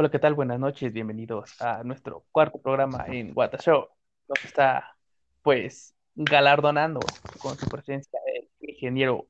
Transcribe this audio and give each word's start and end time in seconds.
Hola, 0.00 0.10
¿qué 0.10 0.18
tal? 0.18 0.32
Buenas 0.32 0.58
noches, 0.58 0.94
bienvenidos 0.94 1.60
a 1.60 1.84
nuestro 1.84 2.24
cuarto 2.32 2.56
programa 2.56 3.04
en 3.08 3.32
What 3.34 3.60
Show. 3.60 3.86
Nos 4.28 4.44
está, 4.46 4.96
pues, 5.42 5.94
galardonando 6.14 7.00
con 7.38 7.58
su 7.58 7.68
presencia 7.68 8.18
el 8.34 8.48
ingeniero 8.66 9.26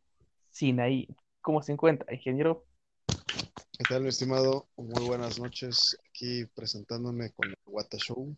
Sinaí. 0.50 1.08
¿Cómo 1.40 1.60
se 1.60 1.72
encuentra, 1.72 2.14
ingeniero? 2.14 2.66
¿Qué 3.08 3.84
tal, 3.88 4.02
mi 4.02 4.10
estimado? 4.10 4.68
Muy 4.76 5.04
buenas 5.08 5.40
noches. 5.40 5.98
Aquí 6.08 6.46
presentándome 6.54 7.32
con 7.32 7.48
el 7.48 7.56
What 7.66 7.88
Show. 7.96 8.36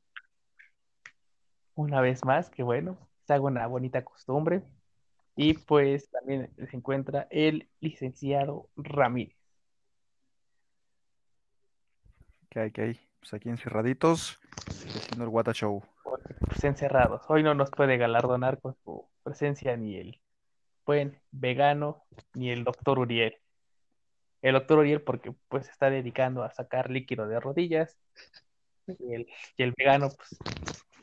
Una 1.74 2.00
vez 2.00 2.24
más, 2.24 2.48
que 2.48 2.62
bueno, 2.62 2.96
se 3.26 3.34
haga 3.34 3.44
una 3.44 3.66
bonita 3.66 4.06
costumbre. 4.06 4.62
Y 5.36 5.52
pues 5.52 6.08
también 6.08 6.50
se 6.56 6.74
encuentra 6.74 7.28
el 7.30 7.68
licenciado 7.80 8.70
Ramírez. 8.74 9.41
¿Qué 12.52 12.60
hay, 12.60 12.70
qué 12.70 12.82
hay? 12.82 13.00
Pues 13.18 13.32
aquí 13.32 13.48
encerraditos, 13.48 14.38
haciendo 14.68 15.24
el 15.24 15.30
Wata 15.30 15.54
Show. 15.54 15.82
Pues 16.04 16.62
encerrados. 16.64 17.22
Hoy 17.28 17.42
no 17.42 17.54
nos 17.54 17.70
puede 17.70 17.96
galardonar 17.96 18.60
con 18.60 18.76
su 18.84 19.08
presencia 19.22 19.74
ni 19.78 19.96
el 19.96 20.20
buen 20.84 21.18
vegano 21.30 22.04
ni 22.34 22.50
el 22.50 22.62
doctor 22.62 22.98
Uriel. 22.98 23.38
El 24.42 24.52
doctor 24.52 24.80
Uriel 24.80 25.00
porque 25.00 25.32
pues 25.48 25.66
está 25.66 25.88
dedicando 25.88 26.42
a 26.42 26.50
sacar 26.50 26.90
líquido 26.90 27.26
de 27.26 27.40
rodillas. 27.40 27.96
Y 28.86 29.14
el, 29.14 29.28
y 29.56 29.62
el 29.62 29.72
vegano, 29.74 30.10
pues, 30.10 30.36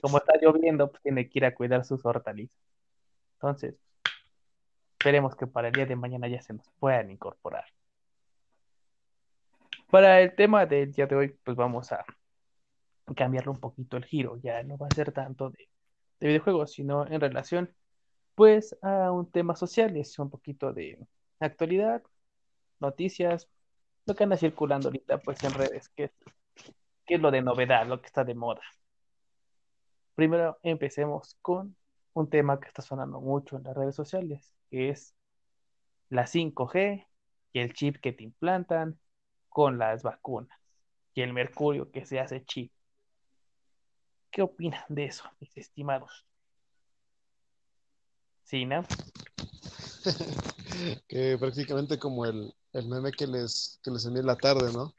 como 0.01 0.19
está 0.19 0.33
lloviendo, 0.39 0.91
pues 0.91 1.01
tiene 1.01 1.27
que 1.29 1.39
ir 1.39 1.45
a 1.45 1.55
cuidar 1.55 1.83
sus 1.83 2.05
hortalizas. 2.05 2.61
Entonces, 3.37 3.73
esperemos 4.99 5.35
que 5.35 5.47
para 5.47 5.69
el 5.69 5.73
día 5.73 5.87
de 5.87 5.95
mañana 5.95 6.27
ya 6.27 6.43
se 6.43 6.53
nos 6.53 6.69
puedan 6.79 7.09
incorporar. 7.09 7.65
Para 9.89 10.21
el 10.21 10.35
tema 10.35 10.65
del 10.67 10.91
día 10.91 11.07
de 11.07 11.15
hoy, 11.15 11.29
pues 11.43 11.57
vamos 11.57 11.91
a 11.91 12.05
cambiarle 13.15 13.49
un 13.51 13.59
poquito 13.59 13.97
el 13.97 14.05
giro. 14.05 14.37
Ya 14.37 14.61
no 14.63 14.77
va 14.77 14.87
a 14.87 14.95
ser 14.95 15.11
tanto 15.11 15.49
de, 15.49 15.67
de 16.19 16.27
videojuegos, 16.27 16.73
sino 16.73 17.07
en 17.07 17.19
relación, 17.19 17.73
pues, 18.35 18.77
a 18.83 19.11
un 19.11 19.31
tema 19.31 19.55
social. 19.55 19.97
Es 19.97 20.19
un 20.19 20.29
poquito 20.29 20.73
de 20.73 20.99
actualidad, 21.39 22.03
noticias, 22.79 23.49
lo 24.05 24.15
que 24.15 24.23
anda 24.23 24.37
circulando 24.37 24.89
ahorita, 24.89 25.19
pues, 25.19 25.43
en 25.43 25.53
redes, 25.55 25.89
que, 25.89 26.11
que 27.05 27.15
es 27.15 27.21
lo 27.21 27.31
de 27.31 27.41
novedad, 27.41 27.87
lo 27.87 27.99
que 27.99 28.07
está 28.07 28.23
de 28.23 28.35
moda. 28.35 28.61
Primero 30.13 30.59
empecemos 30.61 31.35
con 31.41 31.75
un 32.13 32.29
tema 32.29 32.59
que 32.59 32.67
está 32.67 32.83
sonando 32.83 33.21
mucho 33.21 33.57
en 33.57 33.63
las 33.63 33.75
redes 33.75 33.95
sociales, 33.95 34.53
que 34.69 34.89
es 34.89 35.15
la 36.09 36.27
5G 36.27 37.07
y 37.53 37.59
el 37.59 37.73
chip 37.73 37.97
que 37.97 38.13
te 38.13 38.23
implantan 38.23 38.99
con 39.59 39.77
las 39.77 40.03
vacunas 40.03 40.57
y 41.13 41.21
el 41.21 41.33
mercurio 41.33 41.91
que 41.91 42.05
se 42.05 42.17
hace 42.17 42.45
chip. 42.45 42.71
¿Qué 44.31 44.41
opinan 44.41 44.85
de 44.87 45.03
eso, 45.03 45.25
mis 45.41 45.57
estimados? 45.57 46.25
¿Sí, 48.45 48.63
no? 48.63 48.85
que 51.09 51.37
prácticamente 51.37 51.99
como 51.99 52.23
el, 52.23 52.55
el, 52.71 52.87
meme 52.87 53.11
que 53.11 53.27
les, 53.27 53.81
que 53.83 53.91
les 53.91 54.05
envié 54.05 54.21
en 54.21 54.27
la 54.27 54.37
tarde, 54.37 54.71
¿no? 54.71 54.93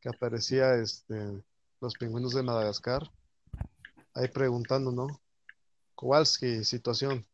Que 0.00 0.08
aparecía 0.08 0.76
este, 0.76 1.44
los 1.82 1.92
pingüinos 1.96 2.32
de 2.32 2.42
Madagascar, 2.42 3.02
ahí 4.14 4.28
preguntando, 4.28 4.92
¿no? 4.92 5.08
Kowalski, 5.94 6.64
situación. 6.64 7.26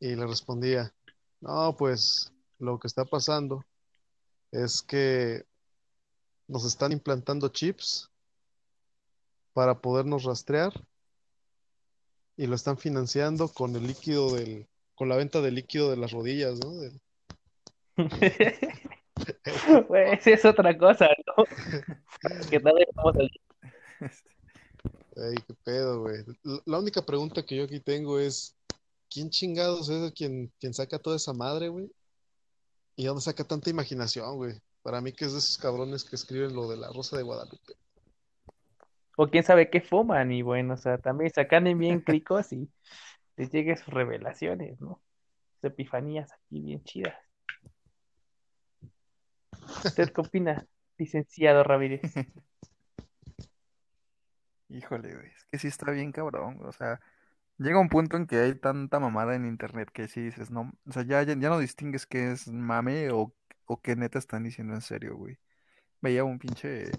Y 0.00 0.16
le 0.16 0.26
respondía, 0.26 0.92
no, 1.40 1.76
pues 1.76 2.32
lo 2.58 2.80
que 2.80 2.88
está 2.88 3.04
pasando 3.04 3.64
es 4.50 4.82
que 4.82 5.46
nos 6.46 6.64
están 6.64 6.92
implantando 6.92 7.48
chips 7.48 8.10
para 9.52 9.80
podernos 9.80 10.24
rastrear 10.24 10.72
y 12.36 12.46
lo 12.46 12.54
están 12.54 12.76
financiando 12.76 13.48
con 13.48 13.74
el 13.76 13.86
líquido 13.86 14.34
del, 14.34 14.66
con 14.94 15.08
la 15.08 15.16
venta 15.16 15.40
del 15.40 15.54
líquido 15.54 15.90
de 15.90 15.96
las 15.96 16.12
rodillas, 16.12 16.58
¿no? 16.58 16.72
Del... 16.72 17.00
pues 19.88 20.26
es 20.26 20.44
otra 20.44 20.76
cosa, 20.76 21.08
¿no? 21.26 21.44
que 22.50 22.60
tal 22.60 22.74
vez 22.74 22.88
vamos 22.94 23.16
a... 23.16 23.20
Ay, 25.16 25.36
qué 25.46 25.54
pedo, 25.62 26.00
güey. 26.00 26.24
La 26.66 26.78
única 26.78 27.06
pregunta 27.06 27.44
que 27.44 27.56
yo 27.56 27.64
aquí 27.64 27.78
tengo 27.78 28.18
es, 28.18 28.56
¿quién 29.08 29.30
chingados 29.30 29.88
es 29.88 30.12
quien, 30.12 30.52
quien 30.58 30.74
saca 30.74 30.98
toda 30.98 31.16
esa 31.16 31.32
madre, 31.32 31.68
güey? 31.68 31.88
¿Y 32.96 33.04
dónde 33.04 33.22
saca 33.22 33.44
tanta 33.44 33.70
imaginación, 33.70 34.36
güey? 34.36 34.60
Para 34.84 35.00
mí 35.00 35.12
que 35.12 35.24
es 35.24 35.32
de 35.32 35.38
esos 35.38 35.56
cabrones 35.56 36.04
que 36.04 36.14
escriben 36.14 36.54
lo 36.54 36.68
de 36.68 36.76
la 36.76 36.88
Rosa 36.92 37.16
de 37.16 37.22
Guadalupe. 37.22 37.72
O 39.16 39.28
quién 39.28 39.42
sabe 39.42 39.70
qué 39.70 39.80
fuman 39.80 40.30
y 40.30 40.42
bueno, 40.42 40.74
o 40.74 40.76
sea, 40.76 40.98
también 40.98 41.32
sacan 41.32 41.64
bien 41.78 42.00
cricos 42.06 42.52
y 42.52 42.70
les 43.36 43.50
lleguen 43.50 43.78
sus 43.78 43.94
revelaciones, 43.94 44.78
¿no? 44.82 45.00
Sus 45.54 45.64
epifanías 45.64 46.30
aquí 46.32 46.60
bien 46.60 46.84
chidas. 46.84 47.16
¿Usted 49.86 50.12
qué 50.12 50.20
opina, 50.20 50.66
licenciado 50.98 51.64
Ramírez? 51.64 52.02
Híjole, 54.68 55.14
güey, 55.14 55.28
es 55.28 55.46
que 55.50 55.58
sí 55.60 55.68
está 55.68 55.92
bien 55.92 56.12
cabrón, 56.12 56.58
o 56.62 56.72
sea, 56.72 57.00
llega 57.56 57.80
un 57.80 57.88
punto 57.88 58.18
en 58.18 58.26
que 58.26 58.36
hay 58.36 58.54
tanta 58.54 59.00
mamada 59.00 59.34
en 59.34 59.46
internet 59.46 59.88
que 59.90 60.08
sí 60.08 60.20
dices, 60.20 60.50
no, 60.50 60.72
o 60.86 60.92
sea, 60.92 61.04
ya, 61.04 61.22
ya, 61.22 61.34
ya 61.38 61.48
no 61.48 61.58
distingues 61.58 62.04
qué 62.04 62.32
es 62.32 62.48
mame 62.48 63.10
o, 63.12 63.32
o 63.66 63.80
qué 63.80 63.96
neta 63.96 64.18
están 64.18 64.44
diciendo 64.44 64.74
en 64.74 64.80
serio, 64.82 65.16
güey. 65.16 65.38
Veía 66.00 66.24
un 66.24 66.38
pinche, 66.38 66.90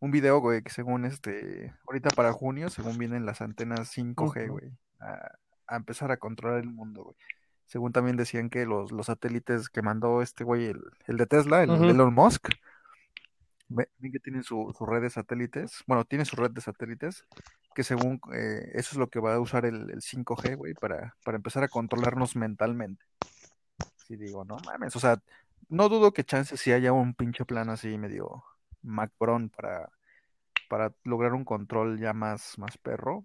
un 0.00 0.10
video, 0.10 0.38
güey, 0.40 0.62
que 0.62 0.70
según 0.70 1.04
este, 1.04 1.74
ahorita 1.86 2.10
para 2.10 2.32
junio, 2.32 2.68
según 2.70 2.98
vienen 2.98 3.24
las 3.26 3.40
antenas 3.40 3.90
5G, 3.96 4.44
Ujú. 4.44 4.52
güey, 4.52 4.72
a, 5.00 5.32
a 5.66 5.76
empezar 5.76 6.10
a 6.10 6.16
controlar 6.18 6.60
el 6.60 6.70
mundo, 6.70 7.04
güey. 7.04 7.16
Según 7.64 7.92
también 7.92 8.16
decían 8.16 8.50
que 8.50 8.66
los, 8.66 8.92
los 8.92 9.06
satélites 9.06 9.70
que 9.70 9.80
mandó 9.80 10.20
este 10.20 10.44
güey, 10.44 10.66
el, 10.66 10.82
el 11.06 11.16
de 11.16 11.26
Tesla, 11.26 11.62
el 11.62 11.70
Ujú. 11.70 11.84
Elon 11.84 12.12
Musk, 12.12 12.48
ve- 13.68 13.88
ven 13.98 14.12
que 14.12 14.18
tienen 14.18 14.42
su, 14.42 14.74
su 14.76 14.84
red 14.84 15.00
de 15.00 15.08
satélites, 15.08 15.82
bueno, 15.86 16.04
tiene 16.04 16.26
su 16.26 16.36
red 16.36 16.50
de 16.50 16.60
satélites, 16.60 17.24
que 17.74 17.82
según 17.84 18.20
eh, 18.34 18.72
eso 18.74 18.90
es 18.92 18.96
lo 18.96 19.08
que 19.08 19.20
va 19.20 19.34
a 19.34 19.40
usar 19.40 19.64
el, 19.64 19.88
el 19.90 20.02
5G, 20.02 20.56
güey, 20.56 20.74
para, 20.74 21.16
para 21.24 21.36
empezar 21.36 21.64
a 21.64 21.68
controlarnos 21.68 22.36
mentalmente. 22.36 23.02
Sí, 24.06 24.16
digo, 24.16 24.44
no 24.44 24.58
mames, 24.66 24.94
o 24.96 25.00
sea, 25.00 25.22
no 25.68 25.88
dudo 25.88 26.12
que 26.12 26.24
chance 26.24 26.56
si 26.56 26.72
haya 26.72 26.92
un 26.92 27.14
pinche 27.14 27.44
plan 27.44 27.70
así 27.70 27.98
medio 27.98 28.44
macbrón 28.82 29.50
para, 29.50 29.90
para 30.68 30.92
lograr 31.04 31.34
un 31.34 31.44
control 31.44 31.98
ya 31.98 32.12
más, 32.12 32.58
más 32.58 32.78
perro, 32.78 33.24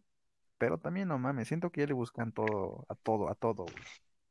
pero 0.57 0.77
también 0.77 1.07
no 1.07 1.17
mames, 1.19 1.47
siento 1.47 1.71
que 1.71 1.81
ya 1.81 1.87
le 1.87 1.93
buscan 1.93 2.31
todo, 2.31 2.85
a 2.89 2.95
todo, 2.95 3.29
a 3.29 3.35
todo, 3.35 3.63
güey. 3.63 3.75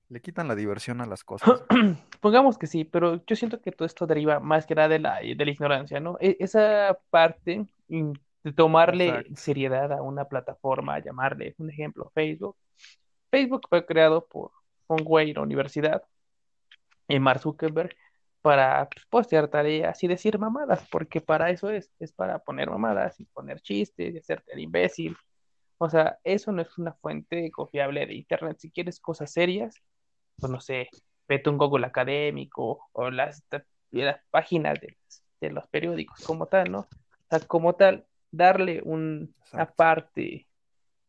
Le 0.09 0.21
quitan 0.21 0.47
la 0.47 0.55
diversión 0.55 1.01
a 1.01 1.07
las 1.07 1.25
cosas. 1.25 1.65
Pongamos 2.21 2.59
que 2.59 2.69
sí, 2.69 2.85
pero 2.85 3.25
yo 3.27 3.35
siento 3.35 3.61
que 3.61 3.73
todo 3.73 3.87
esto 3.87 4.07
deriva 4.07 4.39
más 4.39 4.67
que 4.67 4.75
nada 4.77 4.89
de 4.89 5.01
la, 5.01 5.19
de 5.19 5.45
la 5.45 5.51
ignorancia, 5.51 5.99
¿no? 5.99 6.17
E- 6.21 6.37
esa 6.39 6.97
parte 7.11 7.67
de 7.89 8.53
tomarle 8.53 9.09
Exacto. 9.09 9.35
seriedad 9.37 9.93
a 9.93 10.03
una 10.03 10.27
plataforma, 10.27 11.01
llamarle, 11.01 11.55
un 11.59 11.71
ejemplo, 11.71 12.11
Facebook. 12.15 12.57
Facebook 13.31 13.63
fue 13.69 13.85
creado 13.85 14.27
por 14.27 14.53
un 14.87 14.99
güey 14.99 15.31
en 15.31 15.37
la 15.37 15.43
universidad, 15.43 16.03
y 17.09 17.19
Mark 17.19 17.41
Zuckerberg, 17.41 17.95
para 18.43 18.89
pues, 18.89 19.05
postear 19.07 19.49
tareas 19.49 20.03
y 20.05 20.09
decir 20.09 20.39
mamadas, 20.39 20.87
porque 20.91 21.21
para 21.21 21.51
eso 21.51 21.71
es, 21.71 21.91
es 21.99 22.13
para 22.13 22.39
poner 22.39 22.71
mamadas 22.71 23.19
y 23.21 23.25
poner 23.27 23.61
chistes 23.61 24.15
y 24.15 24.19
hacerte 24.19 24.53
el 24.53 24.61
imbécil. 24.61 25.17
O 25.79 25.91
sea, 25.91 26.19
eso 26.25 26.53
no 26.53 26.63
es 26.63 26.79
una 26.79 26.93
fuente 26.95 27.51
confiable 27.51 28.07
de 28.07 28.15
internet. 28.15 28.57
Si 28.61 28.71
quieres 28.71 29.01
cosas 29.01 29.33
serias, 29.33 29.75
pues 30.39 30.51
no 30.51 30.61
sé, 30.61 30.89
vete 31.29 31.51
un 31.51 31.59
Google 31.59 31.87
académico 31.87 32.89
o 32.93 33.11
las, 33.11 33.45
las 33.91 34.21
páginas 34.31 34.81
de, 34.81 34.97
de 35.41 35.51
los 35.51 35.67
periódicos 35.69 36.25
como 36.25 36.47
tal, 36.47 36.71
¿no? 36.71 36.81
O 36.81 37.29
sea, 37.29 37.41
como 37.41 37.75
tal, 37.75 38.07
darle 38.31 38.81
un, 38.85 39.35
una 39.53 39.67
parte 39.67 40.47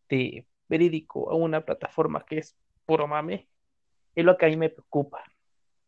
de 0.10 0.48
verídico 0.68 1.30
a 1.30 1.36
una 1.36 1.62
plataforma 1.62 2.26
que 2.26 2.40
es 2.40 2.56
puro 2.86 3.08
mame, 3.08 3.48
es 4.16 4.26
lo 4.26 4.38
que 4.38 4.48
a 4.48 4.50
mí 4.50 4.58
me 4.58 4.70
preocupa. 4.70 5.24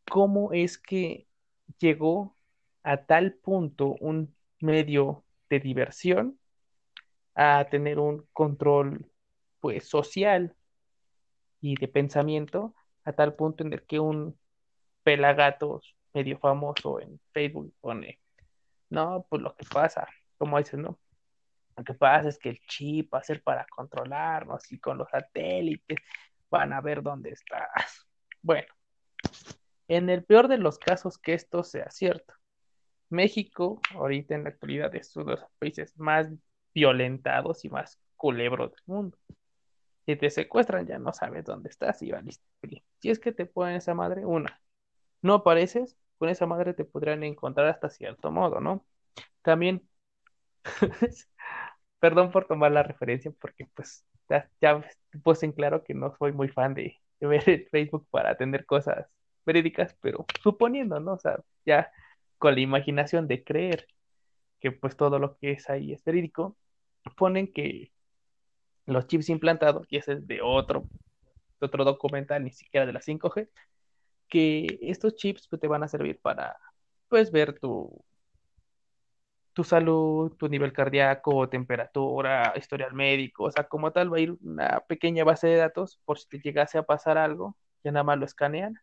¿Cómo 0.10 0.54
es 0.54 0.78
que 0.78 1.28
llegó 1.80 2.36
a 2.84 3.06
tal 3.06 3.34
punto 3.34 3.96
un 4.00 4.36
medio 4.60 5.24
de 5.50 5.60
diversión 5.60 6.40
a 7.36 7.66
tener 7.70 8.00
un 8.00 8.28
control, 8.34 9.10
pues, 9.60 9.88
social 9.88 10.56
y 11.62 11.76
de 11.76 11.88
pensamiento 11.88 12.74
a 13.04 13.14
tal 13.14 13.36
punto 13.36 13.64
en 13.64 13.74
el 13.74 13.84
que 13.86 14.00
un 14.00 14.38
pelagatos 15.04 15.96
medio 16.14 16.38
famoso 16.40 17.00
en 17.00 17.20
Facebook 17.32 17.74
pone, 17.80 18.20
no, 18.90 19.26
pues 19.30 19.42
lo 19.42 19.56
que 19.56 19.66
pasa, 19.66 20.08
como 20.38 20.58
dices, 20.58 20.80
¿no? 20.80 21.00
Lo 21.78 21.84
que 21.84 21.94
pasa 21.94 22.30
es 22.30 22.38
que 22.38 22.50
el 22.50 22.60
chip 22.68 23.14
va 23.14 23.20
a 23.20 23.24
ser 23.24 23.42
para 23.42 23.66
controlarnos 23.68 24.72
y 24.72 24.80
con 24.80 24.98
los 24.98 25.10
satélites 25.10 26.00
van 26.50 26.74
a 26.74 26.82
ver 26.82 27.02
dónde 27.02 27.30
estás. 27.30 28.08
Bueno, 28.42 28.68
en 29.90 30.10
el 30.10 30.24
peor 30.24 30.48
de 30.48 30.58
los 30.60 30.80
casos 30.80 31.18
que 31.18 31.34
esto 31.34 31.64
sea 31.64 31.90
cierto, 31.92 32.36
México, 33.10 33.82
ahorita 33.96 34.36
en 34.36 34.44
la 34.44 34.50
actualidad, 34.52 34.96
es 34.96 35.16
uno 35.16 35.32
de 35.36 35.42
los 35.42 35.52
países 35.60 35.98
más 35.98 36.30
violentados 36.74 37.66
y 37.66 37.70
más 37.70 38.00
culebros 38.16 38.72
del 38.72 38.82
mundo. 38.86 39.18
Si 40.06 40.16
te 40.16 40.30
secuestran, 40.30 40.88
ya 40.88 41.00
no 41.00 41.14
sabes 41.14 41.46
dónde 41.46 41.70
estás 41.70 42.02
y 42.02 42.12
valiste. 42.12 42.46
Si 43.00 43.10
es 43.10 43.20
que 43.20 43.32
te 43.32 43.46
ponen 43.46 43.76
esa 43.78 43.94
madre, 43.96 44.26
una, 44.26 44.62
no 45.22 45.36
apareces, 45.36 45.98
con 46.18 46.30
esa 46.30 46.46
madre 46.48 46.74
te 46.74 46.86
podrían 46.86 47.24
encontrar 47.24 47.68
hasta 47.68 47.90
cierto 47.90 48.32
modo, 48.32 48.60
¿no? 48.62 48.86
También, 49.44 49.88
perdón 52.00 52.32
por 52.32 52.46
tomar 52.48 52.72
la 52.72 52.84
referencia, 52.84 53.32
porque 53.42 53.68
pues 53.76 54.06
ya, 54.30 54.50
ya 54.62 54.84
puse 55.24 55.46
en 55.46 55.54
claro 55.54 55.84
que 55.84 55.94
no 55.94 56.16
soy 56.18 56.34
muy 56.34 56.50
fan 56.50 56.74
de, 56.74 56.98
de 57.20 57.28
ver 57.28 57.50
el 57.50 57.68
Facebook 57.70 58.08
para 58.12 58.38
tener 58.38 58.66
cosas 58.66 59.08
verídicas, 59.50 59.96
pero 60.02 60.26
suponiendo, 60.44 61.00
¿no? 61.00 61.14
O 61.14 61.20
sea, 61.20 61.40
ya 61.66 61.92
con 62.38 62.56
la 62.56 62.62
imaginación 62.62 63.28
de 63.28 63.44
creer 63.44 63.88
que 64.60 64.72
pues 64.72 64.96
todo 64.98 65.20
lo 65.20 65.38
que 65.38 65.52
es 65.54 65.70
ahí 65.70 65.94
es 65.94 66.04
verídico, 66.04 66.58
ponen 67.18 67.52
que 67.52 67.92
los 68.86 69.08
chips 69.08 69.30
implantados, 69.30 69.88
y 69.90 69.98
ese 69.98 70.14
es 70.14 70.28
de 70.28 70.42
otro, 70.42 70.86
otro 71.62 71.86
documental, 71.86 72.44
ni 72.44 72.52
siquiera 72.52 72.86
de 72.86 72.94
la 72.94 73.02
5G, 73.02 73.50
que 74.30 74.80
estos 74.82 75.16
chips 75.16 75.48
pues, 75.50 75.62
te 75.62 75.68
van 75.68 75.84
a 75.84 75.88
servir 75.88 76.20
para 76.22 76.58
pues 77.10 77.32
ver 77.32 77.60
tu, 77.60 78.04
tu 79.54 79.64
salud, 79.64 80.36
tu 80.38 80.48
nivel 80.50 80.74
cardíaco, 80.74 81.50
temperatura, 81.50 82.54
historial 82.58 82.94
médico, 82.94 83.46
o 83.46 83.52
sea, 83.52 83.66
como 83.66 83.92
tal 83.92 84.12
va 84.14 84.18
a 84.18 84.22
ir 84.22 84.38
una 84.42 84.82
pequeña 84.88 85.24
base 85.24 85.48
de 85.48 85.58
datos 85.58 86.00
por 86.06 86.20
si 86.20 86.28
te 86.30 86.40
llegase 86.40 86.78
a 86.78 86.84
pasar 86.84 87.18
algo, 87.18 87.58
ya 87.84 87.92
nada 87.92 88.04
más 88.04 88.18
lo 88.20 88.26
escanean 88.26 88.80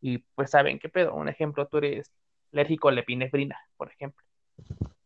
y 0.00 0.18
pues 0.18 0.50
saben 0.50 0.78
qué 0.78 0.88
pedo. 0.88 1.14
Un 1.14 1.28
ejemplo, 1.28 1.66
tú 1.68 1.78
eres 1.78 2.10
alérgico 2.52 2.88
a 2.88 2.92
la 2.92 3.00
epinefrina, 3.00 3.58
por 3.76 3.90
ejemplo, 3.90 4.24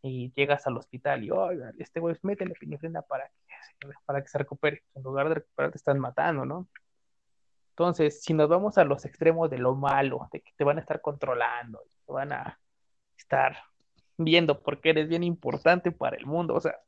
y 0.03 0.33
llegas 0.35 0.67
al 0.67 0.77
hospital 0.77 1.25
y, 1.25 1.31
oiga, 1.31 1.73
este 1.79 2.01
güey 2.01 2.17
mete 2.23 2.47
la 2.47 2.53
epinefrina 2.53 3.03
para 3.03 3.29
que, 3.29 3.89
para 4.05 4.23
que 4.23 4.29
se 4.29 4.39
recupere. 4.39 4.83
En 4.95 5.03
lugar 5.03 5.29
de 5.29 5.37
recuperar, 5.37 5.73
te 5.73 5.79
están 5.79 5.99
matando, 5.99 6.45
¿no? 6.45 6.69
Entonces, 7.71 8.23
si 8.23 8.35
nos 8.35 8.49
vamos 8.49 8.77
a 8.79 8.85
los 8.85 9.05
extremos 9.07 9.49
de 9.51 9.59
lo 9.59 9.75
malo, 9.75 10.29
de 10.33 10.43
que 10.43 10.53
te 10.57 10.65
van 10.65 10.77
a 10.79 10.81
estar 10.81 11.01
controlando, 11.01 11.81
te 12.07 12.13
van 12.13 12.33
a 12.33 12.61
estar 13.17 13.57
viendo 14.19 14.61
porque 14.61 14.91
eres 14.91 15.09
bien 15.09 15.23
importante 15.25 15.93
para 15.93 16.17
el 16.17 16.27
mundo, 16.27 16.55
o 16.55 16.61
sea, 16.61 16.79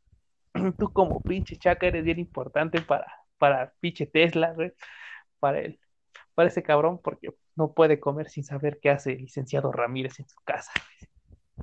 tú 0.78 0.92
como 0.92 1.22
pinche 1.22 1.56
chaca 1.56 1.86
eres 1.86 2.04
bien 2.04 2.18
importante 2.18 2.82
para, 2.82 3.06
para 3.38 3.72
pinche 3.80 4.06
Tesla, 4.06 4.52
güey, 4.52 4.72
para 5.38 5.60
él, 5.60 5.80
para 6.34 6.48
ese 6.48 6.62
cabrón, 6.62 7.00
porque 7.02 7.30
no 7.56 7.72
puede 7.72 8.00
comer 8.00 8.28
sin 8.28 8.44
saber 8.44 8.78
qué 8.80 8.90
hace 8.90 9.12
el 9.12 9.22
licenciado 9.22 9.72
Ramírez 9.72 10.18
en 10.20 10.28
su 10.28 10.36
casa. 10.44 10.72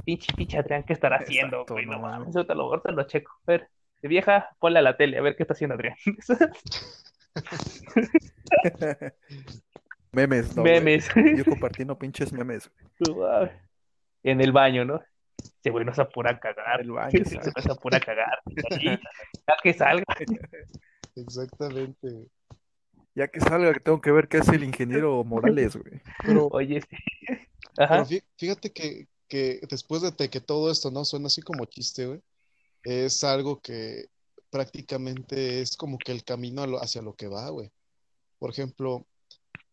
Pinche, 0.06 0.34
pinche 0.36 0.58
Adrián, 0.58 0.84
¿qué 0.84 0.94
estará 0.94 1.18
haciendo, 1.18 1.58
Exacto, 1.58 1.74
güey? 1.74 1.86
No 1.86 2.00
mames, 2.00 2.36
ahorita 2.36 2.54
lo, 2.54 2.64
ahorita 2.64 2.92
lo 2.92 3.04
checo. 3.04 3.32
A 3.48 3.52
ver, 3.52 3.70
vieja, 4.02 4.50
ponle 4.60 4.80
a 4.80 4.82
la 4.82 4.98
tele, 4.98 5.18
a 5.18 5.22
ver 5.22 5.36
qué 5.36 5.44
está 5.44 5.54
haciendo 5.54 5.76
Adrián. 5.76 5.96
Memes, 10.12 10.56
no, 10.56 10.64
güey. 10.64 10.76
Memes. 10.76 11.10
Yo 11.38 11.46
compartiendo 11.46 11.98
pinches 11.98 12.34
memes, 12.34 12.72
güey. 13.00 13.50
en 14.24 14.42
el 14.42 14.52
baño, 14.52 14.86
¿no? 14.86 15.02
Ese 15.38 15.70
güey 15.70 15.86
no 15.86 15.94
se 15.94 16.02
apura 16.02 16.32
a 16.32 16.40
cagar. 16.40 16.82
En 16.82 16.88
el 16.88 16.92
baño, 16.92 17.12
Se 17.26 17.72
apura 17.72 17.98
a 17.98 18.02
cagar. 18.02 18.42
Que 19.64 19.74
salga. 19.74 20.04
Exactamente. 21.16 22.28
Ya 23.16 23.28
que 23.28 23.40
salga, 23.40 23.74
que 23.74 23.80
tengo 23.80 24.02
que 24.02 24.12
ver 24.12 24.28
qué 24.28 24.38
hace 24.38 24.56
el 24.56 24.64
ingeniero 24.64 25.24
Morales, 25.24 25.76
güey. 25.76 26.02
Pero, 26.24 26.48
Oye, 26.52 26.82
sí. 26.82 26.98
pero 27.76 28.06
fíjate 28.38 28.72
que, 28.72 29.08
que 29.28 29.60
después 29.70 30.02
de 30.02 30.30
que 30.30 30.42
todo 30.42 30.72
esto 30.72 30.92
no 30.92 31.06
suena 31.06 31.28
así 31.28 31.42
como 31.42 31.66
chiste, 31.66 32.08
güey, 32.08 32.22
es 32.84 33.24
algo 33.24 33.62
que 33.62 34.06
prácticamente 34.50 35.62
es 35.62 35.76
como 35.78 35.98
que 35.98 36.12
el 36.12 36.24
camino 36.24 36.64
hacia 36.80 37.02
lo 37.02 37.16
que 37.16 37.28
va, 37.28 37.50
güey. 37.50 37.72
Por 38.38 38.50
ejemplo, 38.52 39.06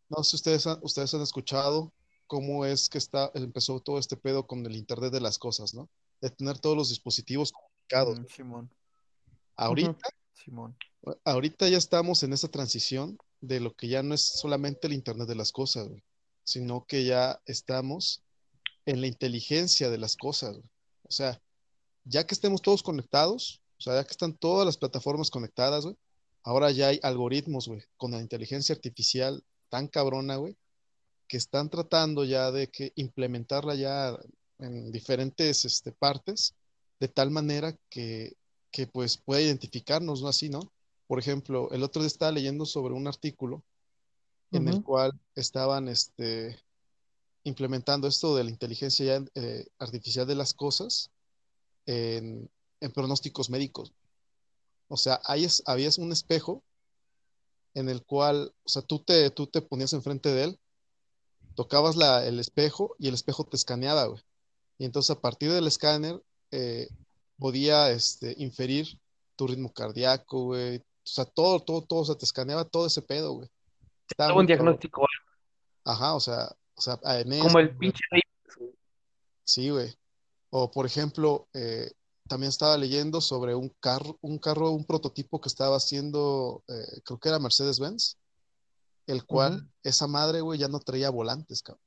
no 0.08 0.22
sé 0.22 0.30
si 0.30 0.36
ustedes 0.36 0.66
han, 0.66 0.78
ustedes 0.82 1.14
han 1.14 1.22
escuchado 1.22 1.92
cómo 2.26 2.64
es 2.64 2.88
que 2.88 2.98
está, 2.98 3.30
empezó 3.34 3.80
todo 3.80 3.98
este 3.98 4.16
pedo 4.16 4.46
con 4.46 4.64
el 4.66 4.76
Internet 4.76 5.12
de 5.12 5.20
las 5.20 5.38
cosas, 5.38 5.74
¿no? 5.74 5.88
De 6.20 6.30
tener 6.30 6.58
todos 6.58 6.76
los 6.76 6.88
dispositivos 6.88 7.52
comunicados. 7.52 8.20
Mm, 8.20 8.26
Simón, 8.26 8.70
Ahorita, 9.56 10.08
Simón. 10.34 10.76
ahorita 11.24 11.68
ya 11.68 11.78
estamos 11.78 12.22
en 12.22 12.32
esa 12.32 12.48
transición 12.48 13.16
de 13.40 13.60
lo 13.60 13.74
que 13.74 13.88
ya 13.88 14.02
no 14.02 14.14
es 14.14 14.22
solamente 14.22 14.86
el 14.86 14.92
Internet 14.92 15.28
de 15.28 15.34
las 15.34 15.52
cosas, 15.52 15.88
güey, 15.88 16.02
sino 16.44 16.86
que 16.86 17.04
ya 17.04 17.40
estamos 17.46 18.22
en 18.86 19.00
la 19.00 19.06
inteligencia 19.06 19.90
de 19.90 19.98
las 19.98 20.16
cosas. 20.16 20.56
O 21.02 21.10
sea, 21.10 21.40
ya 22.04 22.26
que 22.26 22.34
estemos 22.34 22.62
todos 22.62 22.82
conectados, 22.82 23.60
o 23.78 23.82
sea, 23.82 23.94
ya 23.94 24.04
que 24.04 24.12
están 24.12 24.36
todas 24.36 24.64
las 24.64 24.76
plataformas 24.78 25.30
conectadas, 25.30 25.84
güey, 25.84 25.96
ahora 26.42 26.70
ya 26.70 26.88
hay 26.88 27.00
algoritmos, 27.02 27.68
güey, 27.68 27.82
con 27.96 28.12
la 28.12 28.20
inteligencia 28.20 28.74
artificial 28.74 29.44
tan 29.68 29.88
cabrona, 29.88 30.36
güey, 30.36 30.56
que 31.28 31.36
están 31.36 31.68
tratando 31.70 32.24
ya 32.24 32.52
de 32.52 32.68
que 32.68 32.92
implementarla 32.94 33.74
ya 33.74 34.16
en 34.58 34.92
diferentes 34.92 35.64
este, 35.64 35.92
partes, 35.92 36.54
de 37.00 37.08
tal 37.08 37.30
manera 37.30 37.76
que, 37.90 38.36
que 38.70 38.86
pues 38.86 39.18
pueda 39.18 39.40
identificarnos, 39.40 40.22
¿no? 40.22 40.28
Así, 40.28 40.48
¿no? 40.48 40.72
Por 41.06 41.18
ejemplo, 41.18 41.70
el 41.70 41.82
otro 41.82 42.02
día 42.02 42.08
estaba 42.08 42.32
leyendo 42.32 42.66
sobre 42.66 42.94
un 42.94 43.06
artículo 43.06 43.62
en 44.52 44.68
el 44.68 44.82
cual 44.82 45.12
estaban 45.34 45.88
este, 45.88 46.58
implementando 47.44 48.08
esto 48.08 48.34
de 48.34 48.44
la 48.44 48.50
inteligencia 48.50 49.22
eh, 49.34 49.66
artificial 49.78 50.26
de 50.26 50.34
las 50.34 50.54
cosas 50.54 51.10
en, 51.84 52.48
en 52.80 52.92
pronósticos 52.92 53.50
médicos. 53.50 53.92
O 54.88 54.96
sea, 54.96 55.20
ahí 55.24 55.44
es, 55.44 55.62
había 55.66 55.90
un 55.98 56.12
espejo 56.12 56.62
en 57.74 57.88
el 57.88 58.02
cual, 58.04 58.52
o 58.64 58.68
sea, 58.68 58.82
tú 58.82 59.00
te, 59.00 59.30
tú 59.30 59.46
te 59.46 59.62
ponías 59.62 59.92
enfrente 59.92 60.30
de 60.30 60.44
él, 60.44 60.58
tocabas 61.54 61.96
la, 61.96 62.26
el 62.26 62.40
espejo 62.40 62.96
y 62.98 63.08
el 63.08 63.14
espejo 63.14 63.44
te 63.44 63.56
escaneaba, 63.56 64.06
güey. 64.06 64.22
Y 64.78 64.84
entonces 64.84 65.10
a 65.10 65.20
partir 65.20 65.52
del 65.52 65.66
escáner 65.66 66.22
eh, 66.50 66.88
podía 67.38 67.90
este, 67.90 68.34
inferir 68.38 68.98
tu 69.36 69.46
ritmo 69.46 69.72
cardíaco, 69.72 70.44
güey. 70.44 70.82
O 71.06 71.08
sea, 71.08 71.24
todo, 71.24 71.60
todo, 71.60 71.82
todo, 71.82 72.00
o 72.00 72.04
sea, 72.04 72.16
te 72.16 72.24
escaneaba 72.24 72.64
todo 72.64 72.86
ese 72.86 73.00
pedo, 73.00 73.34
güey. 73.34 73.48
Estaba 74.10 74.34
un 74.34 74.46
diagnóstico 74.46 75.06
Ajá, 75.84 76.14
o 76.14 76.20
sea, 76.20 76.50
o 76.74 76.80
sea, 76.80 76.96
como 76.96 77.58
el 77.60 77.68
güey. 77.68 77.78
pinche 77.78 78.02
Matrix, 78.10 78.74
Sí, 79.44 79.70
güey. 79.70 79.94
O 80.50 80.68
por 80.72 80.84
ejemplo, 80.84 81.46
eh, 81.54 81.92
también 82.26 82.48
estaba 82.48 82.76
leyendo 82.76 83.20
sobre 83.20 83.54
un 83.54 83.68
carro, 83.78 84.18
un 84.20 84.38
carro, 84.38 84.70
un 84.70 84.84
prototipo 84.84 85.40
que 85.40 85.48
estaba 85.48 85.76
haciendo, 85.76 86.64
eh, 86.66 87.00
creo 87.04 87.20
que 87.20 87.28
era 87.28 87.38
Mercedes-Benz, 87.38 88.16
el 89.06 89.24
cual 89.24 89.70
esa 89.84 90.08
madre, 90.08 90.40
güey, 90.40 90.58
ya 90.58 90.66
no 90.66 90.80
traía 90.80 91.10
volantes, 91.10 91.62
cabrón. 91.62 91.82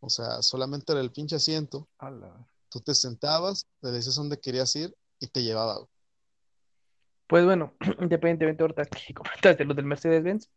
O 0.00 0.10
sea, 0.10 0.42
solamente 0.42 0.90
era 0.90 1.00
el 1.00 1.12
pinche 1.12 1.36
asiento, 1.36 1.88
Ala. 1.98 2.44
tú 2.70 2.80
te 2.80 2.94
sentabas, 2.96 3.66
le 3.82 3.92
decías 3.92 4.16
dónde 4.16 4.40
querías 4.40 4.74
ir 4.74 4.96
y 5.20 5.28
te 5.28 5.44
llevaba, 5.44 5.76
güey. 5.76 5.88
Pues 7.30 7.44
bueno, 7.44 7.74
independientemente 8.00 8.64
ahorita 8.64 8.86
que 8.86 9.14
comentaste 9.14 9.64
lo 9.64 9.72
del 9.72 9.84
Mercedes-Benz, 9.84 10.50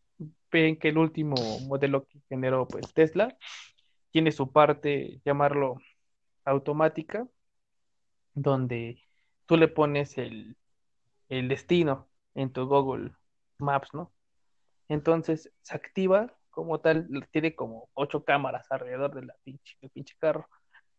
ven 0.51 0.75
que 0.80 0.89
el 0.89 0.98
último 0.98 1.36
modelo 1.68 2.08
que 2.08 2.20
generó 2.27 2.68
pues 2.68 2.92
Tesla 2.96 3.38
tiene 4.10 4.32
su 4.32 4.51
parte, 4.51 5.22
llamarlo 5.24 5.75
automática, 6.46 7.27
donde 8.34 9.03
tú 9.46 9.56
le 9.56 9.68
pones 9.68 10.18
el, 10.18 10.58
el 11.30 11.48
destino 11.48 12.10
en 12.34 12.51
tu 12.51 12.65
Google 12.65 13.12
Maps, 13.60 13.89
¿no? 13.94 14.12
Entonces 14.89 15.51
se 15.62 15.75
activa 15.75 16.36
como 16.50 16.80
tal, 16.80 17.08
tiene 17.30 17.53
como 17.56 17.89
ocho 17.94 18.24
cámaras 18.25 18.65
alrededor 18.72 19.13
pinche, 19.44 19.77
del 19.80 19.92
pinche 19.92 20.15
carro. 20.18 20.50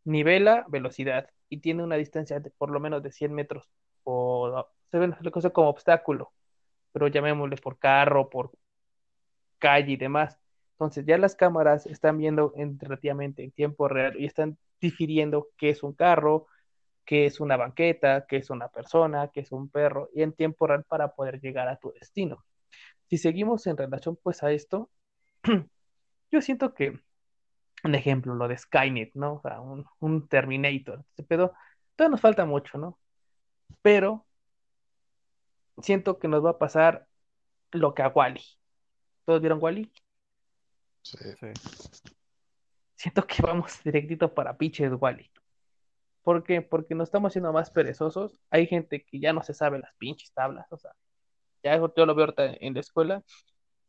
Nivela 0.04 0.66
velocidad 0.68 1.28
y 1.48 1.58
tiene 1.58 1.82
una 1.82 1.96
distancia 1.96 2.38
de 2.38 2.50
por 2.52 2.70
lo 2.70 2.78
menos 2.78 3.02
de 3.02 3.10
100 3.10 3.34
metros 3.34 3.68
por, 4.04 4.68
se 4.94 5.00
ve 5.00 5.08
la 5.08 5.30
cosa 5.32 5.50
como 5.50 5.70
obstáculo, 5.70 6.32
pero 6.92 7.08
llamémosle 7.08 7.56
por 7.56 7.80
carro, 7.80 8.30
por 8.30 8.52
calle 9.58 9.94
y 9.94 9.96
demás. 9.96 10.38
Entonces 10.74 11.04
ya 11.04 11.18
las 11.18 11.34
cámaras 11.34 11.84
están 11.86 12.16
viendo 12.16 12.52
en, 12.54 12.78
relativamente 12.78 13.42
en 13.42 13.50
tiempo 13.50 13.88
real 13.88 14.14
y 14.16 14.24
están 14.24 14.56
difiriendo 14.80 15.48
qué 15.56 15.70
es 15.70 15.82
un 15.82 15.94
carro, 15.94 16.46
qué 17.04 17.26
es 17.26 17.40
una 17.40 17.56
banqueta, 17.56 18.24
qué 18.28 18.36
es 18.36 18.50
una 18.50 18.68
persona, 18.68 19.30
qué 19.32 19.40
es 19.40 19.50
un 19.50 19.68
perro, 19.68 20.10
y 20.14 20.22
en 20.22 20.32
tiempo 20.32 20.68
real 20.68 20.84
para 20.84 21.12
poder 21.12 21.40
llegar 21.40 21.66
a 21.66 21.76
tu 21.76 21.90
destino. 21.92 22.44
Si 23.08 23.18
seguimos 23.18 23.66
en 23.66 23.76
relación 23.76 24.16
pues 24.22 24.44
a 24.44 24.52
esto, 24.52 24.92
yo 26.30 26.40
siento 26.40 26.72
que 26.72 27.00
un 27.82 27.94
ejemplo, 27.96 28.36
lo 28.36 28.46
de 28.46 28.58
Skynet, 28.58 29.10
¿no? 29.14 29.34
O 29.34 29.40
sea, 29.40 29.60
un, 29.60 29.86
un 29.98 30.28
Terminator, 30.28 31.04
pero 31.26 31.52
todavía 31.96 32.12
nos 32.12 32.20
falta 32.20 32.44
mucho, 32.44 32.78
¿no? 32.78 33.00
Pero 33.82 34.24
siento 35.78 36.18
que 36.18 36.28
nos 36.28 36.44
va 36.44 36.50
a 36.50 36.58
pasar 36.58 37.06
lo 37.72 37.94
que 37.94 38.02
a 38.02 38.08
Wally. 38.08 38.42
¿Todos 39.24 39.40
vieron 39.40 39.58
Wally? 39.62 39.92
Sí. 41.02 41.18
Sí. 41.40 41.46
Siento 42.94 43.26
que 43.26 43.42
vamos 43.42 43.80
directito 43.84 44.32
para 44.32 44.56
pinches 44.56 44.92
Wally. 44.98 45.30
¿Por 46.22 46.42
qué? 46.42 46.62
Porque 46.62 46.94
nos 46.94 47.08
estamos 47.08 47.32
haciendo 47.32 47.52
más 47.52 47.70
perezosos. 47.70 48.38
Hay 48.50 48.66
gente 48.66 49.04
que 49.04 49.20
ya 49.20 49.32
no 49.32 49.42
se 49.42 49.52
sabe 49.54 49.78
las 49.78 49.94
pinches 49.96 50.32
tablas, 50.32 50.66
o 50.72 50.78
sea, 50.78 50.92
ya 51.62 51.76
yo 51.76 52.06
lo 52.06 52.14
veo 52.14 52.26
ahorita 52.26 52.46
en 52.60 52.74
la 52.74 52.80
escuela, 52.80 53.22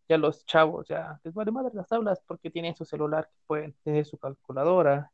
ya 0.10 0.18
los 0.18 0.46
chavos 0.46 0.88
ya 0.88 1.20
les 1.24 1.34
vale 1.34 1.52
madre 1.52 1.72
las 1.74 1.88
tablas 1.88 2.22
porque 2.28 2.50
tienen 2.52 2.76
su 2.76 2.86
celular, 2.86 3.30
que 3.30 3.38
pueden 3.48 3.74
tener 3.84 4.06
su 4.06 4.18
calculadora. 4.18 5.12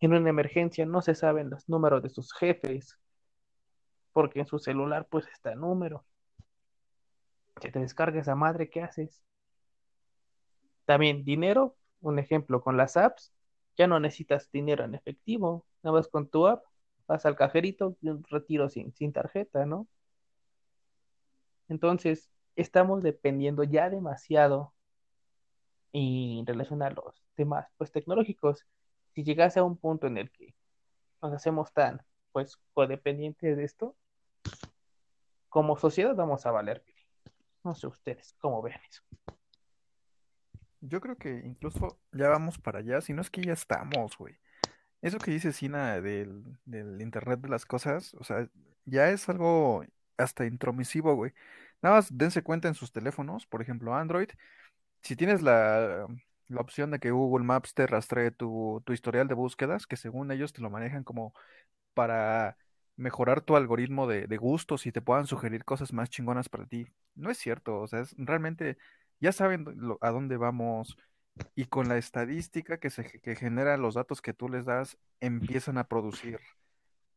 En 0.00 0.12
una 0.14 0.30
emergencia 0.30 0.86
no 0.86 1.02
se 1.02 1.14
saben 1.14 1.50
los 1.50 1.68
números 1.68 2.02
de 2.02 2.10
sus 2.10 2.32
jefes, 2.32 2.98
porque 4.12 4.40
en 4.40 4.46
su 4.46 4.58
celular 4.58 5.06
pues 5.08 5.26
está 5.28 5.52
el 5.52 5.60
número. 5.60 6.04
Si 7.60 7.70
te 7.70 7.78
descarga 7.78 8.20
esa 8.20 8.34
madre, 8.34 8.70
¿qué 8.70 8.82
haces? 8.82 9.22
También 10.84 11.24
dinero, 11.24 11.76
un 12.00 12.18
ejemplo 12.18 12.62
con 12.62 12.76
las 12.76 12.96
apps, 12.96 13.32
ya 13.76 13.86
no 13.86 14.00
necesitas 14.00 14.50
dinero 14.50 14.84
en 14.84 14.94
efectivo, 14.94 15.66
nada 15.82 15.96
más 15.98 16.08
con 16.08 16.28
tu 16.28 16.46
app, 16.46 16.64
vas 17.06 17.26
al 17.26 17.36
cajerito 17.36 17.96
y 18.00 18.08
un 18.08 18.24
retiro 18.24 18.68
sin, 18.68 18.92
sin 18.94 19.12
tarjeta, 19.12 19.66
¿no? 19.66 19.86
Entonces, 21.68 22.30
estamos 22.56 23.02
dependiendo 23.02 23.62
ya 23.64 23.90
demasiado 23.90 24.74
en 25.92 26.46
relación 26.46 26.82
a 26.82 26.90
los 26.90 27.24
temas 27.34 27.68
pues 27.76 27.92
tecnológicos. 27.92 28.66
Si 29.14 29.24
llegase 29.24 29.60
a 29.60 29.64
un 29.64 29.76
punto 29.76 30.06
en 30.06 30.18
el 30.18 30.30
que 30.30 30.54
nos 31.22 31.32
hacemos 31.32 31.72
tan 31.72 32.02
pues 32.32 32.58
codependientes 32.72 33.56
de 33.56 33.64
esto, 33.64 33.96
como 35.48 35.76
sociedad 35.76 36.14
vamos 36.14 36.46
a 36.46 36.50
valer. 36.50 36.84
No 37.64 37.74
sé 37.74 37.86
ustedes 37.86 38.34
cómo 38.38 38.62
ven 38.62 38.78
eso. 38.88 39.02
Yo 40.80 41.00
creo 41.00 41.16
que 41.16 41.42
incluso 41.44 41.98
ya 42.12 42.28
vamos 42.28 42.58
para 42.58 42.78
allá, 42.78 43.00
si 43.02 43.12
no 43.12 43.20
es 43.20 43.28
que 43.28 43.42
ya 43.42 43.52
estamos, 43.52 44.16
güey. 44.16 44.38
Eso 45.02 45.18
que 45.18 45.30
dice 45.30 45.52
Sina 45.52 46.00
del, 46.00 46.44
del 46.64 47.00
Internet 47.02 47.40
de 47.40 47.48
las 47.48 47.66
cosas, 47.66 48.14
o 48.14 48.24
sea, 48.24 48.48
ya 48.84 49.10
es 49.10 49.28
algo 49.28 49.84
hasta 50.16 50.46
intromisivo, 50.46 51.14
güey. 51.14 51.32
Nada 51.82 51.96
más 51.96 52.16
dense 52.16 52.42
cuenta 52.42 52.68
en 52.68 52.74
sus 52.74 52.92
teléfonos, 52.92 53.46
por 53.46 53.62
ejemplo, 53.62 53.94
Android, 53.94 54.28
si 55.02 55.16
tienes 55.16 55.42
la, 55.42 56.06
la 56.48 56.60
opción 56.60 56.90
de 56.90 56.98
que 56.98 57.10
Google 57.10 57.44
Maps 57.44 57.74
te 57.74 57.86
rastree 57.86 58.30
tu, 58.30 58.82
tu 58.84 58.92
historial 58.92 59.28
de 59.28 59.34
búsquedas, 59.34 59.86
que 59.86 59.96
según 59.96 60.30
ellos 60.32 60.52
te 60.52 60.62
lo 60.62 60.70
manejan 60.70 61.04
como 61.04 61.34
para 61.94 62.56
mejorar 62.96 63.40
tu 63.42 63.56
algoritmo 63.56 64.06
de, 64.06 64.26
de 64.26 64.36
gustos 64.36 64.86
y 64.86 64.92
te 64.92 65.02
puedan 65.02 65.26
sugerir 65.26 65.64
cosas 65.64 65.92
más 65.92 66.10
chingonas 66.10 66.48
para 66.48 66.66
ti. 66.66 66.86
No 67.14 67.30
es 67.30 67.38
cierto, 67.38 67.80
o 67.80 67.86
sea, 67.88 68.00
es, 68.00 68.14
realmente 68.18 68.76
ya 69.20 69.32
saben 69.32 69.64
a 70.00 70.10
dónde 70.10 70.36
vamos 70.36 70.96
y 71.54 71.66
con 71.66 71.88
la 71.88 71.98
estadística 71.98 72.78
que 72.78 72.90
se 72.90 73.04
que 73.20 73.36
genera 73.36 73.76
los 73.76 73.94
datos 73.94 74.22
que 74.22 74.34
tú 74.34 74.48
les 74.48 74.64
das, 74.66 74.98
empiezan 75.20 75.78
a 75.78 75.84
producir, 75.88 76.38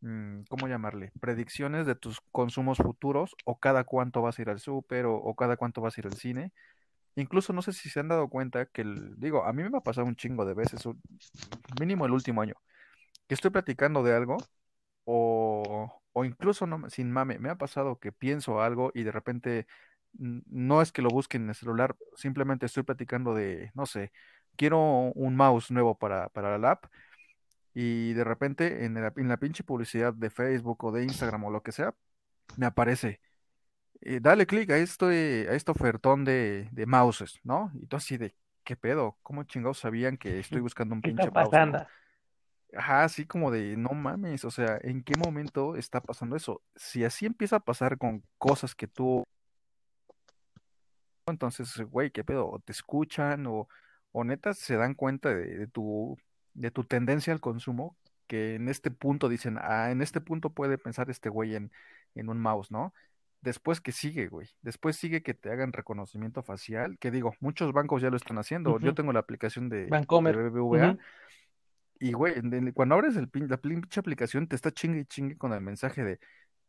mm, 0.01 0.43
¿cómo 0.49 0.67
llamarle? 0.67 1.11
Predicciones 1.19 1.85
de 1.85 1.95
tus 1.95 2.21
consumos 2.31 2.77
futuros 2.77 3.35
o 3.45 3.59
cada 3.59 3.83
cuánto 3.83 4.21
vas 4.21 4.39
a 4.39 4.41
ir 4.41 4.49
al 4.49 4.59
súper 4.59 5.05
o, 5.05 5.15
o 5.15 5.35
cada 5.35 5.57
cuánto 5.57 5.81
vas 5.81 5.97
a 5.97 6.01
ir 6.01 6.07
al 6.07 6.13
cine. 6.17 6.51
Incluso 7.15 7.53
no 7.53 7.61
sé 7.61 7.73
si 7.73 7.89
se 7.89 7.99
han 8.01 8.09
dado 8.09 8.29
cuenta 8.29 8.65
que, 8.67 8.81
el- 8.83 9.15
digo, 9.19 9.45
a 9.45 9.53
mí 9.53 9.63
me 9.69 9.77
ha 9.77 9.81
pasado 9.81 10.07
un 10.07 10.15
chingo 10.15 10.45
de 10.45 10.53
veces, 10.55 10.83
mínimo 11.79 12.05
el 12.05 12.11
último 12.11 12.41
año, 12.41 12.55
que 13.27 13.35
estoy 13.35 13.51
platicando 13.51 14.03
de 14.03 14.15
algo 14.15 14.37
o, 15.05 16.01
o 16.13 16.25
incluso 16.25 16.67
no, 16.67 16.89
sin 16.89 17.11
mame, 17.11 17.39
me 17.39 17.49
ha 17.49 17.57
pasado 17.57 17.99
que 17.99 18.11
pienso 18.11 18.61
algo 18.61 18.91
y 18.93 19.03
de 19.03 19.11
repente 19.11 19.67
no 20.13 20.81
es 20.81 20.91
que 20.91 21.01
lo 21.01 21.09
busque 21.09 21.37
en 21.37 21.49
el 21.49 21.55
celular, 21.55 21.95
simplemente 22.15 22.65
estoy 22.67 22.83
platicando 22.83 23.33
de, 23.33 23.71
no 23.73 23.85
sé, 23.85 24.11
quiero 24.55 24.79
un 25.15 25.35
mouse 25.35 25.71
nuevo 25.71 25.97
para, 25.97 26.29
para 26.29 26.51
la 26.51 26.57
lap 26.59 26.85
y 27.73 28.13
de 28.13 28.23
repente 28.23 28.85
en 28.85 28.95
la, 28.95 29.13
en 29.15 29.27
la 29.27 29.37
pinche 29.37 29.63
publicidad 29.63 30.13
de 30.13 30.29
Facebook 30.29 30.83
o 30.83 30.91
de 30.91 31.03
Instagram 31.03 31.45
o 31.45 31.51
lo 31.51 31.63
que 31.63 31.71
sea, 31.71 31.95
me 32.57 32.65
aparece, 32.67 33.19
eh, 34.01 34.19
dale 34.21 34.45
clic 34.45 34.69
a 34.71 34.77
este, 34.77 35.47
a 35.49 35.53
este 35.53 35.71
ofertón 35.71 36.25
de, 36.25 36.69
de 36.71 36.85
mouses, 36.85 37.39
¿no? 37.43 37.71
Y 37.75 37.87
tú 37.87 37.95
así 37.97 38.17
de, 38.17 38.35
¿qué 38.63 38.75
pedo? 38.75 39.17
¿Cómo 39.23 39.43
chingados 39.43 39.79
sabían 39.79 40.17
que 40.17 40.39
estoy 40.39 40.61
buscando 40.61 40.95
un 40.95 41.01
¿Qué 41.01 41.09
pinche 41.09 41.31
mouse, 41.31 41.61
no? 41.63 41.85
Ajá, 42.75 43.03
así 43.03 43.25
como 43.25 43.51
de, 43.51 43.77
no 43.77 43.91
mames, 43.91 44.45
o 44.45 44.51
sea, 44.51 44.79
¿en 44.81 45.03
qué 45.03 45.13
momento 45.17 45.75
está 45.75 46.01
pasando 46.01 46.35
eso? 46.35 46.61
Si 46.75 47.03
así 47.03 47.25
empieza 47.25 47.57
a 47.57 47.59
pasar 47.59 47.97
con 47.97 48.23
cosas 48.37 48.75
que 48.75 48.87
tú, 48.87 49.23
entonces, 51.27 51.77
güey, 51.89 52.11
¿qué 52.11 52.23
pedo? 52.23 52.49
O 52.49 52.59
te 52.59 52.71
escuchan 52.71 53.45
o, 53.47 53.67
o 54.11 54.23
neta 54.23 54.53
se 54.53 54.75
dan 54.75 54.95
cuenta 54.95 55.29
de, 55.29 55.57
de 55.57 55.67
tu, 55.67 56.17
de 56.53 56.71
tu 56.71 56.83
tendencia 56.83 57.33
al 57.33 57.39
consumo, 57.41 57.95
que 58.27 58.55
en 58.55 58.69
este 58.69 58.91
punto 58.91 59.29
dicen, 59.29 59.57
ah, 59.61 59.91
en 59.91 60.01
este 60.01 60.21
punto 60.21 60.49
puede 60.49 60.77
pensar 60.77 61.09
este 61.09 61.29
güey 61.29 61.55
en, 61.55 61.71
en 62.15 62.29
un 62.29 62.39
mouse, 62.39 62.71
¿no? 62.71 62.93
Después 63.41 63.81
que 63.81 63.91
sigue, 63.91 64.27
güey. 64.27 64.47
Después 64.61 64.95
sigue 64.95 65.21
que 65.21 65.33
te 65.33 65.51
hagan 65.51 65.73
reconocimiento 65.73 66.43
facial, 66.43 66.97
que 66.97 67.11
digo, 67.11 67.35
muchos 67.41 67.73
bancos 67.73 68.01
ya 68.01 68.09
lo 68.09 68.15
están 68.15 68.37
haciendo. 68.37 68.79
Yo 68.79 68.93
tengo 68.93 69.11
la 69.11 69.19
aplicación 69.19 69.67
de. 69.67 69.85
BBVA. 70.37 70.97
Y, 72.03 72.11
güey, 72.11 72.33
cuando 72.73 72.95
abres 72.95 73.15
el 73.15 73.29
pin- 73.29 73.47
la 73.47 73.55
pinche 73.55 73.97
aplicación, 73.97 74.47
te 74.47 74.57
está 74.57 74.71
chingue 74.71 74.99
y 74.99 75.05
chingue 75.05 75.37
con 75.37 75.53
el 75.53 75.61
mensaje 75.61 76.03
de, 76.03 76.19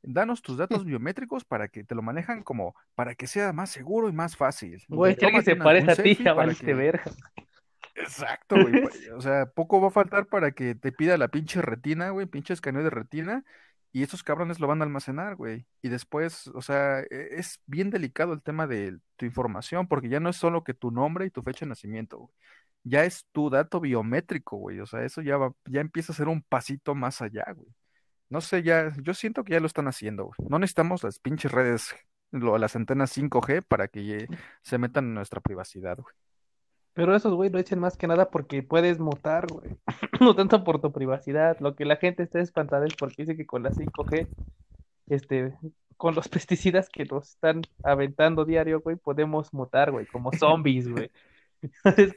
danos 0.01 0.43
tus 0.43 0.57
datos 0.57 0.85
biométricos 0.85 1.45
para 1.45 1.67
que 1.67 1.83
te 1.83 1.97
lo 1.97 2.03
manejan 2.03 2.45
como, 2.45 2.77
para 2.95 3.17
que 3.17 3.27
sea 3.27 3.53
más 3.53 3.71
seguro 3.71 4.09
y 4.09 4.13
más 4.13 4.37
fácil. 4.37 4.81
Güey, 4.89 5.17
Tómate 5.17 5.43
se 5.45 5.57
parece 5.57 5.91
a 5.91 5.97
ti, 5.97 6.23
valiste 6.23 6.67
que... 6.67 6.75
verga. 6.75 7.03
Exacto, 7.97 8.55
güey. 8.61 8.85
O 9.17 9.21
sea, 9.21 9.47
poco 9.47 9.81
va 9.81 9.89
a 9.89 9.91
faltar 9.91 10.27
para 10.27 10.53
que 10.53 10.77
te 10.77 10.93
pida 10.93 11.19
la 11.19 11.27
pinche 11.27 11.61
retina, 11.61 12.11
güey, 12.11 12.27
pinche 12.27 12.55
escaneo 12.55 12.85
de 12.85 12.91
retina, 12.91 13.45
y 13.91 14.05
esos 14.05 14.23
cabrones 14.23 14.61
lo 14.61 14.69
van 14.69 14.83
a 14.83 14.85
almacenar, 14.85 15.35
güey. 15.35 15.67
Y 15.83 15.89
después, 15.89 16.47
o 16.49 16.63
sea, 16.63 17.01
e- 17.01 17.29
es 17.33 17.61
bien 17.67 17.91
delicado 17.91 18.35
el 18.35 18.43
tema 18.43 18.69
de 18.69 18.99
tu 19.17 19.27
información, 19.27 19.89
porque 19.89 20.09
ya 20.09 20.21
no 20.21 20.29
es 20.29 20.37
solo 20.37 20.63
que 20.63 20.75
tu 20.75 20.93
nombre 20.93 21.27
y 21.27 21.31
tu 21.31 21.43
fecha 21.43 21.65
de 21.65 21.71
nacimiento, 21.71 22.19
güey. 22.19 22.35
Ya 22.85 23.05
es 23.05 23.27
tu 23.33 23.51
dato 23.51 23.81
biométrico, 23.81 24.57
güey. 24.59 24.81
O 24.81 24.87
sea, 24.87 25.05
eso 25.05 25.23
ya 25.23 25.37
va, 25.39 25.53
ya 25.67 25.81
empieza 25.81 26.13
a 26.13 26.17
ser 26.17 26.29
un 26.29 26.43
pasito 26.43 26.95
más 26.95 27.23
allá, 27.23 27.45
güey. 27.55 27.69
No 28.31 28.41
sé, 28.41 28.63
ya, 28.63 28.93
yo 29.03 29.15
siento 29.15 29.45
que 29.45 29.53
ya 29.55 29.61
lo 29.61 29.67
están 29.67 29.89
haciendo, 29.89 30.25
güey. 30.27 30.37
No 30.49 30.59
necesitamos 30.59 31.03
las 31.05 31.19
pinches 31.19 31.53
redes, 31.53 31.95
lo- 32.31 32.59
las 32.59 32.77
antenas 32.77 33.11
5G 33.11 33.63
para 33.63 33.89
que 33.89 34.27
se 34.63 34.79
metan 34.79 35.07
en 35.07 35.15
nuestra 35.15 35.41
privacidad, 35.41 35.99
güey. 35.99 36.15
Pero 36.95 37.15
esos, 37.17 37.35
güey, 37.35 37.51
lo 37.51 37.59
dicen 37.59 37.81
más 37.81 37.97
que 37.97 38.07
nada 38.07 38.31
porque 38.31 38.63
puedes 38.63 38.99
mutar, 39.01 39.47
güey. 39.47 39.77
No 40.21 40.35
tanto 40.37 40.63
por 40.63 40.81
tu 40.81 40.93
privacidad. 40.93 41.59
Lo 41.61 41.75
que 41.75 41.85
la 41.85 41.97
gente 41.97 42.23
está 42.23 42.41
espantada 42.41 42.87
es 42.87 42.95
porque 42.95 43.23
dice 43.23 43.37
que 43.37 43.47
con 43.47 43.63
la 43.63 43.71
5G, 43.73 44.29
este, 45.07 45.55
con 45.97 46.15
los 46.15 46.29
pesticidas 46.29 46.89
que 46.89 47.05
nos 47.05 47.31
están 47.31 47.63
aventando 47.83 48.45
diario, 48.45 48.81
güey, 48.81 48.97
podemos 48.97 49.53
mutar, 49.53 49.91
güey, 49.91 50.07
como 50.07 50.31
zombies, 50.39 50.89
güey. 50.89 51.11
Entonces, 51.85 52.15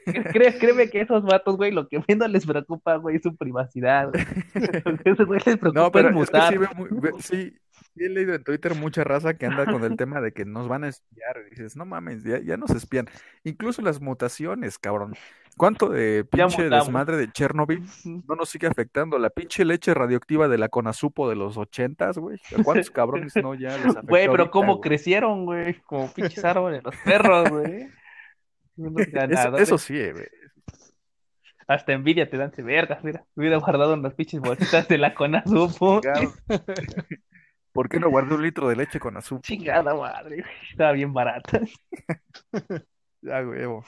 créeme 0.58 0.88
que 0.90 1.00
esos 1.00 1.22
vatos, 1.24 1.56
güey, 1.56 1.70
lo 1.72 1.88
que 1.88 2.02
menos 2.08 2.30
les 2.30 2.46
preocupa, 2.46 2.96
güey, 2.96 3.16
es 3.16 3.22
su 3.22 3.36
privacidad, 3.36 4.10
güey. 4.10 4.24
Les 4.54 5.14
No, 5.18 5.58
preocupa 5.58 5.86
es 5.86 5.92
pero 5.92 6.22
es 6.22 6.30
que 6.30 6.40
sí, 6.48 6.56
veo 6.58 6.70
muy- 6.74 6.88
sí, 7.20 7.56
sí 7.94 8.04
he 8.04 8.08
leído 8.08 8.34
en 8.34 8.44
Twitter 8.44 8.74
mucha 8.74 9.04
raza 9.04 9.34
que 9.34 9.46
anda 9.46 9.66
con 9.66 9.82
el 9.84 9.96
tema 9.96 10.20
de 10.20 10.32
que 10.32 10.44
nos 10.44 10.68
van 10.68 10.84
a 10.84 10.88
espiar. 10.88 11.36
Y 11.46 11.50
dices, 11.50 11.76
no 11.76 11.84
mames, 11.84 12.22
ya, 12.24 12.38
ya 12.40 12.56
nos 12.56 12.70
espían. 12.70 13.06
Incluso 13.44 13.82
las 13.82 14.00
mutaciones, 14.00 14.78
cabrón. 14.78 15.14
¿Cuánto 15.56 15.88
de 15.88 16.24
pinche 16.24 16.68
desmadre 16.70 17.16
de 17.16 17.32
Chernobyl 17.32 17.82
no 18.04 18.36
nos 18.36 18.48
sigue 18.48 18.68
afectando? 18.68 19.18
La 19.18 19.28
pinche 19.30 19.64
leche 19.64 19.92
radioactiva 19.92 20.46
de 20.46 20.56
la 20.56 20.68
Conasupo 20.68 21.28
de 21.28 21.34
los 21.34 21.56
ochentas, 21.56 22.16
güey. 22.16 22.38
¿A 22.56 22.62
cuántos 22.62 22.92
cabrones 22.92 23.34
no 23.34 23.54
ya 23.54 23.70
les 23.76 23.86
afectó 23.86 24.06
Güey, 24.06 24.26
pero 24.28 24.42
ahorita, 24.44 24.50
cómo 24.52 24.76
güey? 24.76 24.88
crecieron, 24.88 25.46
güey, 25.46 25.74
como 25.80 26.12
pinches 26.14 26.44
árboles, 26.44 26.84
los 26.84 26.94
perros, 27.04 27.50
güey. 27.50 27.88
Eso, 29.30 29.56
eso 29.56 29.78
sí, 29.78 29.98
eh, 29.98 30.12
güey. 30.12 30.26
Hasta 31.66 31.92
envidia 31.92 32.30
te 32.30 32.38
dan 32.38 32.50
de 32.50 32.62
vergas, 32.62 33.04
mira. 33.04 33.24
Hubiera 33.34 33.58
guardado 33.58 33.94
unas 33.94 34.14
pinches 34.14 34.40
bolsitas 34.40 34.88
de 34.88 34.98
la. 34.98 35.14
Chingado. 35.14 36.32
¿Por 37.72 37.88
qué 37.88 38.00
no 38.00 38.08
guardé 38.08 38.34
un 38.34 38.42
litro 38.42 38.68
de 38.68 38.76
leche 38.76 38.98
con 38.98 39.16
azúcar? 39.16 39.42
Chingada 39.42 39.94
madre, 39.94 40.40
güey. 40.40 40.54
Estaba 40.70 40.92
bien 40.92 41.12
barata. 41.12 41.60
Ya, 43.20 43.40
huevo. 43.40 43.84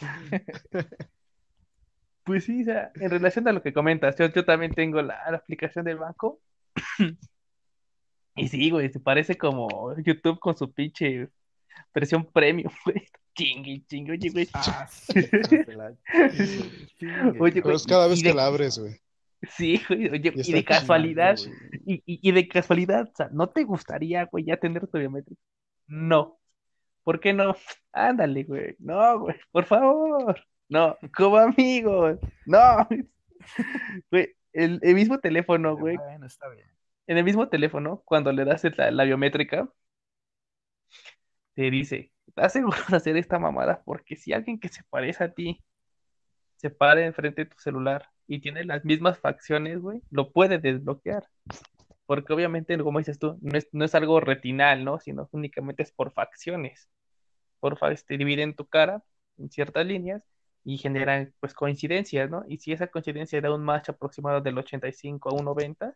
Pues 2.25 2.47
sí, 2.47 2.63
o 2.63 2.65
sea, 2.65 2.91
en 2.97 3.11
relación 3.11 3.47
a 3.47 3.53
lo 3.53 3.63
que 3.63 3.73
comentas, 3.73 4.17
yo, 4.19 4.27
yo 4.27 4.45
también 4.45 4.73
tengo 4.75 5.01
la, 5.03 5.21
la 5.31 5.37
aplicación 5.37 5.85
del 5.85 5.99
banco. 5.99 6.41
Y 8.37 8.49
sí, 8.49 8.71
güey, 8.71 8.91
se 8.91 9.01
parece 9.01 9.37
como 9.37 9.95
YouTube 9.99 10.39
con 10.39 10.57
su 10.57 10.73
pinche 10.73 11.29
versión 11.95 12.25
premium, 12.25 12.73
güey. 12.85 13.07
Chingue, 13.45 13.83
chingue, 13.87 14.13
oye, 14.13 14.31
güey. 14.31 14.49
Ah, 14.53 14.87
sí. 14.91 15.13
Oye, 17.41 17.53
Pero 17.53 17.63
güey, 17.63 17.77
es 17.77 17.87
cada 17.87 18.07
y- 18.07 18.11
vez 18.11 18.23
que 18.23 18.29
de- 18.29 18.35
la 18.35 18.47
abres, 18.47 18.79
güey. 18.79 18.95
Sí, 19.57 19.81
güey, 19.89 20.09
oye, 20.11 20.33
Y 20.35 20.39
y 20.39 20.41
está 20.41 20.53
de 20.57 20.65
casualidad, 20.65 21.35
chingando, 21.37 21.77
y, 21.87 21.95
y, 22.05 22.29
y 22.29 22.33
de 22.33 22.47
casualidad, 22.49 23.09
o 23.11 23.17
sea, 23.17 23.29
¿no 23.33 23.49
te 23.49 23.65
gustaría, 23.65 24.25
güey, 24.27 24.45
ya 24.45 24.59
tener 24.59 24.87
tu 24.87 24.99
biométrico? 24.99 25.41
No. 25.87 26.39
¿Por 27.05 27.19
qué 27.21 27.33
no? 27.33 27.57
Ándale, 27.93 28.45
güey. 28.45 28.77
No, 28.79 29.21
güey, 29.21 29.37
por 29.51 29.65
favor. 29.65 30.39
No, 30.69 30.97
como 31.17 31.39
amigos. 31.39 32.19
No. 32.47 32.87
Güey, 34.11 34.35
el, 34.53 34.79
el 34.83 34.95
mismo 34.95 35.19
teléfono, 35.19 35.75
güey, 35.77 35.97
Bueno, 35.97 36.27
está 36.27 36.47
bien. 36.51 36.69
en 37.07 37.17
el 37.17 37.25
mismo 37.25 37.49
teléfono, 37.49 38.03
cuando 38.05 38.31
le 38.33 38.45
das 38.45 38.63
la, 38.77 38.91
la 38.91 39.05
biométrica, 39.05 39.67
te 41.55 41.71
dice, 41.71 42.13
¿estás 42.31 42.55
seguro 42.55 42.79
de 42.91 42.97
hacer 42.97 43.17
esta 43.19 43.39
mamada? 43.39 43.83
Porque 43.85 44.17
si 44.17 44.33
alguien 44.35 44.61
que 44.61 44.69
se 44.71 44.83
parece 44.91 45.25
a 45.25 45.33
ti 45.35 45.63
se 46.57 46.71
para 46.71 47.05
enfrente 47.07 47.45
de 47.45 47.51
tu 47.51 47.59
celular 47.59 48.09
y 48.27 48.41
tiene 48.41 48.65
las 48.65 48.85
mismas 48.85 49.19
facciones, 49.19 49.81
güey, 49.81 50.03
lo 50.11 50.33
puede 50.33 50.59
desbloquear. 50.59 51.29
Porque 52.07 52.33
obviamente, 52.33 52.79
como 52.79 52.99
dices 53.01 53.19
tú, 53.19 53.39
no 53.43 53.59
es, 53.59 53.69
no 53.73 53.85
es 53.85 53.95
algo 53.95 54.21
retinal, 54.21 54.85
¿no? 54.85 55.01
Sino 55.01 55.29
únicamente 55.33 55.83
es 55.85 55.93
por 55.93 56.13
facciones. 56.13 56.89
Por 57.61 57.79
fa- 57.79 57.95
te 57.95 58.19
dividen 58.19 58.55
tu 58.57 58.67
cara 58.69 59.03
en 59.39 59.51
ciertas 59.51 59.87
líneas 59.87 60.23
y 60.65 60.79
generan, 60.79 61.35
pues, 61.41 61.55
coincidencias, 61.55 62.31
¿no? 62.31 62.45
Y 62.49 62.59
si 62.59 62.73
esa 62.73 62.89
coincidencia 62.89 63.41
da 63.43 63.55
un 63.55 63.65
match 63.65 63.91
aproximado 63.91 64.41
del 64.43 64.59
85 64.59 65.31
a 65.31 65.35
un 65.35 65.45
90, 65.47 65.95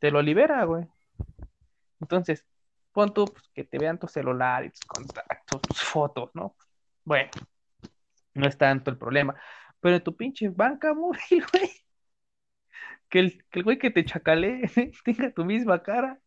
te 0.00 0.10
lo 0.12 0.22
libera, 0.22 0.64
güey. 0.64 0.86
Entonces, 2.00 2.44
pon 2.92 3.12
tú 3.12 3.26
pues, 3.26 3.44
que 3.54 3.64
te 3.64 3.78
vean 3.78 3.98
tu 3.98 4.08
celular 4.08 4.64
y 4.64 4.70
tus 4.70 4.80
contactos, 4.80 5.62
tus 5.62 5.80
fotos, 5.82 6.30
¿no? 6.34 6.56
Bueno, 7.04 7.30
no 8.34 8.46
es 8.46 8.56
tanto 8.56 8.90
el 8.90 8.98
problema. 8.98 9.34
Pero 9.80 9.96
en 9.96 10.02
tu 10.02 10.16
pinche 10.16 10.48
banca 10.48 10.94
móvil, 10.94 11.44
güey, 11.52 11.70
que 13.08 13.18
el, 13.20 13.44
que 13.50 13.60
el 13.60 13.64
güey 13.64 13.78
que 13.78 13.90
te 13.90 14.04
chacalee 14.04 14.62
tenga 15.04 15.32
tu 15.32 15.44
misma 15.44 15.82
cara. 15.82 16.18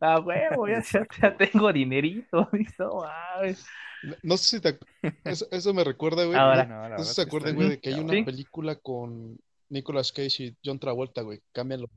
Ah, 0.00 0.18
huevo, 0.18 0.66
ya, 0.66 0.82
ya, 1.20 1.36
tengo 1.36 1.72
dinerito. 1.72 2.48
No, 4.06 4.16
no 4.22 4.36
sé 4.36 4.56
si 4.56 4.60
te... 4.60 4.78
Eso, 5.24 5.46
eso 5.50 5.72
me 5.72 5.82
recuerda, 5.82 6.26
güey. 6.26 6.38
Ahora. 6.38 6.66
No, 6.66 6.90
No 6.90 6.98
sé 6.98 7.04
si 7.04 7.14
se 7.14 7.22
acuerdan, 7.22 7.54
güey, 7.54 7.70
de 7.70 7.80
que 7.80 7.88
hay 7.88 8.00
una 8.00 8.12
Sí. 8.12 8.22
película 8.22 8.76
con 8.76 9.38
Nicolas 9.70 10.12
Cage 10.12 10.44
y 10.44 10.56
John 10.62 10.78
Travolta, 10.78 11.22
güey. 11.22 11.40
Cambian 11.52 11.80
lo... 11.80 11.90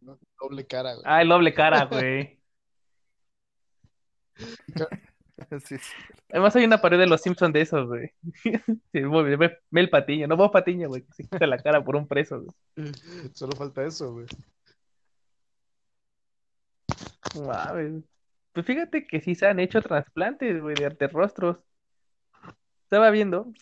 ¿no? 0.00 0.16
Doble 0.40 0.64
cara, 0.68 0.94
güey. 0.94 1.02
Ah, 1.04 1.22
el 1.22 1.28
doble 1.28 1.52
cara, 1.52 1.86
güey. 1.86 2.39
Sí, 5.66 5.78
sí. 5.78 5.92
Además 6.30 6.54
hay 6.54 6.64
una 6.64 6.80
pared 6.80 6.98
de 6.98 7.06
los 7.06 7.22
Simpsons 7.22 7.52
de 7.52 7.62
esos, 7.62 7.86
güey. 7.86 8.12
Sí, 8.92 9.00
Mel 9.70 9.90
Patiño, 9.90 10.26
no 10.26 10.36
Bob 10.36 10.52
Patiño, 10.52 10.88
güey, 10.88 11.02
que 11.02 11.12
se 11.12 11.22
quita 11.24 11.46
la 11.46 11.58
cara 11.58 11.82
por 11.82 11.96
un 11.96 12.06
preso, 12.06 12.42
güey. 12.42 12.52
Solo 13.34 13.56
falta 13.56 13.84
eso, 13.84 14.12
güey. 14.12 14.26
Mames. 17.34 18.04
Pues 18.52 18.66
fíjate 18.66 19.06
que 19.06 19.20
sí 19.20 19.34
se 19.34 19.46
han 19.46 19.60
hecho 19.60 19.80
trasplantes, 19.80 20.60
güey, 20.60 20.74
de 20.74 20.86
arte 20.86 21.08
rostros. 21.08 21.58
Estaba 22.84 23.10
viendo 23.10 23.52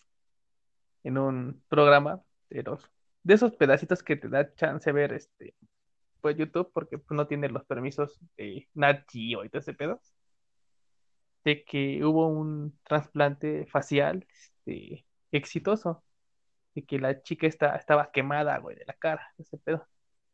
en 1.05 1.19
un 1.19 1.63
programa 1.69 2.23
de 2.51 2.63
los, 2.63 2.91
de 3.23 3.35
esos 3.35 3.55
pedacitos 3.57 4.03
que 4.03 4.17
te 4.17 4.29
da 4.29 4.55
chance 4.55 4.89
de 4.89 4.95
ver 4.95 5.13
este, 5.13 5.55
pues 6.21 6.37
YouTube, 6.37 6.71
porque 6.73 6.99
pues, 6.99 7.17
no 7.17 7.27
tiene 7.27 7.49
los 7.49 7.65
permisos 7.65 8.19
de 8.37 8.69
Nat 8.75 9.05
Geo 9.11 9.45
y 9.45 9.51
todo 9.51 9.61
ese 9.61 9.75
pedo, 9.75 10.01
de 11.45 11.65
que 11.65 12.05
hubo 12.05 12.29
un 12.29 12.79
trasplante 12.85 13.67
facial 13.67 14.27
este, 14.31 15.07
exitoso, 15.33 16.03
de 16.75 16.85
que 16.85 16.99
la 16.99 17.23
chica 17.23 17.47
está, 17.47 17.77
estaba 17.77 18.11
quemada, 18.11 18.59
güey, 18.59 18.77
de 18.77 18.85
la 18.87 18.95
cara, 18.95 19.33
ese 19.39 19.59
pedo. 19.59 19.87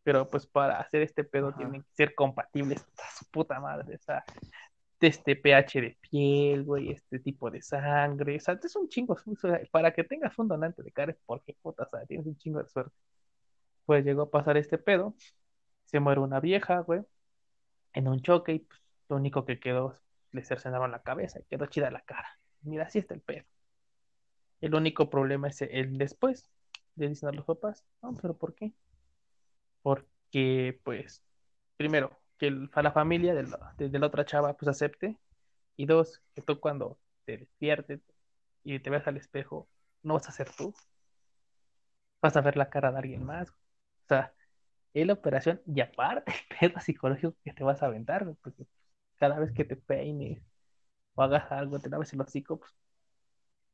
Pero 0.02 0.28
pues 0.28 0.46
para 0.46 0.80
hacer 0.80 1.02
este 1.02 1.24
pedo 1.24 1.48
Ajá. 1.48 1.58
tienen 1.58 1.82
que 1.82 1.94
ser 1.94 2.14
compatibles 2.14 2.86
su 3.16 3.24
puta 3.30 3.58
madre, 3.60 3.96
o 3.96 3.98
sea, 3.98 4.24
de 5.00 5.06
este 5.08 5.36
pH 5.36 5.80
de 5.80 5.98
piel, 6.00 6.64
güey, 6.64 6.90
este 6.90 7.18
tipo 7.18 7.50
de 7.50 7.62
sangre, 7.62 8.36
o 8.36 8.40
sea, 8.40 8.58
es 8.62 8.76
un 8.76 8.88
chingo, 8.88 9.14
o 9.26 9.36
sea, 9.36 9.60
para 9.70 9.92
que 9.92 10.04
tengas 10.04 10.38
un 10.38 10.48
donante 10.48 10.82
de 10.82 10.92
cara 10.92 11.12
es 11.12 11.18
porque 11.26 11.56
puta, 11.62 11.84
o 11.84 11.88
sea, 11.90 12.06
tienes 12.06 12.26
un 12.26 12.36
chingo 12.36 12.62
de 12.62 12.68
suerte. 12.68 12.94
Pues 13.86 14.04
llegó 14.04 14.22
a 14.22 14.30
pasar 14.30 14.56
este 14.56 14.78
pedo, 14.78 15.14
se 15.84 16.00
muere 16.00 16.20
una 16.20 16.40
vieja, 16.40 16.80
güey, 16.80 17.02
en 17.92 18.08
un 18.08 18.22
choque 18.22 18.54
y 18.54 18.58
pues 18.60 18.80
lo 19.08 19.16
único 19.16 19.44
que 19.44 19.58
quedó, 19.60 19.94
le 20.34 20.44
cercenaron 20.44 20.92
la 20.92 21.02
cabeza 21.02 21.40
y 21.40 21.44
quedó 21.44 21.66
chida 21.66 21.90
la 21.92 22.02
cara. 22.02 22.28
Mira, 22.62 22.84
así 22.86 23.00
está 23.00 23.14
el 23.14 23.22
pedo. 23.22 23.44
El 24.60 24.74
único 24.74 25.08
problema 25.10 25.46
es 25.46 25.62
el 25.62 25.96
después. 25.96 26.50
Le 26.96 27.08
dicen 27.08 27.28
a 27.28 27.32
los 27.32 27.44
papás, 27.44 27.84
no, 28.02 28.16
pero 28.16 28.36
¿por 28.36 28.52
qué? 28.52 28.72
Porque, 29.82 30.80
pues, 30.84 31.22
primero, 31.76 32.18
que 32.38 32.48
el- 32.48 32.70
a 32.74 32.82
la 32.82 32.92
familia 32.92 33.34
de 33.34 33.44
la, 33.44 33.74
de- 33.78 33.88
de 33.88 33.98
la 33.98 34.06
otra 34.06 34.24
chava, 34.24 34.54
pues, 34.56 34.68
acepte. 34.68 35.18
Y 35.76 35.86
dos, 35.86 36.22
que 36.34 36.42
tú 36.42 36.60
cuando 36.60 36.98
te 37.26 37.38
despiertes 37.38 38.00
y 38.64 38.78
te 38.80 38.90
veas 38.90 39.06
al 39.08 39.16
espejo, 39.18 39.68
no 40.02 40.14
vas 40.14 40.28
a 40.28 40.32
ser 40.32 40.50
tú. 40.56 40.74
Vas 42.22 42.36
a 42.36 42.40
ver 42.40 42.56
la 42.56 42.70
cara 42.70 42.90
de 42.92 42.98
alguien 42.98 43.24
más. 43.24 43.50
O 43.50 43.54
sea, 44.08 44.34
es 44.94 45.06
la 45.06 45.14
operación 45.14 45.62
y 45.66 45.80
aparte 45.82 46.32
el 46.50 46.70
pedo 46.70 46.80
psicológico 46.80 47.36
que 47.44 47.52
te 47.54 47.64
vas 47.64 47.82
a 47.82 47.86
aventar, 47.88 48.26
porque 48.42 48.66
cada 49.24 49.40
vez 49.40 49.52
que 49.52 49.64
te 49.64 49.74
peines 49.74 50.38
o 51.14 51.22
hagas 51.22 51.50
algo, 51.50 51.78
te 51.78 51.88
laves 51.88 52.12
el 52.12 52.20
hocico, 52.20 52.58
pues, 52.58 52.70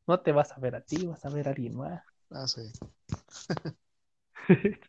no 0.07 0.21
te 0.21 0.31
vas 0.31 0.53
a 0.53 0.61
ver 0.61 0.77
a 0.77 0.81
ti, 0.81 1.05
vas 1.07 1.25
a 1.25 1.31
ver 1.31 1.49
a 1.49 1.51
alguien 1.51 1.77
más. 1.77 2.05
Ah, 2.31 2.47
sí. 2.47 2.71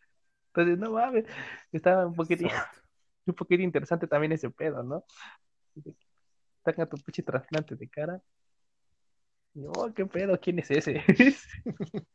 Entonces, 0.46 0.78
no 0.78 0.92
mames, 0.92 1.24
estaba 1.72 2.06
un 2.06 2.14
poquito, 2.14 2.44
un 3.26 3.34
poquito 3.34 3.62
interesante 3.64 4.06
también 4.06 4.30
ese 4.30 4.50
pedo, 4.50 4.84
¿no? 4.84 5.04
Saca 6.64 6.86
tu 6.86 6.96
pinche 6.98 7.24
trasplante 7.24 7.74
de 7.74 7.88
cara. 7.88 8.22
Y, 9.54 9.64
oh, 9.66 9.92
qué 9.92 10.06
pedo, 10.06 10.38
¿quién 10.38 10.60
es 10.60 10.70
ese? 10.70 11.02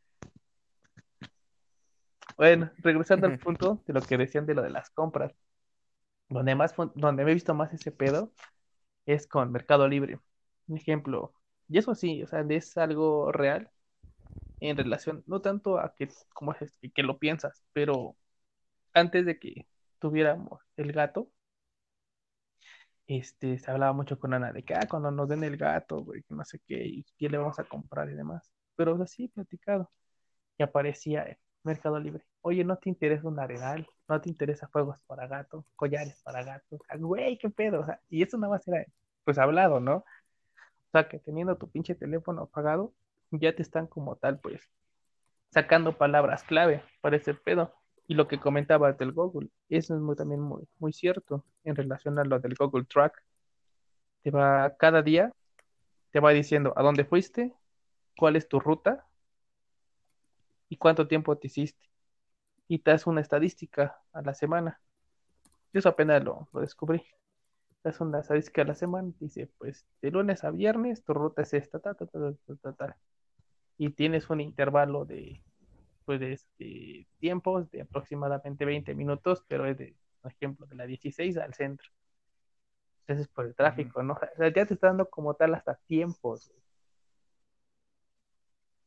Bueno, 2.38 2.70
regresando 2.78 3.26
al 3.26 3.40
punto 3.40 3.82
de 3.88 3.94
lo 3.94 4.02
que 4.02 4.16
decían 4.16 4.46
de 4.46 4.54
lo 4.54 4.62
de 4.62 4.70
las 4.70 4.92
compras. 4.92 5.34
Donde 6.30 6.56
más, 6.56 6.76
donde 6.96 7.24
me 7.26 7.32
he 7.32 7.34
visto 7.34 7.54
más 7.54 7.74
ese 7.74 7.92
pedo 7.92 8.32
es 9.06 9.28
con 9.28 9.52
Mercado 9.52 9.88
Libre. 9.88 10.20
Un 10.68 10.78
ejemplo, 10.78 11.34
y 11.70 11.78
eso 11.80 11.96
sí, 11.96 12.24
o 12.24 12.28
sea, 12.28 12.42
es 12.50 12.78
algo 12.78 13.32
real 13.32 13.72
en 14.60 14.78
relación, 14.78 15.24
no 15.28 15.42
tanto 15.42 15.80
a 15.80 15.96
que, 15.96 16.10
como 16.34 16.54
es, 16.54 16.78
que, 16.94 17.04
lo 17.04 17.20
piensas, 17.20 17.64
pero 17.74 18.18
antes 18.94 19.26
de 19.26 19.40
que 19.40 19.68
tuviéramos 20.00 20.62
el 20.78 20.94
gato, 20.94 21.32
este, 23.08 23.58
se 23.60 23.72
hablaba 23.72 23.94
mucho 23.94 24.20
con 24.20 24.34
Ana 24.34 24.52
de 24.52 24.64
que, 24.64 24.74
ah, 24.76 24.88
cuando 24.90 25.12
nos 25.12 25.30
den 25.30 25.44
el 25.44 25.58
gato, 25.58 26.04
güey, 26.04 26.24
no 26.30 26.44
sé 26.46 26.60
qué, 26.68 26.86
y 26.86 27.06
qué 27.18 27.30
le 27.30 27.38
vamos 27.38 27.60
a 27.60 27.64
comprar 27.66 28.10
y 28.10 28.16
demás. 28.16 28.52
Pero 28.76 28.94
o 28.96 28.98
sea, 28.98 29.08
sí, 29.08 29.28
platicado. 29.30 29.92
Y 30.58 30.64
aparecía 30.64 31.24
en 31.26 31.38
Mercado 31.64 32.00
Libre. 32.00 32.26
Oye, 32.48 32.64
¿no 32.64 32.78
te 32.78 32.88
interesa 32.88 33.28
un 33.28 33.38
arenal? 33.42 33.86
¿No 34.08 34.22
te 34.22 34.30
interesa 34.30 34.68
juegos 34.68 34.98
para 35.06 35.28
gato? 35.28 35.66
¿Collares 35.76 36.22
para 36.24 36.46
gato? 36.46 36.80
Ah, 36.88 36.96
güey, 36.96 37.38
qué 37.38 37.50
pedo. 37.50 37.82
O 37.82 37.86
sea, 37.86 38.00
y 38.10 38.24
eso 38.24 38.38
nada 38.38 38.54
más 38.54 38.66
era, 38.70 38.86
pues, 39.26 39.38
hablado, 39.38 39.82
¿no? 39.82 39.98
O 39.98 40.06
sea, 40.94 41.10
que 41.10 41.20
teniendo 41.20 41.58
tu 41.58 41.70
pinche 41.70 41.94
teléfono 41.94 42.44
apagado, 42.44 42.94
ya 43.32 43.54
te 43.54 43.62
están 43.64 43.86
como 43.86 44.16
tal, 44.16 44.40
pues, 44.40 44.62
sacando 45.52 45.98
palabras 45.98 46.44
clave 46.44 46.82
para 47.02 47.18
ese 47.18 47.34
pedo. 47.34 47.74
Y 48.08 48.14
lo 48.14 48.30
que 48.30 48.40
comentabas 48.40 48.98
del 48.98 49.12
Google, 49.12 49.50
eso 49.68 49.96
es 49.96 50.00
muy, 50.00 50.16
también 50.16 50.40
muy, 50.40 50.66
muy 50.80 50.94
cierto 50.94 51.44
en 51.66 51.76
relación 51.76 52.18
a 52.18 52.24
lo 52.24 52.40
del 52.40 52.56
Google 52.56 52.86
Track. 52.86 53.22
Te 54.22 54.32
va, 54.32 54.74
cada 54.78 55.02
día, 55.02 55.34
te 56.12 56.22
va 56.22 56.32
diciendo 56.32 56.72
a 56.78 56.82
dónde 56.82 57.04
fuiste, 57.04 57.54
cuál 58.18 58.38
es 58.38 58.48
tu 58.48 58.62
ruta 58.62 59.06
y 60.70 60.78
cuánto 60.78 61.10
tiempo 61.10 61.38
te 61.38 61.48
hiciste. 61.48 61.88
Y 62.68 62.80
te 62.80 62.92
hace 62.92 63.10
una 63.10 63.22
estadística 63.22 64.02
a 64.14 64.22
la 64.22 64.34
semana. 64.34 64.82
Yo 65.74 65.80
eso 65.80 65.90
apenas 65.90 66.24
lo, 66.24 66.48
lo 66.52 66.62
descubrí. 66.62 67.04
Te 67.82 67.90
hace 67.90 68.04
una 68.04 68.20
estadística 68.20 68.62
a 68.62 68.66
la 68.66 68.76
semana. 68.76 69.12
Dice, 69.20 69.50
pues, 69.58 69.86
de 70.02 70.12
lunes 70.12 70.44
a 70.44 70.52
viernes, 70.52 71.04
tu 71.04 71.14
ruta 71.14 71.42
es 71.44 71.54
esta, 71.54 71.80
ta, 71.80 71.94
ta, 71.94 72.06
ta, 72.06 72.34
ta, 72.62 72.74
ta. 72.74 72.98
Y 73.78 73.90
tienes 73.92 74.30
un 74.30 74.42
intervalo 74.42 75.06
de, 75.06 75.42
pues, 76.06 76.20
de 76.20 76.34
este, 76.34 77.08
tiempos 77.20 77.70
de 77.72 77.82
aproximadamente 77.82 78.66
20 78.66 78.96
minutos, 78.96 79.44
pero 79.48 79.66
es 79.66 79.78
de, 79.78 79.96
por 80.22 80.32
ejemplo, 80.32 80.66
de 80.66 80.76
la 80.76 80.86
16 80.86 81.38
al 81.38 81.54
centro. 81.54 81.90
Entonces 83.02 83.28
es 83.28 83.34
por 83.34 83.46
el 83.46 83.56
tráfico, 83.56 84.04
¿no? 84.04 84.14
O 84.14 84.36
sea, 84.36 84.54
ya 84.54 84.66
te 84.66 84.74
está 84.74 84.88
dando 84.88 85.10
como 85.10 85.34
tal 85.34 85.56
hasta 85.56 85.76
tiempos. 85.86 86.52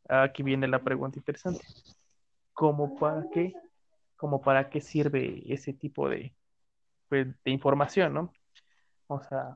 Aquí 0.06 0.42
viene 0.42 0.68
la 0.68 0.82
pregunta 0.82 1.18
interesante. 1.18 1.64
¿Cómo 2.52 2.98
para 2.98 3.24
qué? 3.32 3.54
¿Cómo 4.20 4.42
para 4.42 4.68
qué 4.68 4.82
sirve 4.82 5.42
ese 5.50 5.72
tipo 5.72 6.06
de, 6.10 6.34
pues, 7.08 7.28
de 7.42 7.50
información, 7.50 8.12
¿no? 8.12 8.32
O 9.06 9.22
sea, 9.22 9.54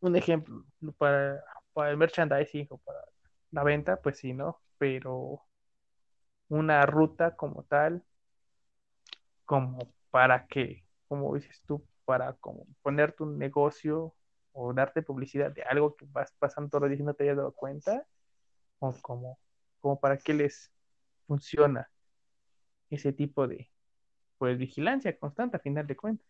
un 0.00 0.16
ejemplo, 0.16 0.64
para, 0.96 1.44
para 1.74 1.90
el 1.90 1.98
merchandising 1.98 2.66
o 2.70 2.78
para 2.78 3.00
la 3.50 3.64
venta, 3.64 4.00
pues 4.00 4.18
sí, 4.20 4.32
¿no? 4.32 4.62
Pero 4.78 5.42
una 6.48 6.86
ruta 6.86 7.36
como 7.36 7.62
tal, 7.64 8.02
como 9.44 9.92
para 10.10 10.46
qué, 10.46 10.86
como 11.06 11.34
dices 11.34 11.62
tú, 11.66 11.86
para 12.06 12.32
como 12.34 12.66
ponerte 12.80 13.22
un 13.22 13.36
negocio 13.38 14.14
o 14.52 14.72
darte 14.72 15.02
publicidad 15.02 15.52
de 15.52 15.62
algo 15.64 15.94
que 15.94 16.06
vas 16.08 16.32
pasando 16.38 16.70
todos 16.70 16.84
los 16.84 16.90
días 16.90 17.00
y 17.00 17.04
no 17.04 17.12
te 17.12 17.24
hayas 17.24 17.36
dado 17.36 17.52
cuenta, 17.52 18.06
o 18.78 18.94
como, 19.02 19.38
como 19.80 20.00
para 20.00 20.16
qué 20.16 20.32
les 20.32 20.72
funciona 21.26 21.90
ese 22.90 23.12
tipo 23.12 23.46
de, 23.46 23.70
pues 24.38 24.58
vigilancia 24.58 25.16
constante 25.18 25.56
a 25.56 25.60
final 25.60 25.86
de 25.86 25.96
cuentas. 25.96 26.26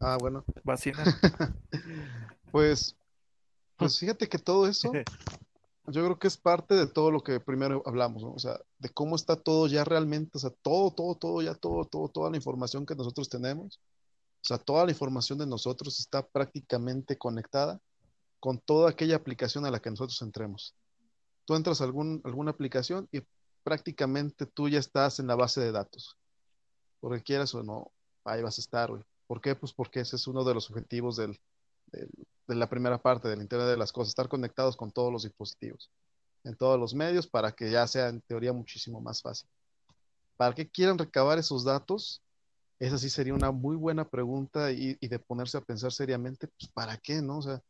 Ah, 0.00 0.18
bueno. 0.20 0.44
Vacina. 0.64 1.02
Pues, 2.50 2.96
pues 3.76 3.98
fíjate 3.98 4.28
que 4.28 4.38
todo 4.38 4.68
eso, 4.68 4.92
yo 5.88 6.04
creo 6.04 6.18
que 6.20 6.28
es 6.28 6.36
parte 6.36 6.76
de 6.76 6.86
todo 6.86 7.10
lo 7.10 7.20
que 7.24 7.40
primero 7.40 7.82
hablamos, 7.84 8.22
¿no? 8.22 8.32
O 8.32 8.38
sea, 8.38 8.60
de 8.78 8.90
cómo 8.90 9.16
está 9.16 9.34
todo 9.34 9.66
ya 9.66 9.82
realmente, 9.82 10.30
o 10.34 10.38
sea, 10.38 10.50
todo, 10.62 10.92
todo, 10.92 11.16
todo, 11.16 11.42
ya 11.42 11.56
todo, 11.56 11.84
todo, 11.84 12.08
toda 12.08 12.30
la 12.30 12.36
información 12.36 12.86
que 12.86 12.94
nosotros 12.94 13.28
tenemos, 13.28 13.80
o 14.40 14.44
sea, 14.44 14.56
toda 14.58 14.84
la 14.84 14.92
información 14.92 15.36
de 15.40 15.48
nosotros 15.48 15.98
está 15.98 16.24
prácticamente 16.24 17.18
conectada 17.18 17.80
con 18.44 18.58
toda 18.58 18.90
aquella 18.90 19.16
aplicación 19.16 19.64
a 19.64 19.70
la 19.70 19.80
que 19.80 19.88
nosotros 19.88 20.20
entremos. 20.20 20.74
Tú 21.46 21.54
entras 21.54 21.80
a 21.80 21.84
alguna 21.84 22.50
aplicación 22.50 23.08
y 23.10 23.22
prácticamente 23.62 24.44
tú 24.44 24.68
ya 24.68 24.78
estás 24.78 25.18
en 25.18 25.28
la 25.28 25.34
base 25.34 25.62
de 25.62 25.72
datos. 25.72 26.18
Porque 27.00 27.22
quieras 27.22 27.54
o 27.54 27.62
no, 27.62 27.90
ahí 28.22 28.42
vas 28.42 28.58
a 28.58 28.60
estar. 28.60 28.90
¿Por 29.26 29.40
qué? 29.40 29.54
Pues 29.54 29.72
porque 29.72 30.00
ese 30.00 30.16
es 30.16 30.26
uno 30.26 30.44
de 30.44 30.52
los 30.52 30.68
objetivos 30.68 31.16
de 31.16 31.34
la 32.48 32.68
primera 32.68 32.98
parte 32.98 33.28
del 33.28 33.40
Internet 33.40 33.66
de 33.66 33.78
las 33.78 33.92
Cosas, 33.92 34.10
estar 34.10 34.28
conectados 34.28 34.76
con 34.76 34.92
todos 34.92 35.10
los 35.10 35.22
dispositivos, 35.22 35.90
en 36.44 36.54
todos 36.54 36.78
los 36.78 36.92
medios, 36.92 37.26
para 37.26 37.50
que 37.52 37.70
ya 37.70 37.86
sea 37.86 38.08
en 38.08 38.20
teoría 38.20 38.52
muchísimo 38.52 39.00
más 39.00 39.22
fácil. 39.22 39.48
¿Para 40.36 40.54
qué 40.54 40.68
quieren 40.68 40.98
recabar 40.98 41.38
esos 41.38 41.64
datos? 41.64 42.20
Esa 42.78 42.98
sí 42.98 43.08
sería 43.08 43.32
una 43.32 43.52
muy 43.52 43.76
buena 43.76 44.06
pregunta 44.06 44.70
y, 44.70 44.98
y 45.00 45.08
de 45.08 45.18
ponerse 45.18 45.56
a 45.56 45.62
pensar 45.62 45.92
seriamente, 45.92 46.46
pues 46.46 46.70
¿para 46.70 46.98
qué, 46.98 47.22
no? 47.22 47.38
O 47.38 47.42
sea, 47.42 47.62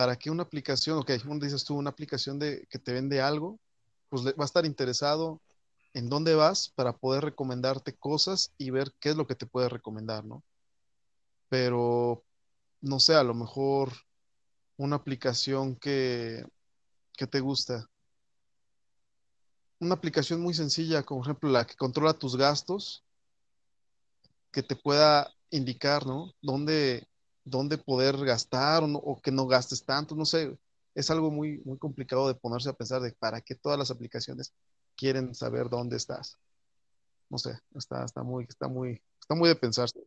¿para 0.00 0.16
qué 0.16 0.30
una 0.30 0.44
aplicación, 0.44 0.96
ok, 0.96 1.10
como 1.22 1.38
dices 1.38 1.62
tú, 1.62 1.76
una 1.76 1.90
aplicación 1.90 2.38
de, 2.38 2.66
que 2.70 2.78
te 2.78 2.94
vende 2.94 3.20
algo, 3.20 3.60
pues 4.08 4.24
va 4.24 4.32
a 4.38 4.44
estar 4.46 4.64
interesado 4.64 5.42
en 5.92 6.08
dónde 6.08 6.34
vas 6.34 6.70
para 6.70 6.96
poder 6.96 7.22
recomendarte 7.22 7.92
cosas 7.92 8.50
y 8.56 8.70
ver 8.70 8.94
qué 8.98 9.10
es 9.10 9.16
lo 9.16 9.26
que 9.26 9.34
te 9.34 9.44
puede 9.44 9.68
recomendar, 9.68 10.24
¿no? 10.24 10.42
Pero, 11.50 12.24
no 12.80 12.98
sé, 12.98 13.14
a 13.14 13.22
lo 13.22 13.34
mejor 13.34 13.92
una 14.78 14.96
aplicación 14.96 15.76
que, 15.76 16.46
que 17.12 17.26
te 17.26 17.40
gusta. 17.40 17.86
Una 19.80 19.96
aplicación 19.96 20.40
muy 20.40 20.54
sencilla, 20.54 21.02
como 21.02 21.20
por 21.20 21.26
ejemplo 21.28 21.50
la 21.50 21.66
que 21.66 21.76
controla 21.76 22.14
tus 22.14 22.36
gastos, 22.36 23.04
que 24.50 24.62
te 24.62 24.76
pueda 24.76 25.30
indicar, 25.50 26.06
¿no? 26.06 26.32
Dónde, 26.40 27.06
dónde 27.44 27.78
poder 27.78 28.16
gastar 28.24 28.82
o, 28.84 28.86
no- 28.86 28.98
o 28.98 29.20
que 29.20 29.30
no 29.32 29.46
gastes 29.46 29.84
tanto, 29.84 30.14
no 30.16 30.24
sé. 30.24 30.56
Es 30.94 31.10
algo 31.10 31.30
muy, 31.30 31.58
muy 31.64 31.78
complicado 31.78 32.28
de 32.28 32.34
ponerse 32.34 32.68
a 32.70 32.72
pensar 32.74 33.00
de 33.02 33.12
para 33.12 33.40
qué 33.40 33.54
todas 33.54 33.78
las 33.78 33.90
aplicaciones 33.90 34.52
quieren 34.96 35.34
saber 35.34 35.68
dónde 35.68 35.96
estás. 35.96 36.38
No 37.30 37.38
sé, 37.38 37.58
está, 37.74 38.04
está 38.04 38.22
muy, 38.22 38.44
está 38.48 38.68
muy, 38.68 39.00
está 39.20 39.34
muy 39.34 39.48
de 39.48 39.56
pensarse. 39.56 40.00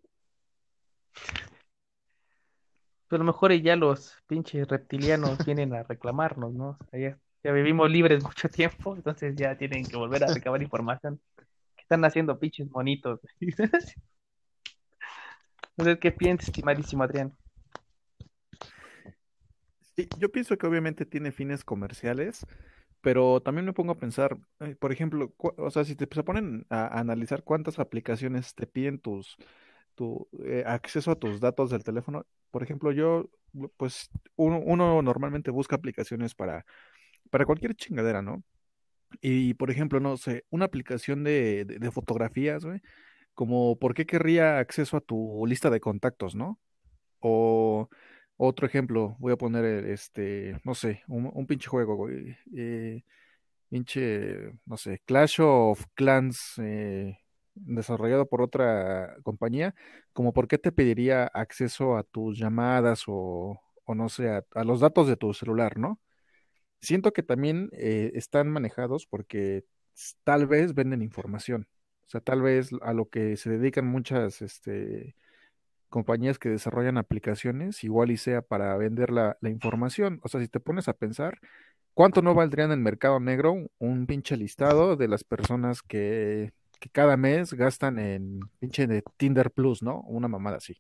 Pero 3.07 3.21
a 3.21 3.25
lo 3.25 3.31
mejor 3.31 3.53
ya 3.53 3.75
los 3.75 4.13
pinches 4.27 4.67
reptilianos 4.67 5.39
vienen 5.45 5.73
a 5.73 5.83
reclamarnos, 5.83 6.53
¿no? 6.53 6.69
O 6.69 6.87
sea, 6.91 6.99
ya, 6.99 7.19
ya 7.43 7.51
vivimos 7.51 7.89
libres 7.91 8.23
mucho 8.23 8.49
tiempo, 8.49 8.95
entonces 8.95 9.35
ya 9.37 9.57
tienen 9.57 9.87
que 9.87 9.95
volver 9.97 10.23
a 10.23 10.33
recabar 10.33 10.61
información. 10.61 11.21
¿Qué 11.75 11.83
están 11.83 12.03
haciendo 12.05 12.39
pinches 12.39 12.69
monitos? 12.69 13.19
Entonces, 15.77 15.99
¿qué 15.99 16.11
piensas, 16.11 16.49
estimadísimo 16.49 17.03
Adrián? 17.03 17.35
Sí, 19.95 20.07
yo 20.17 20.31
pienso 20.31 20.57
que 20.57 20.67
obviamente 20.67 21.05
tiene 21.05 21.31
fines 21.31 21.63
comerciales, 21.63 22.45
pero 23.01 23.41
también 23.41 23.65
me 23.65 23.73
pongo 23.73 23.93
a 23.93 23.99
pensar, 23.99 24.37
eh, 24.59 24.75
por 24.75 24.91
ejemplo, 24.91 25.33
o 25.37 25.71
sea, 25.71 25.83
si 25.83 25.95
te 25.95 26.07
se 26.13 26.23
ponen 26.23 26.65
a, 26.69 26.99
analizar 26.99 27.43
cuántas 27.43 27.79
aplicaciones 27.79 28.55
te 28.55 28.67
piden 28.67 28.99
tus, 28.99 29.37
tu 29.95 30.27
eh, 30.45 30.63
acceso 30.65 31.11
a 31.11 31.15
tus 31.19 31.39
datos 31.39 31.69
del 31.69 31.83
teléfono, 31.83 32.25
por 32.51 32.63
ejemplo, 32.63 32.91
yo, 32.91 33.29
pues, 33.77 34.09
uno, 34.35 34.59
uno 34.59 35.01
normalmente 35.01 35.51
busca 35.51 35.75
aplicaciones 35.75 36.35
para, 36.35 36.65
para 37.31 37.45
cualquier 37.45 37.75
chingadera, 37.75 38.21
¿no? 38.21 38.43
Y, 39.21 39.53
por 39.55 39.71
ejemplo, 39.71 39.99
no 39.99 40.17
sé, 40.17 40.45
una 40.49 40.65
aplicación 40.65 41.23
de, 41.23 41.65
de, 41.65 41.79
de 41.79 41.91
fotografías, 41.91 42.65
güey, 42.65 42.81
como, 43.33 43.77
¿por 43.79 43.93
qué 43.93 44.05
querría 44.05 44.59
acceso 44.59 44.97
a 44.97 45.01
tu 45.01 45.45
lista 45.47 45.69
de 45.69 45.79
contactos, 45.79 46.35
¿no? 46.35 46.59
O 47.19 47.89
otro 48.37 48.67
ejemplo, 48.67 49.15
voy 49.19 49.33
a 49.33 49.37
poner 49.37 49.65
el, 49.65 49.85
este, 49.91 50.59
no 50.63 50.75
sé, 50.75 51.03
un, 51.07 51.47
pinche 51.47 51.69
juego, 51.69 51.95
güey. 51.95 52.37
eh, 52.55 53.03
pinche, 53.69 54.53
no 54.65 54.77
sé, 54.77 55.01
Clash 55.05 55.39
of 55.41 55.85
Clans 55.95 56.55
eh, 56.59 57.17
desarrollado 57.55 58.27
por 58.27 58.41
otra 58.41 59.15
compañía, 59.23 59.75
como 60.13 60.33
por 60.33 60.47
qué 60.47 60.57
te 60.57 60.71
pediría 60.71 61.25
acceso 61.25 61.97
a 61.97 62.03
tus 62.03 62.37
llamadas 62.39 63.03
o, 63.07 63.59
no 63.87 64.09
sé, 64.09 64.29
a, 64.29 64.63
los 64.63 64.79
datos 64.79 65.07
de 65.07 65.17
tu 65.17 65.33
celular, 65.33 65.77
¿no? 65.77 65.99
Siento 66.81 67.13
que 67.13 67.23
también 67.23 67.69
eh, 67.73 68.11
están 68.15 68.49
manejados 68.49 69.07
porque 69.07 69.65
tal 70.23 70.47
vez 70.47 70.73
venden 70.75 71.01
información. 71.01 71.67
Sea, 72.13 72.21
tal 72.21 72.43
vez 72.43 72.69
a 72.83 72.93
lo 72.93 73.09
que 73.09 73.37
se 73.37 73.49
dedican 73.49 73.87
muchas, 73.87 74.43
este, 74.43 75.15
compañías 75.89 76.37
que 76.37 76.49
desarrollan 76.49 76.99
aplicaciones, 76.99 77.83
igual 77.83 78.11
y 78.11 78.17
sea 78.17 78.43
para 78.43 78.77
vender 78.77 79.09
la, 79.11 79.37
la 79.41 79.49
información. 79.49 80.19
O 80.23 80.27
sea, 80.29 80.39
si 80.39 80.47
te 80.47 80.59
pones 80.59 80.87
a 80.87 80.93
pensar, 80.93 81.39
¿cuánto 81.95 82.21
no 82.21 82.35
valdría 82.35 82.65
en 82.65 82.71
el 82.71 82.81
mercado 82.81 83.19
negro 83.19 83.53
un, 83.53 83.71
un 83.79 84.05
pinche 84.05 84.37
listado 84.37 84.95
de 84.95 85.07
las 85.07 85.23
personas 85.23 85.81
que, 85.81 86.53
que 86.79 86.89
cada 86.89 87.17
mes 87.17 87.53
gastan 87.55 87.97
en 87.97 88.41
pinche 88.59 88.85
de 88.85 89.03
Tinder 89.17 89.49
Plus, 89.49 89.81
¿no? 89.81 90.01
Una 90.01 90.27
mamada 90.27 90.57
así. 90.57 90.79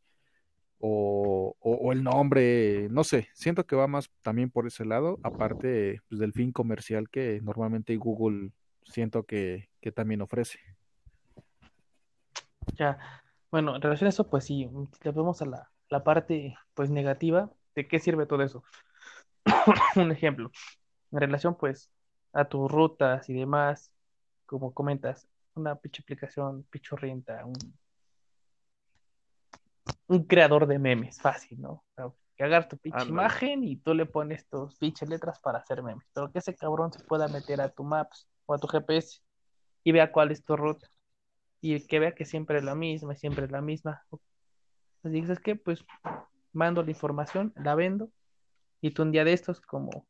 O, 0.77 1.55
o, 1.59 1.73
o 1.77 1.93
el 1.93 2.03
nombre, 2.03 2.89
no 2.91 3.03
sé, 3.03 3.29
siento 3.33 3.65
que 3.65 3.75
va 3.75 3.87
más 3.87 4.11
también 4.21 4.51
por 4.51 4.67
ese 4.67 4.85
lado, 4.85 5.19
aparte 5.23 5.99
pues, 6.09 6.19
del 6.19 6.33
fin 6.33 6.51
comercial 6.51 7.09
que 7.09 7.39
normalmente 7.41 7.95
Google 7.97 8.51
siento 8.83 9.23
que, 9.23 9.69
que 9.81 9.91
también 9.91 10.21
ofrece. 10.21 10.59
Ya, 12.77 12.97
bueno, 13.51 13.75
en 13.75 13.81
relación 13.81 14.07
a 14.07 14.09
eso, 14.09 14.29
pues 14.29 14.45
sí, 14.45 14.69
le 15.03 15.11
vemos 15.11 15.41
a 15.41 15.45
la, 15.45 15.71
la 15.89 16.03
parte 16.03 16.55
pues 16.73 16.89
negativa, 16.89 17.51
¿de 17.75 17.87
qué 17.87 17.99
sirve 17.99 18.25
todo 18.25 18.43
eso? 18.43 18.63
Un 19.95 20.11
ejemplo, 20.11 20.51
en 21.11 21.19
relación 21.19 21.55
pues 21.55 21.91
a 22.33 22.45
tus 22.45 22.71
rutas 22.71 23.29
y 23.29 23.33
demás, 23.33 23.91
como 24.45 24.73
comentas, 24.73 25.27
una 25.55 25.75
pinche 25.75 26.01
aplicación 26.01 26.63
pichorrienta, 26.63 27.45
un, 27.45 27.53
un 30.07 30.23
creador 30.23 30.65
de 30.65 30.79
memes, 30.79 31.21
fácil, 31.21 31.61
¿no? 31.61 31.71
O 31.71 31.85
sea, 31.95 32.11
que 32.35 32.43
agarras 32.43 32.69
tu 32.69 32.77
pinche 32.77 33.07
imagen 33.07 33.63
y 33.63 33.75
tú 33.75 33.93
le 33.93 34.07
pones 34.07 34.47
tus 34.47 34.75
pinches 34.77 35.07
letras 35.07 35.39
para 35.39 35.59
hacer 35.59 35.83
memes, 35.83 36.07
pero 36.13 36.31
que 36.31 36.39
ese 36.39 36.55
cabrón 36.55 36.91
se 36.91 37.03
pueda 37.03 37.27
meter 37.27 37.61
a 37.61 37.69
tu 37.69 37.83
Maps 37.83 38.27
o 38.47 38.55
a 38.55 38.57
tu 38.57 38.67
GPS 38.67 39.21
y 39.83 39.91
vea 39.91 40.11
cuál 40.11 40.31
es 40.31 40.43
tu 40.43 40.55
ruta 40.57 40.87
y 41.63 41.79
que 41.87 41.99
vea 41.99 42.13
que 42.13 42.25
siempre 42.25 42.57
es 42.59 42.65
la 42.65 42.75
misma, 42.75 43.15
siempre 43.15 43.45
es 43.45 43.51
la 43.51 43.61
misma. 43.61 44.05
Pues 45.01 45.13
dices 45.13 45.39
que 45.39 45.55
pues 45.55 45.85
mando 46.53 46.83
la 46.83 46.91
información, 46.91 47.53
la 47.55 47.75
vendo 47.75 48.11
y 48.81 48.91
tú 48.91 49.03
un 49.03 49.11
día 49.11 49.23
de 49.25 49.33
estos 49.33 49.61
como 49.61 50.05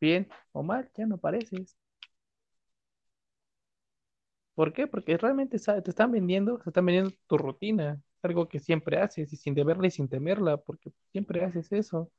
bien 0.00 0.28
o 0.52 0.62
mal, 0.62 0.90
ya 0.96 1.06
no 1.06 1.16
apareces. 1.16 1.76
¿Por 4.54 4.72
qué? 4.72 4.86
Porque 4.86 5.16
realmente 5.16 5.58
te 5.58 5.90
están 5.90 6.12
vendiendo, 6.12 6.60
se 6.62 6.70
están 6.70 6.86
vendiendo 6.86 7.12
tu 7.26 7.38
rutina, 7.38 8.00
algo 8.22 8.48
que 8.48 8.58
siempre 8.60 8.98
haces 9.00 9.32
y 9.32 9.36
sin 9.36 9.54
deberla 9.54 9.86
y 9.86 9.90
sin 9.90 10.08
temerla, 10.08 10.58
porque 10.58 10.92
siempre 11.12 11.44
haces 11.44 11.72
eso. 11.72 12.10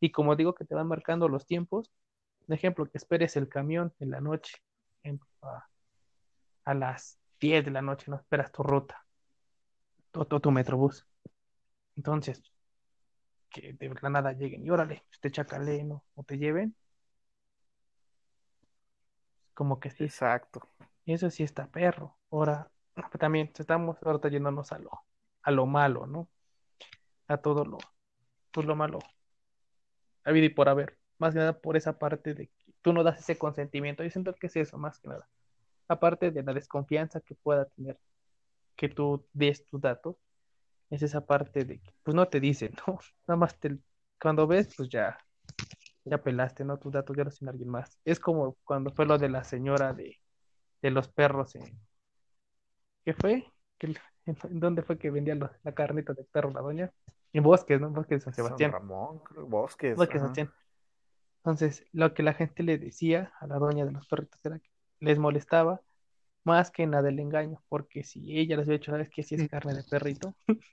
Y 0.00 0.10
como 0.12 0.36
digo 0.36 0.54
que 0.54 0.64
te 0.64 0.74
van 0.74 0.88
marcando 0.88 1.28
los 1.28 1.46
tiempos, 1.46 1.90
un 2.48 2.54
ejemplo, 2.54 2.86
que 2.86 2.98
esperes 2.98 3.36
el 3.36 3.48
camión 3.48 3.94
en 4.00 4.10
la 4.10 4.20
noche, 4.20 4.56
ejemplo, 5.02 5.28
a, 5.42 5.68
a 6.64 6.74
las 6.74 7.18
10 7.40 7.64
de 7.64 7.70
la 7.70 7.82
noche, 7.82 8.06
no 8.10 8.16
esperas 8.16 8.52
tu 8.52 8.62
ruta, 8.62 9.04
tu, 10.12 10.24
tu, 10.24 10.40
tu 10.40 10.50
metrobús. 10.50 11.06
Entonces, 11.96 12.42
que 13.50 13.72
de 13.74 13.94
la 14.00 14.10
nada 14.10 14.32
lleguen 14.32 14.64
y 14.66 14.70
órale, 14.70 15.04
pues, 15.08 15.20
te 15.20 15.30
chacaleen 15.30 15.88
¿no? 15.90 16.04
o 16.14 16.24
te 16.24 16.38
lleven, 16.38 16.74
como 19.54 19.80
que 19.80 19.90
sí, 19.90 20.04
Exacto. 20.04 20.62
eso 21.06 21.30
sí 21.30 21.42
está 21.42 21.66
perro. 21.68 22.16
Ahora, 22.30 22.70
también 23.18 23.50
estamos 23.58 23.96
ahorita 24.02 24.28
yéndonos 24.28 24.72
a 24.72 24.78
lo, 24.78 24.90
a 25.42 25.50
lo 25.50 25.66
malo, 25.66 26.06
¿no? 26.06 26.28
A 27.28 27.36
todo 27.38 27.64
lo, 27.64 27.78
pues 28.52 28.66
lo 28.66 28.76
malo, 28.76 29.00
habido 30.24 30.46
y 30.46 30.50
por 30.50 30.68
haber. 30.68 30.98
Más 31.18 31.32
que 31.34 31.38
nada 31.40 31.60
por 31.60 31.76
esa 31.76 31.98
parte 31.98 32.34
de 32.34 32.48
que 32.48 32.72
tú 32.82 32.92
no 32.92 33.04
das 33.04 33.20
ese 33.20 33.38
consentimiento. 33.38 34.02
Yo 34.02 34.10
siento 34.10 34.34
que 34.34 34.48
es 34.48 34.56
eso, 34.56 34.78
más 34.78 34.98
que 34.98 35.08
nada. 35.08 35.28
Aparte 35.92 36.30
de 36.30 36.42
la 36.42 36.54
desconfianza 36.54 37.20
que 37.20 37.34
pueda 37.34 37.66
tener 37.66 37.98
que 38.76 38.88
tú 38.88 39.26
des 39.32 39.64
tus 39.66 39.80
datos, 39.80 40.16
es 40.90 41.02
esa 41.02 41.26
parte 41.26 41.64
de 41.64 41.80
que, 41.80 41.92
pues 42.04 42.14
no 42.14 42.28
te 42.28 42.40
dicen, 42.40 42.72
¿no? 42.86 42.98
Nada 43.26 43.36
más 43.38 43.58
te, 43.58 43.78
cuando 44.20 44.46
ves, 44.46 44.70
pues 44.76 44.88
ya 44.88 45.18
ya 46.04 46.18
pelaste, 46.22 46.64
¿no? 46.64 46.78
Tus 46.78 46.92
datos 46.92 47.16
ya 47.16 47.24
los 47.24 47.38
tiene 47.38 47.50
alguien 47.52 47.68
más. 47.70 47.98
Es 48.04 48.20
como 48.20 48.56
cuando 48.64 48.90
fue 48.92 49.06
lo 49.06 49.18
de 49.18 49.28
la 49.28 49.44
señora 49.44 49.92
de, 49.92 50.20
de 50.82 50.90
los 50.90 51.08
perros 51.08 51.54
en... 51.56 51.80
¿Qué 53.04 53.14
fue? 53.14 53.44
¿Qué- 53.78 53.94
en, 54.26 54.60
dónde 54.60 54.82
fue 54.82 54.98
que 54.98 55.10
vendía 55.10 55.34
los- 55.34 55.50
la 55.62 55.72
carnita 55.74 56.12
de 56.14 56.24
perro 56.24 56.50
la 56.50 56.60
doña? 56.60 56.92
En 57.32 57.42
Bosques, 57.42 57.80
¿no? 57.80 57.88
En 57.88 57.94
Bosques 57.94 58.20
de 58.20 58.24
San 58.24 58.34
Sebastián. 58.34 58.72
San 58.72 58.80
Ramón, 58.80 59.18
creo, 59.20 59.46
Bosques. 59.46 59.96
Bosques 59.96 60.14
de 60.14 60.18
ajá. 60.18 60.34
Sebastián. 60.34 60.52
Entonces, 61.38 61.84
lo 61.92 62.14
que 62.14 62.22
la 62.22 62.34
gente 62.34 62.62
le 62.62 62.78
decía 62.78 63.32
a 63.40 63.46
la 63.46 63.58
doña 63.58 63.84
de 63.84 63.92
los 63.92 64.06
perritos 64.08 64.44
era 64.44 64.58
que 64.58 64.70
les 65.02 65.18
molestaba 65.20 65.82
más 66.44 66.70
que 66.72 66.86
nada 66.86 67.08
el 67.10 67.20
engaño, 67.20 67.62
porque 67.68 68.04
si 68.04 68.38
ella 68.38 68.56
les 68.56 68.66
había 68.68 68.78
dicho, 68.80 68.92
¿sabes 68.92 69.10
qué? 69.10 69.22
Si 69.24 69.36
es 69.36 69.46
carne 69.48 69.74
de 69.74 69.84
perrito, 69.84 70.36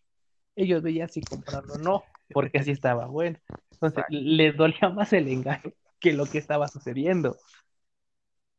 ellos 0.56 0.84
veían 0.84 1.10
si 1.10 1.24
comprarlo 1.24 1.76
o 1.76 1.78
no, 1.80 2.06
porque 2.32 2.60
así 2.60 2.72
estaba 2.72 3.08
bueno. 3.08 3.40
Entonces, 3.74 4.06
Exacto. 4.06 4.10
les 4.10 4.58
dolía 4.58 4.90
más 4.90 5.14
el 5.14 5.28
engaño 5.30 5.74
que 6.00 6.14
lo 6.14 6.30
que 6.30 6.40
estaba 6.40 6.70
sucediendo. 6.70 7.38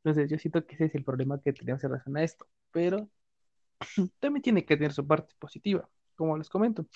Entonces, 0.04 0.30
yo 0.30 0.38
siento 0.38 0.64
que 0.66 0.74
ese 0.74 0.86
es 0.86 0.94
el 0.94 1.04
problema 1.04 1.40
que 1.42 1.52
tenemos 1.52 1.82
en 1.84 1.90
relación 1.90 2.16
a 2.16 2.22
esto, 2.24 2.46
pero 2.72 3.08
también 4.20 4.42
tiene 4.42 4.64
que 4.64 4.76
tener 4.76 4.92
su 4.92 5.06
parte 5.06 5.34
positiva, 5.38 5.88
como 6.16 6.36
les 6.38 6.48
comento. 6.50 6.86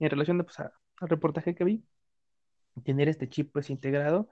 En 0.00 0.10
relación 0.10 0.38
de, 0.38 0.44
pues, 0.44 0.60
a- 0.60 0.72
al 1.00 1.08
reportaje 1.08 1.54
que 1.54 1.64
vi, 1.64 1.84
tener 2.84 3.08
este 3.08 3.28
chip 3.28 3.52
pues 3.52 3.70
integrado 3.70 4.28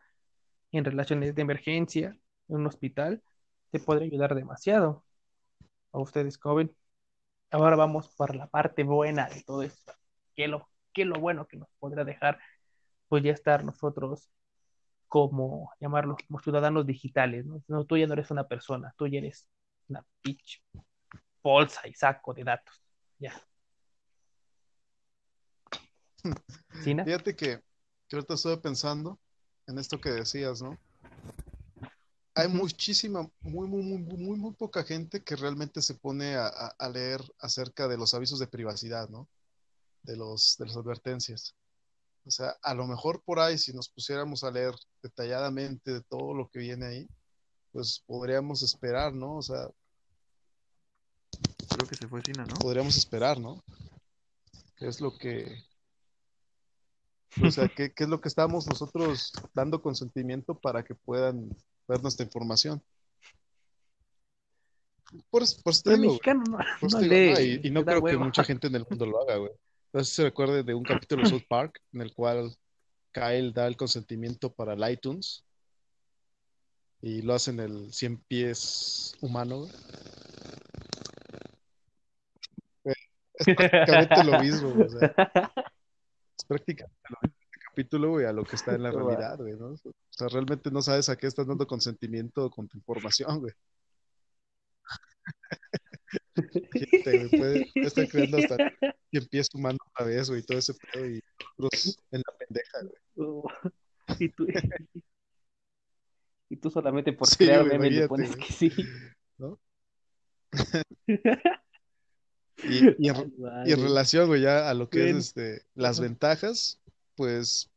en 0.73 0.85
relaciones 0.85 1.35
de 1.35 1.43
emergencia 1.43 2.19
en 2.49 2.57
un 2.57 2.67
hospital 2.67 3.23
te 3.71 3.81
podría 3.81 4.07
ayudar 4.07 4.35
demasiado 4.35 5.05
a 5.93 5.99
ustedes, 5.99 6.39
joven. 6.39 6.75
Ahora 7.51 7.77
vamos 7.77 8.09
por 8.17 8.35
la 8.35 8.47
parte 8.47 8.83
buena 8.83 9.29
de 9.29 9.43
todo 9.43 9.63
esto. 9.63 9.93
¿Qué 10.35 10.45
es 10.45 10.51
lo, 10.51 10.69
qué 10.93 11.03
es 11.03 11.09
lo 11.09 11.19
bueno 11.19 11.47
que 11.47 11.57
nos 11.57 11.69
podrá 11.79 12.05
dejar? 12.05 12.39
Pues 13.09 13.23
ya 13.23 13.33
estar 13.33 13.65
nosotros 13.65 14.31
como, 15.09 15.73
llamarlo, 15.81 16.17
como 16.27 16.39
ciudadanos 16.41 16.87
digitales, 16.87 17.47
¿no? 17.47 17.63
No, 17.67 17.85
tú 17.85 17.97
ya 17.97 18.07
no 18.07 18.13
eres 18.13 18.31
una 18.31 18.47
persona, 18.47 18.95
tú 18.97 19.07
ya 19.07 19.19
eres 19.19 19.49
una 19.89 20.05
pitch, 20.21 20.63
bolsa 21.43 21.89
y 21.89 21.95
saco 21.95 22.35
de 22.35 22.45
datos. 22.45 22.83
Ya. 23.19 23.33
¿Sina? 26.85 27.05
Fíjate 27.05 27.35
que, 27.35 27.63
que 28.09 28.17
ahorita 28.17 28.35
estuve 28.35 28.59
pensando 28.59 29.19
en 29.67 29.79
esto 29.79 29.99
que 29.99 30.11
decías, 30.11 30.61
¿no? 30.61 30.79
Hay 32.39 32.47
muchísima, 32.47 33.29
muy, 33.41 33.67
muy, 33.67 33.83
muy, 33.83 33.99
muy, 33.99 34.37
muy, 34.37 34.53
poca 34.53 34.85
gente 34.85 35.25
que 35.25 35.35
realmente 35.35 35.83
se 35.83 35.95
pone 35.95 36.37
a 36.37 36.89
leer 36.89 37.21
acerca 37.41 37.89
de 37.89 37.97
los 37.97 38.15
avisos 38.15 38.39
de 38.39 38.47
privacidad, 38.47 39.09
¿no? 39.09 39.29
De 40.05 40.17
los, 40.17 40.57
de 40.57 40.67
las 40.67 40.77
advertencias. 40.77 41.57
O 42.25 42.31
sea, 42.31 42.57
a 42.63 42.75
lo 42.75 42.87
mejor 42.87 43.23
por 43.25 43.41
ahí, 43.41 43.59
si 43.59 43.73
nos 43.73 43.89
pusiéramos 43.89 44.45
a 44.45 44.53
leer 44.53 44.73
detalladamente 45.03 45.93
de 45.95 46.01
todo 46.03 46.33
lo 46.33 46.49
que 46.49 46.61
viene 46.61 46.87
ahí, 46.87 47.09
pues 47.73 48.05
podríamos 48.07 48.63
esperar, 48.63 49.13
¿no? 49.13 49.39
O 49.39 49.43
sea, 49.43 49.69
Creo 51.69 51.89
que 51.89 51.97
se 51.97 52.07
fue 52.07 52.23
Sina, 52.23 52.45
¿no? 52.45 52.55
podríamos 52.55 52.97
esperar, 52.97 53.41
¿no? 53.41 53.63
¿Qué 54.77 54.87
es 54.87 55.01
lo 55.01 55.17
que, 55.19 55.65
o 57.43 57.51
sea, 57.51 57.69
qué, 57.69 57.93
qué 57.93 58.05
es 58.05 58.09
lo 58.09 58.21
que 58.21 58.29
estamos 58.29 58.69
nosotros 58.69 59.33
dando 59.55 59.83
consentimiento 59.83 60.55
para 60.55 60.85
que 60.85 60.95
puedan 60.95 61.51
ver 61.89 62.03
nuestra 62.03 62.25
información? 62.25 62.83
Por, 65.31 65.43
por 65.65 65.75
te 65.75 65.97
digo, 65.97 66.13
mexicano 66.13 66.45
no, 66.51 66.59
Por 66.81 66.93
no 66.93 66.99
te 67.01 67.09
digo, 67.09 67.35
no, 67.35 67.41
y, 67.41 67.61
y 67.65 67.71
no 67.71 67.85
creo 67.85 68.05
que 68.05 68.17
hueva. 68.17 68.25
mucha 68.27 68.45
gente 68.45 68.67
en 68.67 68.75
el 68.75 68.87
mundo 68.89 69.07
lo 69.07 69.23
haga, 69.23 69.37
güey. 69.37 69.53
Si 69.95 70.05
se 70.05 70.23
recuerde 70.25 70.63
de 70.63 70.75
un 70.75 70.85
capítulo 70.85 71.23
de 71.23 71.31
South 71.31 71.47
Park 71.49 71.81
en 71.93 72.03
el 72.03 72.13
cual 72.13 72.55
Kyle 73.13 73.53
da 73.53 73.67
el 73.67 73.77
consentimiento 73.77 74.53
para 74.53 74.75
el 74.75 74.93
iTunes 74.93 75.45
y 77.01 77.23
lo 77.23 77.35
hacen 77.35 77.59
el 77.61 77.93
100 77.93 78.19
pies 78.25 79.15
humano, 79.21 79.61
güey. 79.61 79.73
Es 83.35 83.55
prácticamente 83.57 84.25
lo 84.25 84.41
mismo, 84.41 84.69
o 84.85 84.89
sea, 84.89 85.15
es 86.37 86.45
prácticamente 86.47 87.01
lo 87.09 87.19
mismo 87.23 87.38
capítulo, 87.79 88.11
güey, 88.11 88.27
a 88.27 88.33
lo 88.33 88.43
que 88.43 88.57
está 88.57 88.75
en 88.75 88.83
la 88.83 88.91
realidad, 88.93 89.39
güey, 89.39 89.55
¿no? 89.55 89.69
O 89.69 89.79
sea, 90.11 90.27
realmente 90.29 90.69
no 90.73 90.83
sabes 90.83 91.09
a 91.09 91.17
qué 91.17 91.29
estás 91.29 91.47
dando 91.47 91.65
consentimiento 91.65 92.51
con 92.51 92.67
tu 92.67 92.77
información, 92.77 93.41
güey. 93.41 93.55
Güey, 97.05 97.29
puede, 97.29 97.71
estar 97.75 98.09
creando 98.09 98.39
hasta 98.39 98.57
100 99.11 99.27
pies 99.27 99.49
humano 99.53 99.77
otra 99.91 100.07
vez, 100.07 100.31
güey, 100.31 100.43
todo 100.43 100.57
ese 100.57 100.73
pedo 100.75 101.07
y 101.07 101.21
en 102.13 102.23
la 102.27 102.37
pendeja, 102.39 102.79
güey. 102.83 103.43
Y 104.21 104.29
tú, 104.31 104.47
y 106.49 106.57
tú 106.57 106.71
solamente 106.71 107.13
por 107.13 107.27
Sí, 107.29 107.37
crear 107.37 107.67
memes 107.67 107.93
le 107.93 108.09
pones 108.09 108.37
que 108.37 108.53
sí. 108.53 108.73
¿No? 109.37 109.61
Y, 112.63 113.07
y 113.07 113.09
en, 113.09 113.35
y 113.67 113.75
relación, 113.75 114.29
güey, 114.29 114.41
ya 114.41 114.71
a 114.71 114.75
lo 114.75 114.89
que 114.89 115.11
es 115.11 115.17
este, 115.17 115.63
las 115.75 116.01
ventajas, 116.01 116.78
pues 117.19 117.69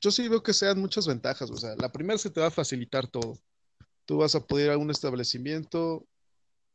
yo 0.00 0.10
sí 0.10 0.28
veo 0.28 0.42
que 0.42 0.54
sean 0.54 0.80
muchas 0.80 1.06
ventajas. 1.06 1.50
O 1.50 1.56
sea, 1.56 1.76
la 1.76 1.92
primera 1.92 2.18
se 2.18 2.30
te 2.30 2.40
va 2.40 2.48
a 2.48 2.50
facilitar 2.50 3.06
todo. 3.08 3.38
Tú 4.06 4.18
vas 4.18 4.34
a 4.34 4.40
poder 4.46 4.66
ir 4.68 4.72
a 4.72 4.78
un 4.78 4.90
establecimiento, 4.90 6.06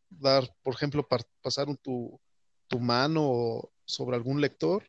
dar, 0.09 0.45
por 0.63 0.75
ejemplo, 0.75 1.07
pasar 1.41 1.69
un- 1.69 1.77
tu, 1.77 2.19
tu 2.67 2.79
mano 2.79 3.71
sobre 3.85 4.17
algún 4.17 4.41
lector 4.41 4.83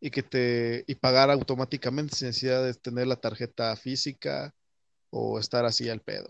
y 0.00 0.10
que 0.10 0.22
te 0.22 0.84
y 0.88 0.96
pagar 0.96 1.30
automáticamente 1.30 2.16
sin 2.16 2.28
necesidad 2.28 2.64
de 2.64 2.74
tener 2.74 3.06
la 3.08 3.16
tarjeta 3.16 3.76
física 3.76 4.54
o 5.10 5.38
estar 5.40 5.64
así 5.66 5.88
al 5.90 6.00
pedo. 6.02 6.28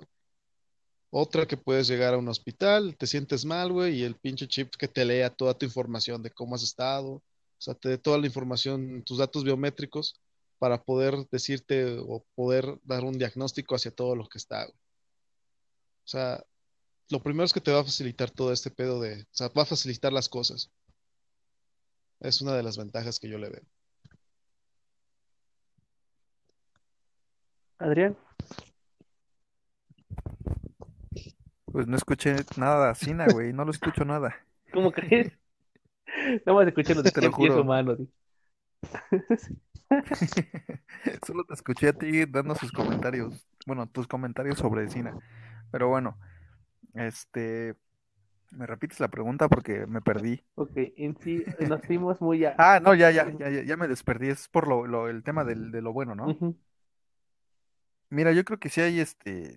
Otra 1.10 1.46
que 1.46 1.56
puedes 1.58 1.86
llegar 1.88 2.14
a 2.14 2.18
un 2.18 2.28
hospital, 2.28 2.96
te 2.96 3.06
sientes 3.06 3.44
mal, 3.44 3.70
güey, 3.72 4.00
y 4.00 4.02
el 4.04 4.16
pinche 4.16 4.48
chip 4.48 4.74
que 4.76 4.88
te 4.88 5.04
lea 5.04 5.30
toda 5.30 5.54
tu 5.54 5.66
información 5.66 6.22
de 6.22 6.30
cómo 6.30 6.54
has 6.54 6.62
estado, 6.62 7.22
o 7.62 7.64
sea, 7.64 7.74
te 7.74 7.90
dé 7.90 7.98
toda 7.98 8.18
la 8.18 8.26
información, 8.26 9.04
tus 9.04 9.18
datos 9.18 9.44
biométricos, 9.44 10.20
para 10.58 10.82
poder 10.82 11.14
decirte 11.30 11.96
o 11.96 12.26
poder 12.34 12.80
dar 12.82 13.04
un 13.04 13.16
diagnóstico 13.16 13.76
hacia 13.76 13.92
todo 13.92 14.16
lo 14.16 14.28
que 14.28 14.38
está, 14.38 14.64
güey. 14.64 14.76
O 16.04 16.08
sea, 16.08 16.44
lo 17.08 17.22
primero 17.22 17.44
es 17.44 17.52
que 17.52 17.60
te 17.60 17.70
va 17.70 17.78
a 17.78 17.84
facilitar 17.84 18.32
todo 18.32 18.52
este 18.52 18.72
pedo 18.72 19.00
de, 19.00 19.22
o 19.22 19.26
sea, 19.30 19.46
va 19.56 19.62
a 19.62 19.66
facilitar 19.66 20.12
las 20.12 20.28
cosas. 20.28 20.72
Es 22.18 22.40
una 22.40 22.56
de 22.56 22.64
las 22.64 22.76
ventajas 22.76 23.20
que 23.20 23.28
yo 23.28 23.38
le 23.38 23.50
veo. 23.50 23.62
Adrián, 27.78 28.16
Pues 31.66 31.86
no 31.86 31.96
escuché 31.96 32.34
nada 32.56 32.88
de 32.88 32.94
Sina, 32.96 33.26
güey, 33.32 33.52
no 33.52 33.64
lo 33.64 33.70
escucho 33.70 34.04
nada. 34.04 34.34
¿cómo 34.72 34.90
crees? 34.90 35.32
No 36.46 36.54
vas 36.54 36.66
a 36.66 36.68
escuchar 36.68 36.96
los 36.96 37.04
de 37.04 37.10
Te 37.14 37.22
lo 37.22 37.30
100 37.30 37.34
pies 37.34 37.54
juro. 37.54 37.56
humanos. 37.56 37.98
Solo 41.26 41.44
te 41.44 41.54
escuché 41.54 41.88
a 41.88 41.92
ti 41.92 42.24
dando 42.26 42.54
sus 42.54 42.72
comentarios, 42.72 43.46
bueno, 43.66 43.86
tus 43.88 44.06
comentarios 44.06 44.58
sobre 44.58 44.88
Sina. 44.88 45.16
Pero 45.70 45.88
bueno, 45.88 46.18
este, 46.94 47.74
¿me 48.52 48.66
repites 48.66 49.00
la 49.00 49.08
pregunta 49.08 49.48
porque 49.48 49.86
me 49.86 50.02
perdí? 50.02 50.42
Ok, 50.54 50.72
en 50.76 51.16
sí 51.18 51.44
nos 51.66 51.82
fuimos 51.84 52.20
muy 52.20 52.44
a... 52.44 52.54
Ah, 52.58 52.80
no, 52.82 52.94
ya, 52.94 53.10
ya, 53.10 53.30
ya, 53.38 53.62
ya, 53.62 53.76
me 53.76 53.88
desperdí, 53.88 54.28
es 54.28 54.48
por 54.48 54.68
lo, 54.68 54.86
lo- 54.86 55.08
el 55.08 55.22
tema 55.22 55.44
del, 55.44 55.72
de 55.72 55.82
lo 55.82 55.92
bueno, 55.92 56.14
¿no? 56.14 56.38
Mira, 58.10 58.32
yo 58.32 58.44
creo 58.44 58.58
que 58.58 58.68
sí 58.68 58.80
hay 58.80 59.00
este, 59.00 59.56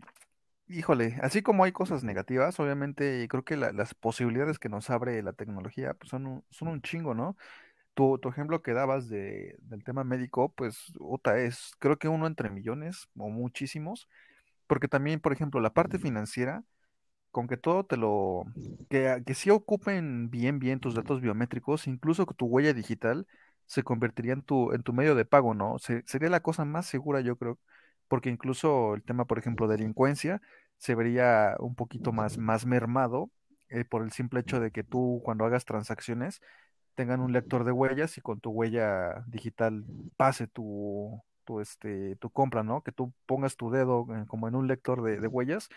híjole, 0.68 1.18
así 1.22 1.42
como 1.42 1.64
hay 1.64 1.72
cosas 1.72 2.04
negativas, 2.04 2.60
obviamente 2.60 3.28
creo 3.30 3.44
que 3.44 3.58
la- 3.58 3.72
las 3.72 3.94
posibilidades 3.94 4.60
que 4.60 4.70
nos 4.70 4.90
abre 4.90 5.22
la 5.24 5.34
tecnología 5.34 5.94
pues 5.94 6.10
son 6.10 6.26
un, 6.28 6.46
son 6.50 6.68
un 6.70 6.82
chingo, 6.82 7.14
¿no? 7.14 7.38
Tu, 7.96 8.18
tu 8.20 8.30
ejemplo 8.30 8.62
que 8.64 8.74
dabas 8.74 9.10
de, 9.10 9.58
del 9.62 9.84
tema 9.84 10.04
médico, 10.06 10.54
pues, 10.54 10.94
otra 11.00 11.40
es, 11.42 11.74
creo 11.80 11.98
que 12.00 12.10
uno 12.10 12.28
entre 12.28 12.50
millones 12.52 13.08
o 13.18 13.30
muchísimos, 13.30 14.10
porque 14.68 14.88
también, 14.90 15.20
por 15.22 15.34
ejemplo, 15.34 15.62
la 15.62 15.74
parte 15.74 16.00
financiera, 16.00 16.64
con 17.32 17.48
que 17.48 17.58
todo 17.58 17.86
te 17.86 17.98
lo, 17.98 18.46
que, 18.90 19.22
que 19.26 19.34
sí 19.36 19.50
ocupen 19.50 20.30
bien, 20.30 20.60
bien 20.60 20.80
tus 20.80 20.96
datos 20.96 21.22
biométricos, 21.22 21.88
incluso 21.88 22.26
que 22.26 22.34
tu 22.36 22.46
huella 22.48 22.74
digital 22.74 23.28
se 23.66 23.84
convertiría 23.84 24.34
en 24.34 24.42
tu, 24.44 24.72
en 24.74 24.84
tu 24.84 24.94
medio 24.94 25.16
de 25.16 25.26
pago, 25.26 25.54
¿no? 25.54 25.78
Se- 25.80 26.04
sería 26.08 26.30
la 26.30 26.42
cosa 26.42 26.66
más 26.66 26.86
segura, 26.86 27.22
yo 27.22 27.36
creo, 27.38 27.60
porque 28.08 28.30
incluso 28.30 28.96
el 28.96 29.04
tema, 29.04 29.26
por 29.26 29.38
ejemplo, 29.40 29.68
delincuencia, 29.68 30.42
se 30.78 30.96
vería 30.96 31.56
un 31.60 31.76
poquito 31.76 32.12
más, 32.12 32.38
más 32.38 32.66
mermado 32.66 33.32
eh, 33.70 33.86
por 33.86 34.04
el 34.04 34.12
simple 34.12 34.42
hecho 34.42 34.60
de 34.60 34.72
que 34.72 34.84
tú, 34.84 35.22
cuando 35.24 35.46
hagas 35.46 35.66
transacciones, 35.66 36.42
tengan 36.96 37.20
un 37.22 37.34
lector 37.34 37.64
de 37.64 37.72
huellas 37.72 38.18
y 38.18 38.22
con 38.22 38.40
tu 38.40 38.52
huella 38.52 39.24
digital 39.28 39.86
pase 40.18 40.48
tu, 40.48 41.22
tu, 41.44 41.60
este, 41.60 42.16
tu 42.18 42.30
compra, 42.30 42.64
¿no? 42.64 42.82
Que 42.82 42.92
tú 42.92 43.14
pongas 43.26 43.58
tu 43.58 43.70
dedo 43.70 44.08
como 44.28 44.48
en 44.48 44.56
un 44.56 44.68
lector 44.68 45.02
de, 45.04 45.20
de 45.20 45.28
huellas 45.28 45.70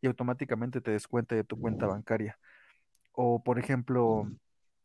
y 0.00 0.06
automáticamente 0.06 0.80
te 0.80 0.90
descuente 0.90 1.34
de 1.34 1.44
tu 1.44 1.58
cuenta 1.58 1.86
bancaria. 1.86 2.38
O, 3.12 3.42
por 3.42 3.58
ejemplo, 3.58 4.30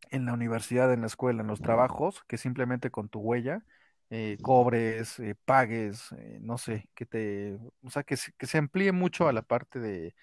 en 0.10 0.26
la 0.26 0.34
universidad, 0.34 0.94
en 0.94 1.02
la 1.02 1.08
escuela, 1.08 1.42
en 1.42 1.48
los 1.48 1.62
trabajos, 1.62 2.24
que 2.28 2.38
simplemente 2.38 2.92
con 2.92 3.10
tu 3.10 3.20
huella 3.20 3.64
eh, 4.12 4.38
cobres, 4.42 5.20
eh, 5.20 5.36
pagues, 5.46 6.12
eh, 6.18 6.40
no 6.42 6.58
sé, 6.58 6.90
que 6.94 7.06
te, 7.06 7.58
o 7.84 7.90
sea, 7.90 8.04
que 8.04 8.18
se, 8.18 8.34
que 8.34 8.46
se 8.46 8.58
amplíe 8.60 8.92
mucho 8.92 9.28
a 9.28 9.34
la 9.34 9.42
parte 9.42 9.80
de 9.80 10.14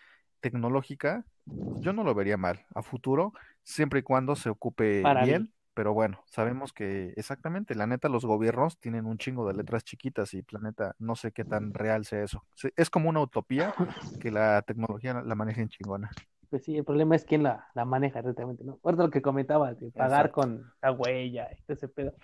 tecnológica, 0.41 1.25
yo 1.47 1.93
no 1.95 2.05
lo 2.05 2.15
vería 2.15 2.37
mal 2.37 2.65
a 2.75 2.83
futuro, 2.83 3.33
siempre 3.65 4.01
y 4.01 4.03
cuando 4.03 4.37
se 4.37 4.51
ocupe 4.51 5.03
Para 5.03 5.25
bien, 5.25 5.43
mí. 5.43 5.53
pero 5.75 5.95
bueno, 5.95 6.23
sabemos 6.27 6.73
que 6.75 7.15
exactamente, 7.17 7.75
la 7.75 7.87
neta, 7.87 8.09
los 8.11 8.27
gobiernos 8.27 8.79
tienen 8.79 9.07
un 9.07 9.19
chingo 9.19 9.49
de 9.49 9.55
letras 9.55 9.85
chiquitas 9.85 10.35
y 10.35 10.43
planeta, 10.43 10.95
no 10.99 11.17
sé 11.17 11.33
qué 11.33 11.45
tan 11.45 11.73
real 11.73 12.05
sea 12.05 12.23
eso. 12.23 12.45
Es 12.77 12.91
como 12.91 13.09
una 13.09 13.21
utopía 13.21 13.75
que 14.21 14.31
la 14.31 14.63
tecnología 14.63 15.15
la 15.23 15.35
manejen 15.35 15.69
chingona. 15.69 16.11
Pues 16.51 16.65
sí, 16.65 16.77
el 16.79 16.85
problema 16.85 17.15
es 17.15 17.25
quién 17.25 17.43
la, 17.43 17.69
la 17.75 17.85
maneja 17.85 18.23
directamente, 18.23 18.65
¿no? 18.65 18.79
Ahorita 18.83 19.03
lo 19.05 19.11
que 19.11 19.21
comentabas 19.21 19.79
de 19.79 19.91
pagar 19.91 20.27
Exacto. 20.27 20.33
con 20.33 20.73
la 20.81 20.93
huella 20.93 21.49
ese 21.69 21.89
pedo. 21.89 22.15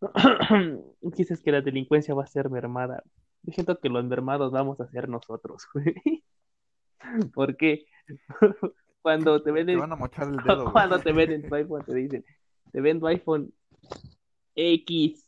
Dices 1.00 1.42
que 1.42 1.52
la 1.52 1.60
delincuencia 1.60 2.14
va 2.14 2.24
a 2.24 2.28
ser 2.28 2.50
mermada. 2.50 3.02
Yo 3.42 3.52
siento 3.52 3.78
que 3.78 3.88
los 3.88 4.04
mermados 4.04 4.52
vamos 4.52 4.80
a 4.80 4.88
ser 4.88 5.08
nosotros, 5.08 5.66
güey. 5.74 6.24
Porque 7.34 7.86
cuando 9.02 9.38
te 9.42 9.46
Te 9.46 9.52
venden, 9.52 9.78
van 9.78 9.92
a 9.92 9.96
mochar 9.96 10.28
el 10.28 10.36
dedo, 10.44 10.62
güey. 10.64 10.72
cuando 10.72 10.98
te 11.00 11.12
venden 11.12 11.48
tu 11.48 11.54
iPhone, 11.54 11.84
te 11.84 11.94
dicen, 11.94 12.24
te 12.72 12.80
vendo 12.80 13.06
iPhone 13.06 13.52
XLX 14.56 15.24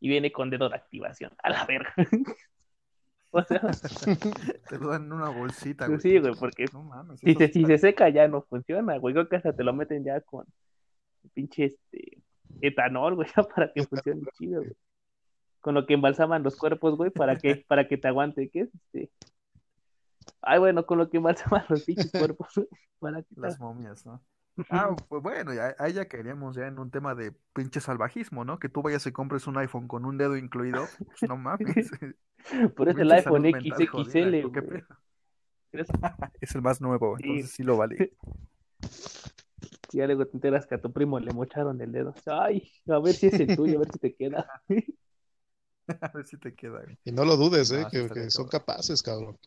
y 0.00 0.08
viene 0.08 0.30
con 0.32 0.50
dedo 0.50 0.68
de 0.68 0.76
activación. 0.76 1.32
A 1.42 1.50
la 1.50 1.64
verga. 1.66 1.92
O 3.30 3.42
sea, 3.42 3.60
Te 4.68 4.78
lo 4.78 4.88
dan 4.88 5.04
en 5.06 5.12
una 5.12 5.28
bolsita, 5.28 5.86
pues 5.86 6.02
güey. 6.02 6.14
sí, 6.14 6.18
güey, 6.20 6.34
porque 6.38 6.66
No 6.72 6.82
mames, 6.84 7.20
si 7.20 7.34
se 7.34 7.78
seca 7.78 8.08
ya 8.08 8.28
no 8.28 8.42
funciona, 8.42 8.96
güey. 8.98 9.12
Creo 9.14 9.28
que 9.28 9.36
hasta 9.36 9.54
te 9.54 9.64
lo 9.64 9.72
meten 9.74 10.04
ya 10.04 10.20
con 10.20 10.46
pinche 11.34 11.64
este 11.64 12.22
etanol, 12.60 13.14
güey, 13.14 13.28
ya 13.36 13.42
para 13.54 13.72
que 13.72 13.84
funcione 13.84 14.22
chido, 14.36 14.60
güey. 14.60 14.76
Con 15.60 15.74
lo 15.74 15.86
que 15.86 15.94
embalsaman 15.94 16.42
los 16.42 16.56
cuerpos, 16.56 16.96
güey, 16.96 17.10
para 17.10 17.36
que, 17.36 17.64
para 17.68 17.88
que 17.88 17.96
te 17.96 18.08
aguante, 18.08 18.48
¿qué 18.48 18.60
es 18.60 18.74
este? 18.74 19.10
Ay, 20.42 20.58
bueno, 20.58 20.86
con 20.86 20.98
lo 20.98 21.10
que 21.10 21.16
embalsaman 21.16 21.64
los 21.68 21.84
pinches 21.84 22.12
cuerpos, 22.12 22.52
güey, 22.54 22.68
para 22.98 23.22
que 23.22 23.34
Las 23.36 23.58
momias, 23.58 24.06
¿no? 24.06 24.22
Ah, 24.70 24.96
pues 25.08 25.22
bueno, 25.22 25.52
ya, 25.52 25.74
ahí 25.78 25.92
ya 25.92 26.06
caeríamos 26.06 26.56
ya 26.56 26.66
en 26.66 26.78
un 26.78 26.90
tema 26.90 27.14
de 27.14 27.34
pinche 27.52 27.78
salvajismo, 27.80 28.44
¿no? 28.44 28.58
Que 28.58 28.70
tú 28.70 28.80
vayas 28.80 29.06
y 29.06 29.12
compres 29.12 29.46
un 29.46 29.58
iPhone 29.58 29.86
con 29.86 30.06
un 30.06 30.16
dedo 30.16 30.34
incluido, 30.36 30.86
pues 31.04 31.28
no 31.28 31.36
mames. 31.36 31.90
Por 32.74 32.88
eso 32.88 33.00
el 33.00 33.12
iPhone 33.12 33.52
jodida, 33.52 33.76
XXL, 33.76 34.46
¿o 34.46 34.52
qué 34.52 34.60
güey. 34.60 34.82
Es 36.40 36.54
el 36.54 36.62
más 36.62 36.80
nuevo, 36.80 37.18
Sí. 37.18 37.24
entonces 37.24 37.50
sí 37.50 37.62
lo 37.62 37.76
vale. 37.76 38.14
Si 39.88 39.98
ya 39.98 40.06
luego 40.06 40.26
te 40.26 40.36
enteras 40.36 40.66
que 40.66 40.74
a 40.74 40.80
tu 40.80 40.92
primo 40.92 41.20
le 41.20 41.32
mocharon 41.32 41.80
el 41.80 41.92
dedo. 41.92 42.14
Ay, 42.26 42.70
a 42.88 42.98
ver 42.98 43.14
si 43.14 43.26
es 43.26 43.40
el 43.40 43.56
tuyo, 43.56 43.76
a 43.76 43.80
ver 43.80 43.92
si 43.92 43.98
te 43.98 44.14
queda. 44.14 44.62
A 46.00 46.08
ver 46.08 46.26
si 46.26 46.36
te 46.36 46.52
queda. 46.52 46.82
güey. 46.82 46.98
Y 47.04 47.12
no 47.12 47.24
lo 47.24 47.36
dudes, 47.36 47.70
¿eh? 47.70 47.82
No, 47.82 47.88
que, 47.88 48.28
son 48.28 48.48
capaces, 48.48 49.00
cabrón. 49.04 49.38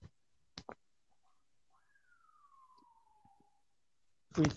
Uy. 4.37 4.47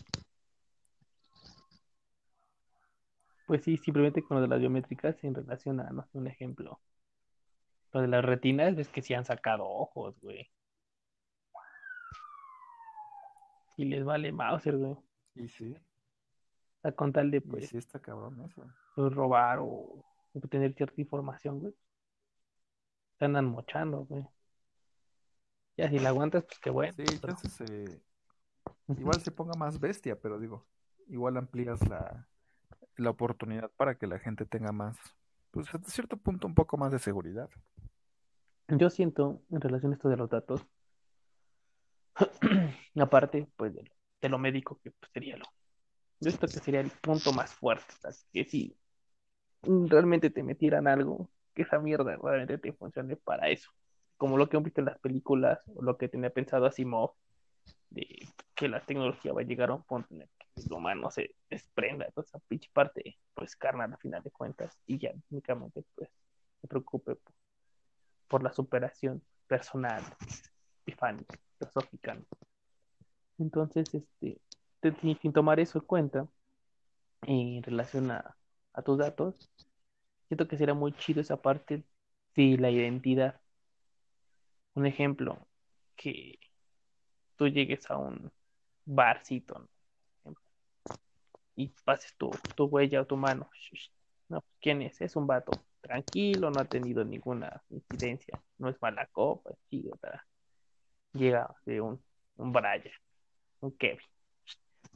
Pues 3.46 3.64
sí, 3.64 3.76
simplemente 3.78 4.22
con 4.22 4.36
lo 4.36 4.42
de 4.42 4.48
las 4.48 4.60
biométricas 4.60 5.22
en 5.24 5.34
relación 5.34 5.80
a, 5.80 5.90
no 5.90 6.06
un 6.12 6.28
ejemplo. 6.28 6.80
Lo 7.92 8.00
de 8.00 8.08
las 8.08 8.24
retinas 8.24 8.78
es 8.78 8.88
que 8.88 9.02
sí 9.02 9.12
han 9.14 9.24
sacado 9.24 9.64
ojos, 9.68 10.14
güey. 10.20 10.48
Y 13.76 13.86
les 13.86 14.04
vale 14.04 14.32
Mauser, 14.32 14.76
güey. 14.76 14.96
Y 15.34 15.48
sí, 15.48 15.76
A 16.82 16.92
con 16.92 17.12
tal 17.12 17.30
de, 17.30 17.38
y 17.38 17.40
pues, 17.40 17.68
sí 17.68 17.76
está 17.78 18.00
cabrón 18.00 18.40
eso. 18.42 18.64
pues, 18.94 19.12
robar 19.14 19.58
o 19.60 20.04
obtener 20.34 20.74
cierta 20.74 21.00
información, 21.00 21.60
güey. 21.60 21.74
Te 23.18 23.24
andan 23.26 23.46
mochando, 23.46 24.04
güey. 24.04 24.26
Ya 25.76 25.88
si 25.88 25.98
la 25.98 26.10
aguantas, 26.10 26.44
pues 26.44 26.58
qué 26.58 26.70
bueno. 26.70 26.92
Sí, 26.94 27.04
pero- 27.20 27.34
chances 27.34 27.52
se- 27.52 28.02
igual 28.98 29.20
se 29.22 29.30
ponga 29.30 29.54
más 29.56 29.78
bestia, 29.80 30.20
pero 30.20 30.38
digo, 30.38 30.66
igual 31.08 31.36
amplías 31.36 31.80
la, 31.88 32.28
la 32.96 33.10
oportunidad 33.10 33.70
para 33.70 33.94
que 33.96 34.06
la 34.06 34.18
gente 34.18 34.44
tenga 34.44 34.72
más, 34.72 34.96
pues 35.50 35.72
hasta 35.74 35.88
cierto 35.90 36.16
punto 36.18 36.46
un 36.46 36.54
poco 36.54 36.76
más 36.76 36.92
de 36.92 36.98
seguridad. 36.98 37.48
Yo 38.68 38.90
siento, 38.90 39.42
en 39.50 39.60
relación 39.60 39.92
a 39.92 39.94
esto 39.96 40.08
de 40.08 40.16
los 40.16 40.28
datos, 40.30 40.66
aparte, 43.00 43.48
pues, 43.56 43.74
de 43.74 43.90
de 44.22 44.28
lo 44.28 44.38
médico, 44.38 44.80
que 44.82 44.90
pues, 44.92 45.12
sería 45.12 45.36
lo. 45.36 45.44
Yo 46.20 46.30
siento 46.30 46.46
que 46.46 46.60
sería 46.60 46.80
el 46.80 46.90
punto 46.90 47.32
más 47.32 47.52
fuerte. 47.52 47.92
sea, 48.00 48.10
que 48.32 48.44
si 48.44 48.76
realmente 49.62 50.30
te 50.30 50.42
metieran 50.42 50.86
algo, 50.86 51.28
que 51.54 51.62
esa 51.62 51.78
mierda 51.78 52.16
realmente 52.16 52.58
te 52.58 52.72
funcione 52.72 53.16
para 53.16 53.50
eso. 53.50 53.70
Como 54.16 54.38
lo 54.38 54.48
que 54.48 54.56
hemos 54.56 54.64
visto 54.64 54.80
en 54.80 54.86
las 54.86 54.98
películas, 55.00 55.60
o 55.74 55.82
lo 55.82 55.98
que 55.98 56.08
tenía 56.08 56.30
pensado 56.30 56.66
Asimov, 56.66 57.12
de 57.90 58.28
que 58.54 58.68
la 58.68 58.80
tecnología 58.80 59.32
va 59.32 59.42
a 59.42 59.44
llegar 59.44 59.70
a 59.70 59.74
un 59.74 59.82
punto 59.82 60.14
en 60.14 60.22
el 60.22 60.28
que 60.38 60.62
el 60.62 60.72
humano 60.72 61.10
se 61.10 61.34
desprenda 61.50 62.06
de 62.06 62.12
toda 62.12 62.24
esa 62.24 62.38
pinche 62.38 62.70
parte, 62.72 63.18
pues, 63.34 63.56
carnal, 63.56 63.92
a 63.92 63.96
final 63.98 64.22
de 64.22 64.30
cuentas, 64.30 64.78
y 64.86 64.98
ya 64.98 65.12
únicamente, 65.30 65.84
pues, 65.94 66.08
se 66.60 66.68
preocupe 66.68 67.16
por 67.16 67.34
por 68.32 68.42
la 68.42 68.50
superación 68.50 69.22
personal, 69.46 70.02
epifánica, 70.86 71.38
filosófica. 71.58 72.16
Entonces, 73.42 73.94
este, 73.94 74.40
te- 74.80 74.94
sin 75.20 75.32
tomar 75.32 75.60
eso 75.60 75.78
en 75.78 75.84
cuenta, 75.86 76.28
en 77.22 77.62
relación 77.62 78.10
a, 78.12 78.36
a 78.74 78.82
tus 78.82 78.98
datos, 78.98 79.50
siento 80.28 80.48
que 80.48 80.58
sería 80.58 80.74
muy 80.74 80.94
chido 80.96 81.20
esa 81.22 81.40
parte 81.42 81.84
de 82.36 82.58
la 82.58 82.70
identidad. 82.70 83.40
Un 84.74 84.84
ejemplo, 84.86 85.48
que 85.96 86.38
tú 87.36 87.48
llegues 87.48 87.90
a 87.90 87.96
un 87.98 88.32
barcito, 88.86 89.68
¿no? 90.24 90.34
y 91.56 91.68
pases 91.84 92.14
tu, 92.16 92.40
tu 92.54 92.64
huella 92.66 93.00
o 93.02 93.06
tu 93.06 93.16
mano. 93.16 93.50
No, 94.28 94.40
pues, 94.40 94.54
¿quién 94.60 94.82
es? 94.82 95.00
Es 95.00 95.16
un 95.16 95.26
vato 95.26 95.64
tranquilo, 95.80 96.50
no 96.50 96.60
ha 96.60 96.64
tenido 96.68 97.04
ninguna 97.04 97.62
incidencia, 97.70 98.40
no 98.58 98.68
es 98.68 98.80
mala 98.80 99.06
copa, 99.08 99.50
chido. 99.70 99.98
Llega 101.14 101.54
de 101.64 101.80
un, 101.80 102.02
un 102.36 102.52
Brian, 102.52 102.82
un 103.62 103.76
Kevin. 103.76 104.00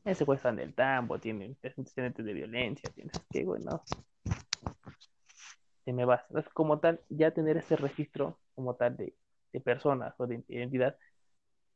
Ese 0.05 0.25
güey 0.25 0.37
está 0.37 0.51
en 0.51 0.61
el 0.61 0.75
tambo, 0.75 1.19
tiene 1.19 1.57
antecedentes 1.77 2.25
de 2.25 2.33
violencia, 2.33 2.91
tiene 2.91 3.11
que, 3.31 3.45
güey, 3.45 3.63
no. 3.63 3.83
Te 5.85 5.93
me 5.93 6.05
vas. 6.05 6.23
Entonces, 6.29 6.53
como 6.53 6.79
tal, 6.79 7.01
ya 7.09 7.31
tener 7.33 7.57
ese 7.57 7.77
registro 7.77 8.39
como 8.55 8.75
tal 8.75 8.97
de, 8.97 9.15
de 9.53 9.61
personas 9.61 10.15
o 10.19 10.27
de 10.27 10.43
identidad 10.49 10.97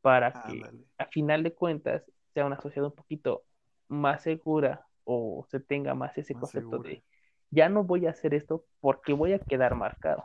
para 0.01 0.31
que 0.33 0.61
Ándale. 0.61 0.85
a 0.97 1.05
final 1.07 1.43
de 1.43 1.53
cuentas 1.53 2.03
sea 2.33 2.45
una 2.45 2.59
sociedad 2.59 2.87
un 2.87 2.95
poquito 2.95 3.43
más 3.87 4.23
segura 4.23 4.85
o 5.03 5.45
se 5.49 5.59
tenga 5.59 5.93
más 5.93 6.17
ese 6.17 6.33
Más 6.33 6.41
concepto 6.43 6.69
segura. 6.71 6.89
de 6.89 7.03
ya 7.51 7.69
no 7.69 7.83
voy 7.83 8.07
a 8.07 8.11
hacer 8.11 8.33
esto 8.33 8.65
porque 8.79 9.13
voy 9.13 9.33
a 9.33 9.39
quedar 9.39 9.75
marcado 9.75 10.23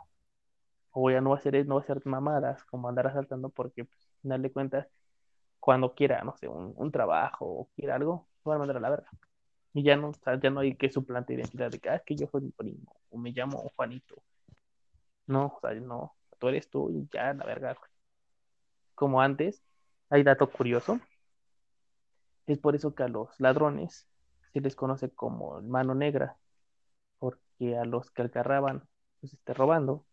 o 0.91 1.11
ya 1.11 1.21
no 1.21 1.29
voy 1.29 1.37
a 1.37 1.39
hacer 1.39 1.65
no 1.67 1.77
a 1.77 1.81
hacer 1.81 2.01
mamadas 2.05 2.63
como 2.65 2.87
andar 2.87 3.07
asaltando 3.07 3.49
porque 3.49 3.85
pues, 3.85 3.99
al 4.15 4.21
final 4.21 4.41
de 4.41 4.51
cuentas 4.51 4.87
cuando 5.59 5.93
quiera 5.95 6.23
no 6.23 6.35
sé 6.37 6.47
un, 6.47 6.73
un 6.75 6.91
trabajo 6.91 7.45
o 7.45 7.69
quiera 7.75 7.95
algo 7.95 8.27
me 8.45 8.49
van 8.51 8.57
a 8.57 8.59
mandar 8.59 8.77
a 8.77 8.79
la 8.81 8.89
verga. 8.89 9.09
Y 9.73 9.83
ya 9.83 9.95
no 9.97 10.13
sea, 10.13 10.39
ya 10.39 10.49
no 10.49 10.61
hay 10.61 10.75
que 10.75 10.91
suplante 10.91 11.33
identidad 11.33 11.71
de 11.71 11.79
que, 11.79 11.89
ah, 11.89 11.95
es 11.97 12.03
que 12.03 12.15
yo 12.15 12.27
soy 12.27 12.41
mi 12.41 12.51
primo 12.51 12.95
o 13.09 13.17
me 13.17 13.31
llamo 13.31 13.71
Juanito 13.75 14.15
no 15.27 15.45
o 15.57 15.59
sea 15.61 15.73
no 15.75 16.15
tú 16.39 16.47
eres 16.49 16.69
tú 16.69 16.89
y 16.91 17.07
ya 17.13 17.33
la 17.33 17.45
verga 17.45 17.75
como 18.95 19.21
antes 19.21 19.63
hay 20.09 20.23
dato 20.23 20.49
curioso. 20.49 20.99
Es 22.47 22.57
por 22.59 22.75
eso 22.75 22.95
que 22.95 23.03
a 23.03 23.07
los 23.07 23.29
ladrones 23.39 24.07
se 24.53 24.61
les 24.61 24.75
conoce 24.75 25.09
como 25.11 25.61
mano 25.61 25.93
negra, 25.95 26.37
porque 27.19 27.77
a 27.77 27.85
los 27.85 28.11
que 28.11 28.23
agarraban, 28.23 28.87
pues 29.19 29.33
esté 29.33 29.53
robando, 29.53 30.05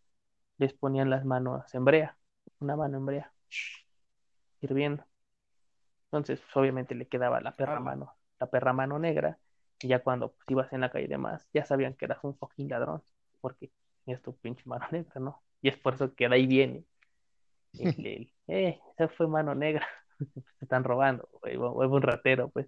les 0.57 0.73
ponían 0.73 1.09
las 1.09 1.25
manos 1.25 1.73
en 1.75 1.85
brea, 1.85 2.17
una 2.59 2.75
mano 2.75 2.97
en 2.97 3.05
brea, 3.05 3.33
hirviendo. 4.61 5.05
Entonces, 6.17 6.39
pues, 6.41 6.55
obviamente 6.57 6.95
le 6.95 7.07
quedaba 7.07 7.41
la 7.41 7.55
perra 7.55 7.79
mano, 7.79 8.13
la 8.39 8.47
perra 8.49 8.73
mano 8.73 8.99
negra, 8.99 9.37
y 9.81 9.87
ya 9.89 9.99
cuando 10.03 10.31
pues, 10.31 10.45
ibas 10.49 10.71
en 10.73 10.81
la 10.81 10.89
calle 10.91 11.05
y 11.05 11.07
demás, 11.09 11.47
ya 11.53 11.65
sabían 11.65 11.93
que 11.95 12.05
eras 12.05 12.19
un 12.23 12.37
fucking 12.37 12.69
ladrón, 12.69 13.03
porque 13.41 13.71
es 14.05 14.21
tu 14.21 14.35
pinche 14.37 14.63
mano 14.65 14.85
negra, 14.91 15.19
¿no? 15.19 15.43
Y 15.61 15.69
es 15.69 15.77
por 15.77 15.95
eso 15.95 16.13
que 16.15 16.29
de 16.29 16.35
ahí 16.35 16.47
viene 16.47 16.85
el, 17.79 18.05
el, 18.05 18.33
eh, 18.47 18.79
esa 18.97 19.09
fue 19.09 19.27
mano 19.27 19.55
negra, 19.55 19.87
te 20.59 20.65
están 20.65 20.83
robando, 20.83 21.27
güey, 21.41 21.57
un 21.57 22.01
ratero, 22.01 22.49
pues. 22.49 22.67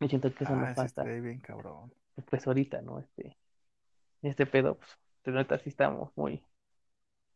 Me 0.00 0.08
siento 0.08 0.32
que 0.32 0.44
eso 0.44 0.54
Ah, 0.54 0.72
nos 0.76 0.84
estaría 0.84 1.20
bien 1.20 1.40
cabrón. 1.40 1.92
pues 2.30 2.46
ahorita, 2.46 2.80
¿no? 2.82 3.00
Este, 3.00 3.36
este 4.22 4.46
pedo, 4.46 4.76
pues, 4.78 4.90
de 5.24 5.32
neta 5.32 5.58
sí 5.58 5.68
estamos 5.70 6.10
muy 6.16 6.42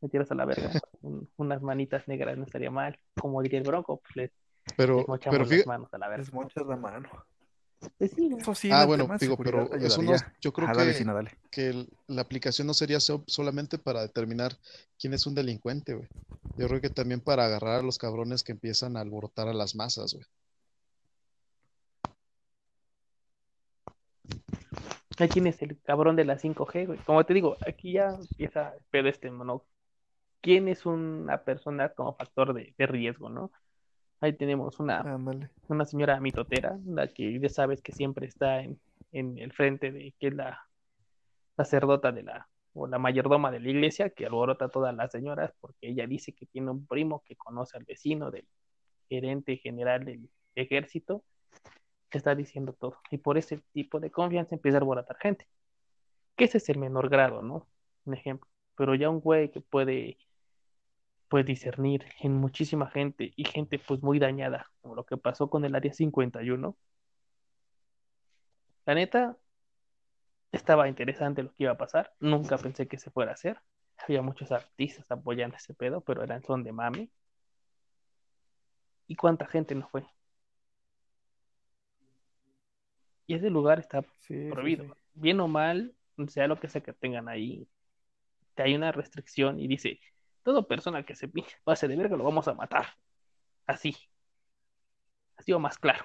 metidos 0.00 0.30
a 0.30 0.34
la 0.34 0.44
verga. 0.44 0.70
Un- 1.02 1.28
unas 1.36 1.60
manitas 1.62 2.06
negras 2.08 2.38
no 2.38 2.44
estaría 2.44 2.70
mal, 2.70 2.98
como 3.20 3.42
diría 3.42 3.58
el 3.58 3.66
Bronco, 3.66 3.98
pues 4.00 4.16
les, 4.16 4.30
Pero, 4.76 4.98
les 4.98 5.08
mochamos 5.08 5.38
pero 5.48 5.56
las 5.56 5.66
manos 5.66 5.92
a 5.92 5.98
la 5.98 6.08
verga. 6.08 6.22
Les 6.24 6.32
mochas 6.32 6.66
la 6.66 6.76
mano. 6.76 7.08
Pues 7.98 8.12
sí. 8.12 8.30
Eso 8.38 8.54
sí, 8.54 8.70
Ah, 8.72 8.86
bueno, 8.86 9.08
digo, 9.18 9.36
pero 9.36 9.72
eso 9.74 10.00
no, 10.02 10.12
yo 10.40 10.52
creo 10.52 10.68
Ah, 10.68 10.72
dale, 10.72 10.94
que, 10.94 11.36
que 11.50 11.66
el- 11.70 11.88
la 12.06 12.22
aplicación 12.22 12.68
no 12.68 12.74
sería 12.74 13.00
so- 13.00 13.24
solamente 13.26 13.76
para 13.76 14.02
determinar 14.02 14.52
quién 15.00 15.14
es 15.14 15.26
un 15.26 15.34
delincuente, 15.34 15.94
güey. 15.94 16.08
Yo 16.56 16.68
creo 16.68 16.80
que 16.80 16.90
también 16.90 17.20
para 17.20 17.44
agarrar 17.46 17.80
a 17.80 17.82
los 17.82 17.98
cabrones 17.98 18.44
que 18.44 18.52
empiezan 18.52 18.96
a 18.96 19.00
alborotar 19.00 19.48
a 19.48 19.52
las 19.52 19.74
masas, 19.74 20.14
güey. 20.14 20.24
Ahí 25.18 25.28
tienes 25.28 25.60
el 25.62 25.78
cabrón 25.82 26.16
de 26.16 26.24
la 26.24 26.38
5G, 26.38 26.86
güey. 26.86 26.98
Como 27.00 27.24
te 27.24 27.34
digo, 27.34 27.56
aquí 27.66 27.92
ya 27.94 28.10
empieza 28.10 28.74
el 28.74 28.82
pedo 28.90 29.08
este, 29.08 29.30
¿no? 29.30 29.64
¿Quién 30.42 30.68
es 30.68 30.84
una 30.86 31.44
persona 31.44 31.90
como 31.90 32.14
factor 32.14 32.52
de, 32.52 32.74
de 32.76 32.86
riesgo, 32.86 33.30
no? 33.30 33.50
Ahí 34.20 34.34
tenemos 34.34 34.78
una, 34.80 35.02
una 35.68 35.84
señora 35.86 36.20
mitotera, 36.20 36.78
la 36.84 37.08
que 37.08 37.40
ya 37.40 37.48
sabes 37.48 37.82
que 37.82 37.92
siempre 37.92 38.26
está 38.26 38.60
en, 38.62 38.80
en 39.12 39.38
el 39.38 39.52
frente 39.52 39.90
de 39.92 40.14
que 40.18 40.28
es 40.28 40.34
la 40.34 40.60
sacerdota 41.56 42.12
de 42.12 42.22
la, 42.24 42.48
o 42.74 42.86
la 42.86 42.98
mayordoma 42.98 43.50
de 43.50 43.60
la 43.60 43.68
iglesia, 43.70 44.10
que 44.10 44.26
alborota 44.26 44.66
a 44.66 44.68
todas 44.68 44.94
las 44.94 45.12
señoras 45.12 45.52
porque 45.60 45.88
ella 45.88 46.06
dice 46.06 46.32
que 46.34 46.46
tiene 46.46 46.70
un 46.70 46.86
primo 46.86 47.22
que 47.24 47.36
conoce 47.36 47.76
al 47.76 47.84
vecino 47.84 48.30
del 48.30 48.46
gerente 49.08 49.56
general 49.58 50.04
del 50.04 50.30
ejército, 50.54 51.24
que 52.10 52.18
está 52.18 52.34
diciendo 52.34 52.72
todo. 52.74 52.98
Y 53.10 53.18
por 53.18 53.38
ese 53.38 53.62
tipo 53.72 54.00
de 54.00 54.10
confianza 54.10 54.54
empieza 54.54 54.78
a 54.78 54.80
alborotar 54.80 55.16
gente. 55.18 55.46
Que 56.36 56.44
ese 56.44 56.58
es 56.58 56.68
el 56.68 56.78
menor 56.78 57.08
grado, 57.08 57.42
¿no? 57.42 57.68
Un 58.04 58.14
ejemplo. 58.14 58.48
Pero 58.76 58.94
ya 58.94 59.10
un 59.10 59.20
güey 59.20 59.50
que 59.50 59.60
puede 59.60 60.18
puede 61.32 61.44
discernir 61.44 62.04
en 62.20 62.34
muchísima 62.34 62.90
gente 62.90 63.32
y 63.36 63.46
gente 63.46 63.78
pues 63.78 64.02
muy 64.02 64.18
dañada, 64.18 64.70
como 64.82 64.94
lo 64.96 65.06
que 65.06 65.16
pasó 65.16 65.48
con 65.48 65.64
el 65.64 65.74
área 65.74 65.90
51. 65.94 66.76
La 68.86 68.94
neta, 68.94 69.36
estaba 70.52 70.88
interesante 70.88 71.42
lo 71.42 71.50
que 71.52 71.64
iba 71.64 71.72
a 71.72 71.76
pasar, 71.78 72.14
nunca 72.20 72.56
pensé 72.58 72.86
que 72.86 72.96
se 72.98 73.10
fuera 73.10 73.32
a 73.32 73.34
hacer. 73.34 73.58
Había 73.98 74.22
muchos 74.22 74.52
artistas 74.52 75.10
apoyando 75.10 75.56
ese 75.56 75.74
pedo, 75.74 76.00
pero 76.02 76.22
eran 76.22 76.42
son 76.44 76.62
de 76.64 76.72
mami. 76.72 77.10
¿Y 79.06 79.14
cuánta 79.14 79.46
gente 79.46 79.76
no 79.76 79.88
fue? 79.88 80.04
Y 83.26 83.34
ese 83.34 83.50
lugar 83.50 83.78
está 83.80 84.04
Sí, 84.20 84.54
sí, 84.56 84.70
prohibido. 84.70 84.84
sí. 84.84 84.94
Bien 85.14 85.40
o 85.40 85.48
mal, 85.48 85.94
sea 86.28 86.46
lo 86.48 86.58
que 86.60 86.68
sea 86.68 86.82
que 86.82 86.92
tengan 86.92 87.28
ahí, 87.28 87.68
hay 88.56 88.74
una 88.74 88.92
restricción 88.92 89.60
y 89.60 89.68
dice, 89.68 90.00
toda 90.42 90.62
persona 90.66 91.04
que 91.04 91.14
se 91.14 91.28
pinche 91.28 91.56
pase 91.64 91.88
de 91.88 91.96
verga 91.96 92.16
lo 92.16 92.24
vamos 92.24 92.48
a 92.48 92.54
matar. 92.54 92.86
Así. 93.66 93.96
Así 95.36 95.52
o 95.52 95.58
más 95.58 95.78
claro. 95.78 96.04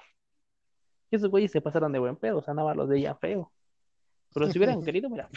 Y 1.10 1.16
esos 1.16 1.30
güeyes 1.30 1.52
se 1.52 1.62
pasaron 1.62 1.92
de 1.92 2.00
buen 2.00 2.16
pedo, 2.18 2.40
o 2.40 2.42
sea, 2.42 2.54
nada 2.54 2.68
más 2.70 2.78
los 2.78 2.90
veían 2.90 3.18
feo. 3.20 3.52
Pero 4.34 4.52
si 4.52 4.58
hubieran 4.58 4.82
querido, 4.84 5.10
mira, 5.10 5.30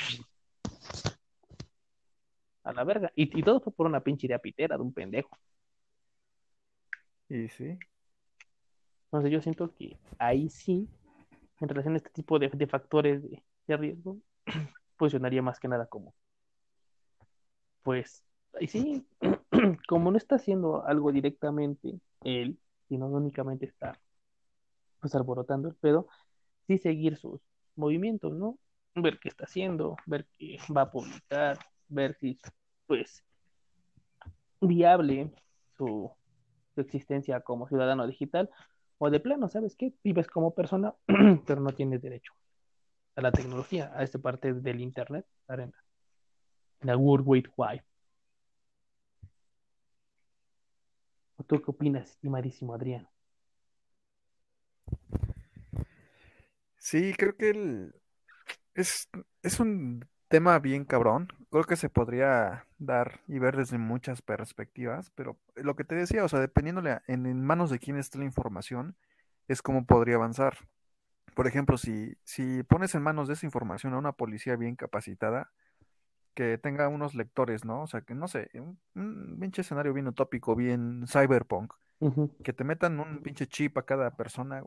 a 2.64 2.72
la 2.72 2.84
verga. 2.84 3.12
Y, 3.14 3.38
y 3.38 3.42
todo 3.42 3.60
fue 3.60 3.72
por 3.72 3.86
una 3.86 4.00
pinche 4.00 4.26
idea 4.26 4.38
pitera 4.38 4.76
de 4.76 4.82
un 4.82 4.92
pendejo. 4.92 5.36
Y 7.28 7.48
sí. 7.48 7.78
Entonces 9.04 9.30
yo 9.30 9.40
siento 9.40 9.74
que 9.74 9.98
ahí 10.18 10.48
sí, 10.48 10.88
en 11.60 11.68
relación 11.68 11.94
a 11.94 11.98
este 11.98 12.10
tipo 12.10 12.38
de, 12.38 12.48
de 12.48 12.66
factores 12.66 13.22
de, 13.22 13.42
de 13.66 13.76
riesgo, 13.76 14.18
funcionaría 14.96 15.42
más 15.42 15.58
que 15.58 15.68
nada 15.68 15.86
como, 15.86 16.14
pues, 17.82 18.24
ahí 18.58 18.66
sí, 18.66 19.06
como 19.88 20.10
no 20.10 20.16
está 20.16 20.36
haciendo 20.36 20.84
algo 20.86 21.12
directamente 21.12 22.00
él, 22.22 22.58
sino 22.88 23.06
únicamente 23.06 23.66
está, 23.66 23.98
pues, 25.00 25.14
alborotando 25.14 25.68
el 25.68 25.74
pedo, 25.74 26.08
sí 26.66 26.78
seguir 26.78 27.16
sus 27.16 27.40
movimientos, 27.76 28.32
¿no? 28.32 28.58
Ver 28.94 29.18
qué 29.20 29.28
está 29.28 29.44
haciendo, 29.44 29.96
ver 30.06 30.26
qué 30.38 30.58
va 30.76 30.82
a 30.82 30.90
publicar, 30.90 31.58
ver 31.88 32.16
si, 32.16 32.38
pues, 32.86 33.24
viable 34.60 35.32
su, 35.76 36.10
su 36.74 36.80
existencia 36.80 37.40
como 37.40 37.68
ciudadano 37.68 38.06
digital, 38.06 38.50
o 38.98 39.08
de 39.10 39.18
plano, 39.18 39.48
¿sabes 39.48 39.76
qué? 39.76 39.94
Vives 40.04 40.28
como 40.28 40.54
persona, 40.54 40.94
pero 41.46 41.60
no 41.62 41.70
tienes 41.70 42.02
derecho 42.02 42.34
a 43.16 43.22
la 43.22 43.32
tecnología, 43.32 43.92
a 43.94 44.02
esta 44.02 44.18
parte 44.18 44.52
del 44.52 44.80
Internet, 44.80 45.26
en 45.48 45.72
la, 46.82 46.96
World 46.96 47.24
Wide 47.26 47.50
Wide. 47.56 47.84
Tú 51.50 51.60
qué 51.60 51.72
opinas, 51.72 52.08
estimadísimo 52.10 52.74
Adrián? 52.74 53.08
Sí, 56.78 57.12
creo 57.18 57.36
que 57.36 57.50
el... 57.50 57.94
es, 58.74 59.08
es 59.42 59.58
un 59.58 60.08
tema 60.28 60.60
bien 60.60 60.84
cabrón. 60.84 61.26
Creo 61.50 61.64
que 61.64 61.74
se 61.74 61.88
podría 61.88 62.66
dar 62.78 63.20
y 63.26 63.40
ver 63.40 63.56
desde 63.56 63.78
muchas 63.78 64.22
perspectivas, 64.22 65.10
pero 65.16 65.40
lo 65.56 65.74
que 65.74 65.82
te 65.82 65.96
decía, 65.96 66.24
o 66.24 66.28
sea, 66.28 66.48
en, 67.08 67.26
en 67.26 67.44
manos 67.44 67.70
de 67.70 67.80
quién 67.80 67.96
está 67.96 68.20
la 68.20 68.24
información, 68.26 68.96
es 69.48 69.60
cómo 69.60 69.84
podría 69.84 70.14
avanzar. 70.14 70.56
Por 71.34 71.48
ejemplo, 71.48 71.76
si, 71.78 72.16
si 72.22 72.62
pones 72.62 72.94
en 72.94 73.02
manos 73.02 73.26
de 73.26 73.34
esa 73.34 73.46
información 73.46 73.92
a 73.94 73.98
una 73.98 74.12
policía 74.12 74.54
bien 74.54 74.76
capacitada, 74.76 75.50
que 76.34 76.58
tenga 76.58 76.88
unos 76.88 77.14
lectores, 77.14 77.64
¿no? 77.64 77.82
O 77.82 77.86
sea, 77.86 78.02
que 78.02 78.14
no 78.14 78.28
sé, 78.28 78.50
un, 78.54 78.78
un 78.94 79.38
pinche 79.40 79.62
escenario 79.62 79.92
bien 79.92 80.06
utópico, 80.08 80.54
bien 80.56 81.04
cyberpunk, 81.06 81.72
que 82.42 82.52
te 82.52 82.64
metan 82.64 82.98
un 83.00 83.20
pinche 83.22 83.46
chip 83.46 83.76
a 83.78 83.82
cada 83.82 84.16
persona 84.16 84.62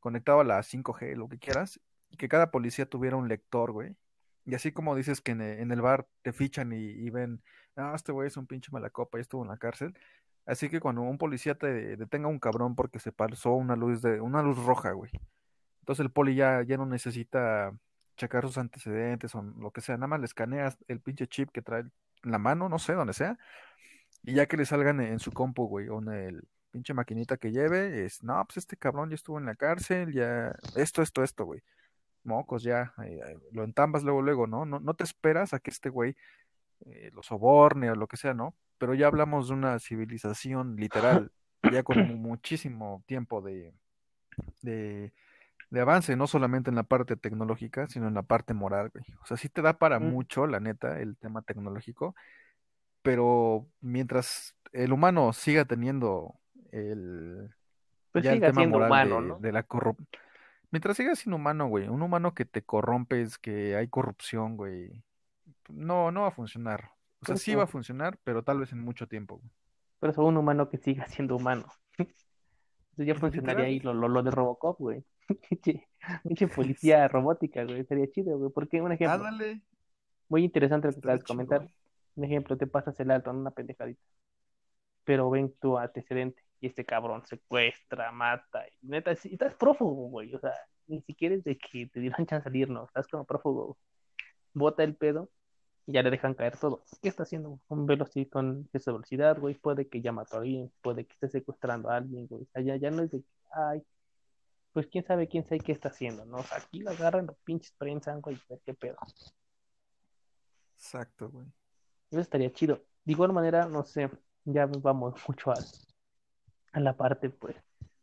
conectado 0.00 0.40
a 0.40 0.44
la 0.44 0.58
5G, 0.62 1.14
lo 1.16 1.28
que 1.28 1.38
quieras, 1.38 1.80
y 2.10 2.16
que 2.16 2.28
cada 2.28 2.50
policía 2.50 2.86
tuviera 2.86 3.16
un 3.16 3.28
lector, 3.28 3.72
güey. 3.72 3.96
Y 4.44 4.54
así 4.54 4.72
como 4.72 4.94
dices 4.94 5.20
que 5.20 5.32
en, 5.32 5.40
e- 5.42 5.60
en 5.60 5.70
el 5.72 5.80
bar 5.82 6.06
te 6.22 6.32
fichan 6.32 6.72
y, 6.72 6.76
y 6.76 7.10
ven, 7.10 7.42
ah, 7.76 7.92
este 7.94 8.12
güey 8.12 8.28
es 8.28 8.36
un 8.36 8.46
pinche 8.46 8.70
malacopa 8.72 9.18
y 9.18 9.20
estuvo 9.22 9.42
en 9.42 9.48
la 9.48 9.56
cárcel. 9.58 9.94
Así 10.46 10.70
que 10.70 10.80
cuando 10.80 11.02
un 11.02 11.18
policía 11.18 11.54
te 11.56 11.96
detenga 11.96 12.26
a 12.26 12.30
un 12.30 12.38
cabrón 12.38 12.74
porque 12.74 12.98
se 12.98 13.12
pasó 13.12 13.52
una 13.52 13.76
luz 13.76 14.00
de, 14.00 14.20
una 14.20 14.42
luz 14.42 14.56
roja, 14.64 14.92
güey. 14.92 15.10
Entonces 15.80 16.02
el 16.04 16.10
poli 16.10 16.34
ya, 16.34 16.62
ya 16.62 16.76
no 16.78 16.86
necesita 16.86 17.72
checar 18.18 18.42
sus 18.44 18.58
antecedentes 18.58 19.34
o 19.34 19.40
lo 19.42 19.70
que 19.70 19.80
sea, 19.80 19.96
nada 19.96 20.08
más 20.08 20.20
le 20.20 20.26
escaneas 20.26 20.76
el 20.88 21.00
pinche 21.00 21.26
chip 21.26 21.48
que 21.50 21.62
trae 21.62 21.80
en 21.80 22.30
la 22.30 22.38
mano, 22.38 22.68
no 22.68 22.78
sé, 22.78 22.92
donde 22.92 23.14
sea, 23.14 23.38
y 24.22 24.34
ya 24.34 24.46
que 24.46 24.58
le 24.58 24.66
salgan 24.66 25.00
en 25.00 25.20
su 25.20 25.32
compu, 25.32 25.66
güey, 25.66 25.88
o 25.88 26.00
en 26.00 26.08
el 26.08 26.48
pinche 26.70 26.92
maquinita 26.92 27.38
que 27.38 27.50
lleve, 27.52 28.04
es, 28.04 28.22
no, 28.22 28.44
pues 28.44 28.58
este 28.58 28.76
cabrón 28.76 29.08
ya 29.08 29.14
estuvo 29.14 29.38
en 29.38 29.46
la 29.46 29.54
cárcel, 29.54 30.12
ya, 30.12 30.54
esto, 30.76 31.00
esto, 31.00 31.22
esto, 31.22 31.46
güey. 31.46 31.62
Mocos, 32.24 32.62
ya, 32.62 32.92
eh, 33.04 33.20
eh, 33.24 33.38
lo 33.52 33.64
entambas 33.64 34.02
luego, 34.02 34.20
luego, 34.20 34.46
¿no? 34.46 34.66
No, 34.66 34.80
no 34.80 34.94
te 34.94 35.04
esperas 35.04 35.54
a 35.54 35.60
que 35.60 35.70
este 35.70 35.88
güey 35.88 36.14
eh, 36.84 37.10
lo 37.14 37.22
soborne 37.22 37.90
o 37.90 37.94
lo 37.94 38.06
que 38.06 38.18
sea, 38.18 38.34
¿no? 38.34 38.54
Pero 38.76 38.94
ya 38.94 39.06
hablamos 39.06 39.48
de 39.48 39.54
una 39.54 39.78
civilización 39.78 40.76
literal, 40.76 41.30
ya 41.72 41.82
con 41.84 42.06
mu- 42.06 42.16
muchísimo 42.30 43.02
tiempo 43.06 43.40
de, 43.40 43.72
de, 44.62 45.12
de 45.70 45.80
avance, 45.80 46.16
no 46.16 46.26
solamente 46.26 46.70
en 46.70 46.76
la 46.76 46.82
parte 46.84 47.16
tecnológica, 47.16 47.88
sino 47.88 48.08
en 48.08 48.14
la 48.14 48.22
parte 48.22 48.54
moral, 48.54 48.90
güey. 48.90 49.04
O 49.22 49.26
sea, 49.26 49.36
sí 49.36 49.48
te 49.48 49.62
da 49.62 49.78
para 49.78 50.00
Mm. 50.00 50.04
mucho, 50.10 50.46
la 50.46 50.60
neta, 50.60 51.00
el 51.00 51.16
tema 51.18 51.42
tecnológico, 51.42 52.14
pero 53.02 53.68
mientras 53.80 54.56
el 54.72 54.92
humano 54.92 55.32
siga 55.32 55.64
teniendo 55.64 56.34
el, 56.72 57.50
Pues 58.12 58.24
ya 58.24 58.32
el 58.32 58.36
siga 58.36 58.46
tema 58.46 58.64
siendo 58.64 58.78
moral 58.78 58.88
humano, 58.88 59.20
de, 59.20 59.22
¿no? 59.22 59.38
de 59.38 59.52
la 59.52 59.62
corrupción, 59.64 60.08
mientras 60.70 60.96
siga 60.96 61.14
siendo 61.16 61.36
humano, 61.36 61.68
güey, 61.68 61.88
un 61.88 62.02
humano 62.02 62.34
que 62.34 62.44
te 62.46 62.62
corrompes, 62.64 63.38
que 63.38 63.76
hay 63.76 63.88
corrupción, 63.88 64.56
güey, 64.56 65.04
no, 65.68 66.10
no 66.12 66.22
va 66.22 66.28
a 66.28 66.32
funcionar. 66.32 66.90
O 67.20 67.26
sea, 67.26 67.36
Por 67.36 67.40
sí 67.40 67.54
va 67.56 67.64
a 67.64 67.66
funcionar, 67.68 68.18
pero 68.24 68.42
tal 68.44 68.60
vez 68.60 68.72
en 68.72 68.80
mucho 68.80 69.08
tiempo, 69.08 69.38
güey. 69.38 69.50
por 70.00 70.10
eso 70.10 70.24
un 70.24 70.36
humano 70.36 70.68
que 70.70 70.78
siga 70.78 71.06
siendo 71.06 71.36
humano. 71.36 71.66
Entonces 72.92 73.06
ya 73.14 73.14
funcionaría 73.20 73.64
ahí 73.66 73.80
lo, 73.80 73.94
lo, 73.94 74.08
lo 74.08 74.22
de 74.22 74.30
Robocop, 74.30 74.78
güey. 74.78 75.04
Pinche 76.24 76.48
policía 76.48 77.08
robótica, 77.08 77.64
güey. 77.64 77.84
Sería 77.84 78.10
chido, 78.10 78.38
güey. 78.38 78.50
Porque, 78.50 78.80
un 78.80 78.92
ejemplo, 78.92 79.24
muy 80.28 80.44
interesante 80.44 80.88
lo 80.88 80.92
que 80.94 81.00
acabas 81.00 81.20
de 81.20 81.26
comentar. 81.26 81.68
Un 82.14 82.24
ejemplo, 82.24 82.56
te 82.56 82.66
pasas 82.66 82.98
el 83.00 83.10
alto 83.10 83.30
en 83.30 83.36
una 83.36 83.50
pendejadita. 83.50 84.02
pero 85.04 85.30
ven 85.30 85.54
tu 85.60 85.78
antecedente 85.78 86.42
y 86.60 86.66
este 86.66 86.84
cabrón 86.84 87.24
secuestra, 87.26 88.10
mata, 88.12 88.66
y 88.68 88.86
neta, 88.88 89.14
si 89.14 89.32
estás 89.32 89.54
prófugo, 89.54 90.08
güey, 90.08 90.34
o 90.34 90.40
sea, 90.40 90.52
ni 90.86 91.00
siquiera 91.02 91.34
es 91.34 91.44
de 91.44 91.56
que 91.56 91.86
te 91.86 92.00
dieran 92.00 92.26
chance 92.26 92.36
de 92.36 92.44
salir, 92.44 92.70
no, 92.70 92.84
estás 92.84 93.06
como 93.08 93.24
prófugo, 93.24 93.78
bota 94.54 94.82
el 94.84 94.96
pedo 94.96 95.30
y 95.86 95.92
ya 95.92 96.02
le 96.02 96.10
dejan 96.10 96.34
caer 96.34 96.56
todo. 96.58 96.84
¿Qué 97.02 97.08
está 97.08 97.22
haciendo? 97.24 97.60
Un 97.68 97.86
velocidad 97.86 98.28
con 98.30 98.68
esa 98.72 98.92
velocidad, 98.92 99.38
güey, 99.38 99.54
puede 99.54 99.88
que 99.88 100.00
ya 100.02 100.12
mató 100.12 100.36
a 100.36 100.40
alguien, 100.40 100.72
puede 100.82 101.06
que 101.06 101.12
esté 101.14 101.28
secuestrando 101.28 101.90
a 101.90 101.96
alguien, 101.96 102.26
güey, 102.26 102.42
o 102.42 102.46
sea, 102.52 102.62
ya, 102.62 102.76
ya 102.76 102.90
no 102.90 103.02
es 103.02 103.10
de 103.12 103.20
que, 103.22 103.28
ay, 103.52 103.82
pues 104.78 104.86
quién 104.86 105.04
sabe, 105.04 105.26
quién 105.26 105.42
sabe 105.42 105.58
qué 105.58 105.72
está 105.72 105.88
haciendo, 105.88 106.24
¿no? 106.24 106.36
O 106.36 106.42
sea, 106.44 106.58
aquí 106.58 106.78
lo 106.78 106.90
agarran, 106.90 107.26
los 107.26 107.36
pinches 107.38 107.72
prensan, 107.72 108.20
güey, 108.20 108.40
ver 108.48 108.60
qué 108.64 108.74
pedo. 108.74 108.96
Exacto, 110.76 111.28
güey. 111.30 111.48
Eso 112.12 112.20
estaría 112.20 112.52
chido. 112.52 112.84
De 113.04 113.12
igual 113.12 113.32
manera, 113.32 113.66
no 113.66 113.82
sé, 113.82 114.08
ya 114.44 114.66
vamos 114.66 115.14
mucho 115.26 115.50
a, 115.50 115.56
a 116.70 116.78
la 116.78 116.96
parte, 116.96 117.28
pues, 117.28 117.56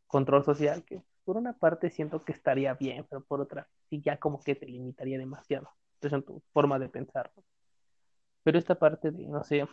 control 0.06 0.44
social, 0.44 0.84
que 0.84 1.02
por 1.24 1.38
una 1.38 1.54
parte 1.54 1.90
siento 1.90 2.20
que 2.20 2.34
estaría 2.34 2.74
bien, 2.74 3.06
pero 3.10 3.24
por 3.24 3.40
otra, 3.40 3.70
sí 3.90 4.02
ya 4.02 4.18
como 4.18 4.42
que 4.42 4.56
te 4.56 4.66
limitaría 4.66 5.18
demasiado. 5.18 5.70
Entonces, 5.94 6.18
en 6.18 6.24
tu 6.26 6.44
forma 6.52 6.78
de 6.78 6.90
pensar. 6.90 7.32
¿no? 7.38 7.44
Pero 8.44 8.60
esta 8.60 8.76
parte 8.78 9.12
de, 9.12 9.26
no 9.28 9.46
sé, 9.46 9.66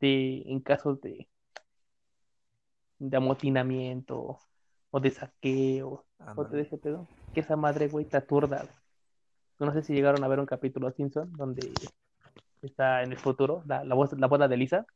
de 0.00 0.42
en 0.46 0.58
casos 0.58 1.00
de, 1.00 1.28
de 2.98 3.16
amotinamiento 3.16 4.40
o 4.94 5.00
de 5.00 5.10
saqueo 5.10 6.04
o 6.36 6.44
de 6.44 6.60
ese 6.62 6.78
pedo, 6.78 7.08
que 7.32 7.40
esa 7.40 7.56
madre, 7.56 7.88
güey, 7.88 8.04
te 8.04 8.16
aturda. 8.16 8.64
No 9.58 9.72
sé 9.72 9.82
si 9.82 9.92
llegaron 9.92 10.22
a 10.22 10.28
ver 10.28 10.38
un 10.38 10.46
capítulo 10.46 10.88
de 10.88 10.94
Simpson 10.94 11.32
donde 11.32 11.68
está 12.62 13.02
en 13.02 13.10
el 13.10 13.18
futuro 13.18 13.64
la, 13.66 13.82
la, 13.82 13.96
voz, 13.96 14.12
la 14.12 14.28
boda 14.28 14.46
de 14.46 14.56
Lisa, 14.56 14.86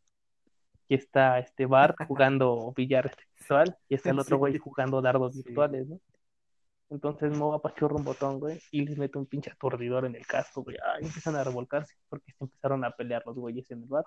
que 0.88 0.94
está 0.94 1.40
este 1.40 1.66
Bart 1.66 1.96
jugando 2.06 2.72
billar 2.76 3.10
virtual 3.36 3.76
y 3.88 3.96
está 3.96 4.10
el 4.10 4.20
otro 4.20 4.36
Sí. 4.36 4.38
güey 4.38 4.58
jugando 4.58 5.02
dardos 5.02 5.34
Sí. 5.34 5.42
virtuales, 5.42 5.88
¿no? 5.88 6.00
Entonces 6.90 7.36
Mo 7.36 7.52
apachurra 7.52 7.96
un 7.96 8.04
botón, 8.04 8.38
güey, 8.38 8.60
y 8.70 8.86
les 8.86 8.96
mete 8.98 9.18
un 9.18 9.26
pinche 9.26 9.50
aturdidor 9.50 10.04
en 10.04 10.14
el 10.14 10.24
casco, 10.28 10.62
güey. 10.62 10.76
Ay, 10.94 11.06
empiezan 11.06 11.34
a 11.34 11.42
revolcarse 11.42 11.96
porque 12.08 12.30
se 12.38 12.44
empezaron 12.44 12.84
a 12.84 12.92
pelear 12.92 13.24
los 13.26 13.34
güeyes 13.34 13.68
en 13.72 13.82
el 13.82 13.88
bar. 13.88 14.04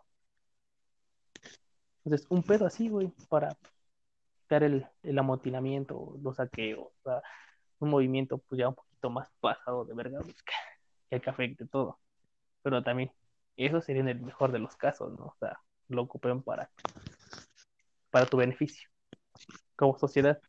Entonces, 2.06 2.26
un 2.30 2.44
pedo 2.44 2.66
así, 2.66 2.88
güey, 2.88 3.12
para 3.28 3.58
quitar 4.52 4.64
el, 4.64 4.88
el 5.04 5.20
amotinamiento, 5.20 6.18
los 6.24 6.38
saqueos, 6.38 6.80
o 6.88 6.94
sea, 7.04 7.22
un 7.80 7.90
movimiento 7.90 8.40
pues 8.40 8.60
ya 8.60 8.70
un 8.70 8.76
poquito 8.76 9.10
más 9.10 9.30
pasado 9.42 9.86
de 9.86 9.94
verga, 9.96 10.20
pues, 10.22 10.38
que, 11.12 11.22
que 11.22 11.30
afecte 11.30 11.68
todo. 11.68 12.00
Pero 12.64 12.84
también, 12.84 13.12
eso 13.58 13.82
sería 13.82 14.02
en 14.04 14.10
el 14.10 14.22
mejor 14.22 14.52
de 14.52 14.60
los 14.60 14.76
casos, 14.78 15.14
¿no? 15.20 15.28
O 15.28 15.36
sea, 15.40 15.60
lo 15.90 16.04
ocupen 16.04 16.44
para, 16.44 16.72
para 18.10 18.26
tu 18.26 18.38
beneficio, 18.38 18.90
como 19.78 19.98
sociedad. 20.00 20.42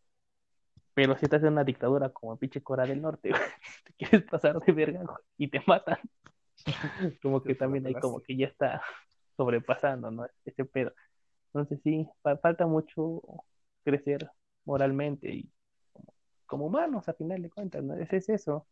Pero 0.94 1.16
si 1.16 1.24
estás 1.26 1.42
en 1.42 1.50
una 1.54 1.64
dictadura 1.64 2.10
como 2.10 2.36
pinche 2.38 2.62
Corea 2.62 2.86
del 2.86 3.00
Norte, 3.02 3.30
te 3.84 3.92
quieres 3.94 4.24
pasar 4.30 4.58
de 4.60 4.72
verga 4.72 5.04
y 5.38 5.48
te 5.48 5.62
matan. 5.66 5.98
Como 7.22 7.42
que 7.42 7.54
también 7.54 7.86
ahí 7.86 7.96
como 7.96 8.22
que 8.22 8.36
ya 8.36 8.46
está 8.46 8.82
sobrepasando, 9.36 10.10
¿no? 10.10 10.26
Ese 10.44 10.64
pedo. 10.64 10.92
Entonces 11.48 11.80
sí, 11.84 12.08
fa- 12.22 12.38
falta 12.38 12.66
mucho 12.66 13.22
crecer 13.82 14.30
moralmente 14.64 15.30
y 15.32 15.50
como, 15.92 16.14
como 16.46 16.66
humanos 16.66 17.08
a 17.08 17.14
final 17.14 17.42
de 17.42 17.50
cuentas, 17.50 17.82
¿no? 17.82 17.94
Ese 17.96 18.16
es 18.18 18.28
eso. 18.28 18.66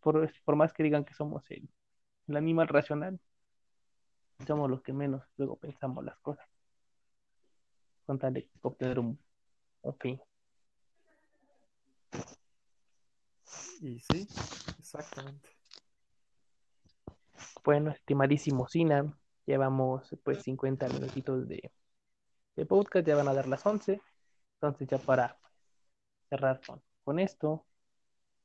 Por, 0.00 0.30
por 0.44 0.56
más 0.56 0.72
que 0.72 0.82
digan 0.82 1.04
que 1.04 1.14
somos 1.14 1.50
el, 1.50 1.68
el 2.28 2.36
animal 2.36 2.68
racional, 2.68 3.18
somos 4.46 4.70
los 4.70 4.82
que 4.82 4.92
menos 4.92 5.22
luego 5.36 5.56
pensamos 5.56 6.04
las 6.04 6.18
cosas. 6.18 6.46
Con 8.06 8.18
tal 8.18 8.34
de 8.34 8.48
obtener 8.62 8.98
un, 8.98 9.18
un 9.82 9.98
fin. 9.98 10.20
Y 13.80 14.00
sí, 14.00 14.26
exactamente. 14.78 15.50
Bueno, 17.64 17.90
estimadísimo 17.90 18.68
Sina, 18.68 19.16
llevamos 19.46 20.14
pues 20.22 20.42
50 20.42 20.88
minutitos 20.88 21.48
de, 21.48 21.72
de 22.56 22.66
podcast, 22.66 23.06
ya 23.06 23.16
van 23.16 23.28
a 23.28 23.34
dar 23.34 23.46
las 23.48 23.64
11. 23.66 24.00
Entonces 24.60 24.88
ya 24.88 24.98
para 24.98 25.38
cerrar 26.28 26.60
con, 26.66 26.80
con 27.04 27.18
esto, 27.18 27.64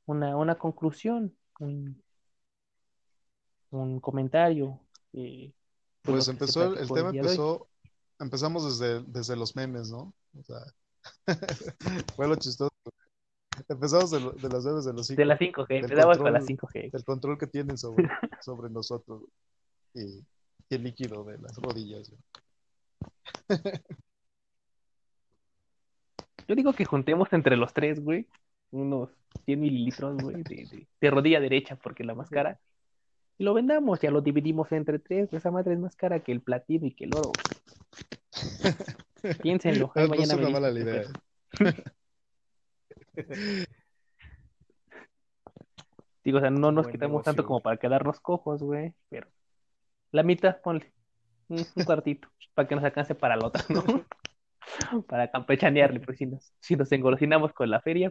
una, 0.06 0.36
una 0.36 0.56
conclusión, 0.56 1.36
un, 1.60 2.02
un 3.70 4.00
comentario. 4.00 4.80
eh, 5.12 5.52
Pues 6.02 6.24
se 6.24 6.32
empezó, 6.32 6.64
el, 6.72 6.78
el 6.78 6.88
tema 6.88 7.12
de 7.12 7.20
hoy. 7.20 7.26
empezó, 7.26 7.68
empezamos 8.18 8.78
desde, 8.80 9.02
desde 9.06 9.36
los 9.36 9.54
memes, 9.56 9.90
¿no? 9.90 10.12
O 10.38 10.42
sea, 10.42 10.58
fue 12.16 12.28
lo 12.28 12.36
chistoso. 12.36 12.70
Empezamos 13.68 14.10
de, 14.10 14.18
de 14.18 14.48
los 14.48 14.64
memes 14.64 14.84
de 14.84 14.92
los 14.92 15.06
De 15.08 15.16
cinco, 15.16 15.24
la 15.24 15.38
5G, 15.38 15.68
del 15.68 15.84
empezamos 15.84 16.18
con 16.18 16.32
la 16.32 16.38
control- 16.40 16.56
5G. 16.58 16.90
del 16.92 17.04
control 17.04 17.38
que 17.38 17.46
tienen 17.46 17.76
sobre, 17.78 18.08
sobre 18.40 18.70
nosotros 18.70 19.22
y, 19.94 20.02
y 20.18 20.74
el 20.74 20.82
líquido 20.82 21.24
de 21.24 21.38
las 21.38 21.56
rodillas. 21.56 22.08
güey. 22.10 22.20
Yo 26.48 26.54
digo 26.56 26.72
que 26.72 26.84
juntemos 26.84 27.32
entre 27.32 27.56
los 27.56 27.72
tres, 27.72 28.02
güey, 28.02 28.26
unos 28.72 29.10
100 29.44 29.60
mililitros, 29.60 30.20
güey, 30.20 30.42
de, 30.42 30.66
de- 30.66 30.86
de 31.00 31.10
rodilla 31.10 31.38
derecha, 31.40 31.76
porque 31.76 32.02
la 32.04 32.14
más 32.14 32.28
cara. 32.30 32.58
Y 33.38 33.44
lo 33.44 33.54
vendamos, 33.54 34.00
ya 34.00 34.10
lo 34.10 34.20
dividimos 34.20 34.70
entre 34.72 34.98
tres. 34.98 35.32
Esa 35.32 35.50
madre 35.50 35.74
es 35.74 35.78
más 35.80 35.94
cara 35.96 36.20
que 36.20 36.32
el 36.32 36.40
platino 36.40 36.86
y 36.86 36.90
que 36.92 37.04
el 37.04 37.14
oro. 37.14 37.30
güey. 37.32 37.44
Piénsenlo. 39.42 39.92
No, 39.94 40.08
mañana 40.08 40.34
me 40.36 40.42
suena 40.42 40.50
mala 40.50 40.70
idea. 40.78 41.04
Digo, 46.22 46.38
o 46.38 46.40
sea, 46.40 46.50
no 46.50 46.70
nos 46.70 46.84
Buen 46.86 46.92
quitamos 46.92 47.24
tanto 47.24 47.46
como 47.46 47.60
para 47.60 47.78
quedarnos 47.78 48.20
cojos, 48.20 48.62
güey, 48.62 48.92
pero 49.08 49.26
la 50.12 50.22
mitad, 50.22 50.60
ponle 50.60 50.92
un, 51.50 51.84
cuartito, 51.84 52.28
para 52.54 52.68
que 52.68 52.74
nos 52.74 52.84
alcance 52.84 53.14
para 53.14 53.36
la 53.36 53.46
otra, 53.46 53.64
¿no? 53.68 53.82
Para 55.08 55.30
campechanearle, 55.30 56.00
pues 56.00 56.18
si 56.18 56.26
nos, 56.26 56.52
si 56.60 56.76
nos 56.76 56.90
engolosinamos 56.92 57.52
con 57.52 57.68
la 57.68 57.80
feria, 57.80 58.10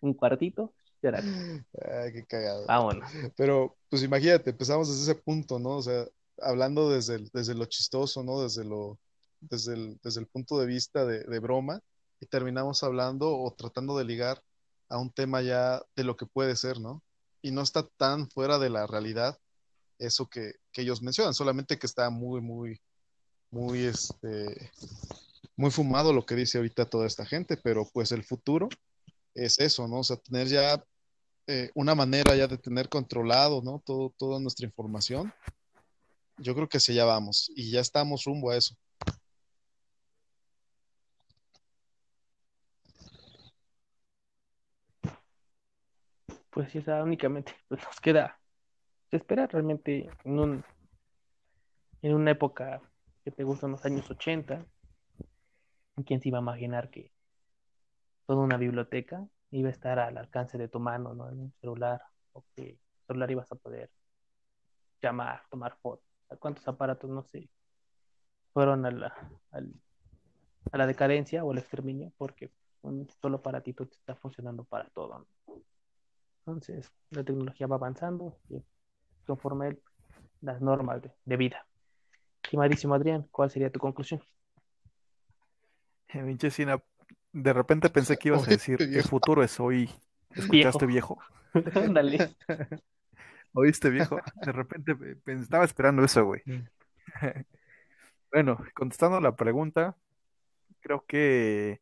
un 0.00 0.14
cuartito, 0.14 0.72
ahora, 1.02 1.18
Ay, 1.20 2.12
qué 2.12 2.24
cagado. 2.26 2.66
vámonos. 2.66 3.10
Pero, 3.36 3.76
pues 3.88 4.02
imagínate, 4.02 4.50
empezamos 4.50 4.88
desde 4.88 5.12
ese 5.12 5.20
punto, 5.20 5.58
¿no? 5.58 5.76
O 5.76 5.82
sea, 5.82 6.06
hablando 6.40 6.90
desde, 6.90 7.16
el- 7.16 7.30
desde 7.32 7.54
lo 7.54 7.64
chistoso, 7.64 8.22
¿no? 8.22 8.42
Desde 8.42 8.64
lo, 8.64 8.98
desde 9.40 9.74
el, 9.74 9.98
desde 10.02 10.20
el 10.20 10.26
punto 10.26 10.58
de 10.60 10.66
vista 10.66 11.04
de, 11.04 11.24
de 11.24 11.38
broma, 11.38 11.80
y 12.20 12.26
terminamos 12.26 12.82
hablando 12.82 13.36
o 13.36 13.52
tratando 13.52 13.96
de 13.98 14.04
ligar 14.04 14.42
a 14.88 14.98
un 14.98 15.10
tema 15.10 15.42
ya 15.42 15.82
de 15.96 16.04
lo 16.04 16.16
que 16.16 16.26
puede 16.26 16.54
ser, 16.56 16.78
¿no? 16.80 17.02
Y 17.42 17.50
no 17.50 17.62
está 17.62 17.86
tan 17.96 18.28
fuera 18.28 18.58
de 18.58 18.70
la 18.70 18.86
realidad 18.86 19.38
eso 19.98 20.26
que, 20.26 20.54
que 20.72 20.82
ellos 20.82 21.02
mencionan, 21.02 21.34
solamente 21.34 21.78
que 21.78 21.86
está 21.86 22.10
muy, 22.10 22.40
muy, 22.40 22.80
muy, 23.50 23.84
este, 23.84 24.70
muy 25.56 25.70
fumado 25.70 26.12
lo 26.12 26.24
que 26.24 26.36
dice 26.36 26.58
ahorita 26.58 26.86
toda 26.86 27.06
esta 27.06 27.26
gente, 27.26 27.56
pero 27.56 27.88
pues 27.92 28.12
el 28.12 28.24
futuro 28.24 28.68
es 29.34 29.58
eso, 29.58 29.86
¿no? 29.88 29.98
O 30.00 30.04
sea, 30.04 30.16
tener 30.16 30.48
ya 30.48 30.82
eh, 31.46 31.70
una 31.74 31.94
manera 31.94 32.36
ya 32.36 32.46
de 32.46 32.58
tener 32.58 32.88
controlado, 32.88 33.62
¿no? 33.62 33.82
Todo, 33.84 34.14
toda 34.16 34.40
nuestra 34.40 34.66
información. 34.66 35.32
Yo 36.38 36.54
creo 36.54 36.68
que 36.68 36.78
hacia 36.78 36.94
allá 36.94 37.04
vamos 37.04 37.50
y 37.54 37.70
ya 37.70 37.80
estamos 37.80 38.24
rumbo 38.24 38.50
a 38.50 38.56
eso. 38.56 38.74
Pues 46.50 46.72
sí, 46.72 46.82
sea, 46.82 47.02
únicamente 47.02 47.54
pues, 47.68 47.82
nos 47.84 48.00
queda 48.00 48.39
esperar 49.10 49.52
realmente 49.52 50.08
en 50.24 50.38
un 50.38 50.64
en 52.02 52.14
una 52.14 52.30
época 52.30 52.80
que 53.24 53.30
te 53.30 53.44
gustan 53.44 53.72
los 53.72 53.84
años 53.84 54.10
80. 54.10 54.64
¿Quién 56.06 56.20
se 56.20 56.28
iba 56.28 56.38
a 56.38 56.42
imaginar 56.42 56.90
que 56.90 57.12
toda 58.26 58.40
una 58.40 58.56
biblioteca 58.56 59.26
iba 59.50 59.68
a 59.68 59.72
estar 59.72 59.98
al 59.98 60.16
alcance 60.16 60.56
de 60.56 60.68
tu 60.68 60.80
mano, 60.80 61.14
¿no? 61.14 61.28
En 61.28 61.40
un 61.40 61.52
celular, 61.60 62.00
o 62.32 62.44
que 62.54 62.70
el 62.70 62.78
celular 63.06 63.30
ibas 63.30 63.52
a 63.52 63.56
poder 63.56 63.90
llamar, 65.02 65.42
tomar 65.50 65.76
fotos. 65.82 66.06
¿Cuántos 66.38 66.66
aparatos, 66.68 67.10
no 67.10 67.22
sé, 67.24 67.50
fueron 68.52 68.86
a 68.86 68.90
la, 68.90 69.14
a 69.50 70.78
la 70.78 70.86
decadencia 70.86 71.44
o 71.44 71.50
al 71.50 71.58
exterminio? 71.58 72.12
Porque 72.16 72.50
un 72.82 73.08
solo 73.20 73.38
aparatito 73.38 73.84
está 73.84 74.14
funcionando 74.14 74.64
para 74.64 74.88
todo. 74.90 75.26
Entonces, 76.38 76.90
la 77.10 77.24
tecnología 77.24 77.66
va 77.66 77.76
avanzando 77.76 78.38
y 78.48 78.62
conforme 79.26 79.76
las 80.40 80.60
normas 80.60 81.02
de, 81.02 81.10
de 81.24 81.36
vida. 81.36 81.66
Estimadísimo 82.42 82.94
Adrián, 82.94 83.26
¿cuál 83.30 83.50
sería 83.50 83.70
tu 83.70 83.78
conclusión? 83.78 84.22
Eh, 86.08 86.38
de 87.32 87.52
repente 87.52 87.90
pensé 87.90 88.16
que 88.16 88.28
ibas 88.28 88.46
a 88.46 88.50
decir, 88.50 88.80
el 88.80 89.02
futuro 89.04 89.42
es 89.42 89.60
hoy. 89.60 89.90
¿Escuchaste 90.30 90.86
viejo? 90.86 91.18
Ándale. 91.74 92.34
¿Oíste 93.52 93.90
viejo? 93.90 94.20
De 94.36 94.52
repente 94.52 94.94
pe- 94.94 95.16
pe- 95.16 95.32
estaba 95.34 95.64
esperando 95.64 96.04
eso, 96.04 96.24
güey. 96.24 96.42
Mm. 96.44 96.66
Bueno, 98.32 98.64
contestando 98.74 99.20
la 99.20 99.34
pregunta, 99.34 99.96
creo 100.78 101.04
que, 101.04 101.80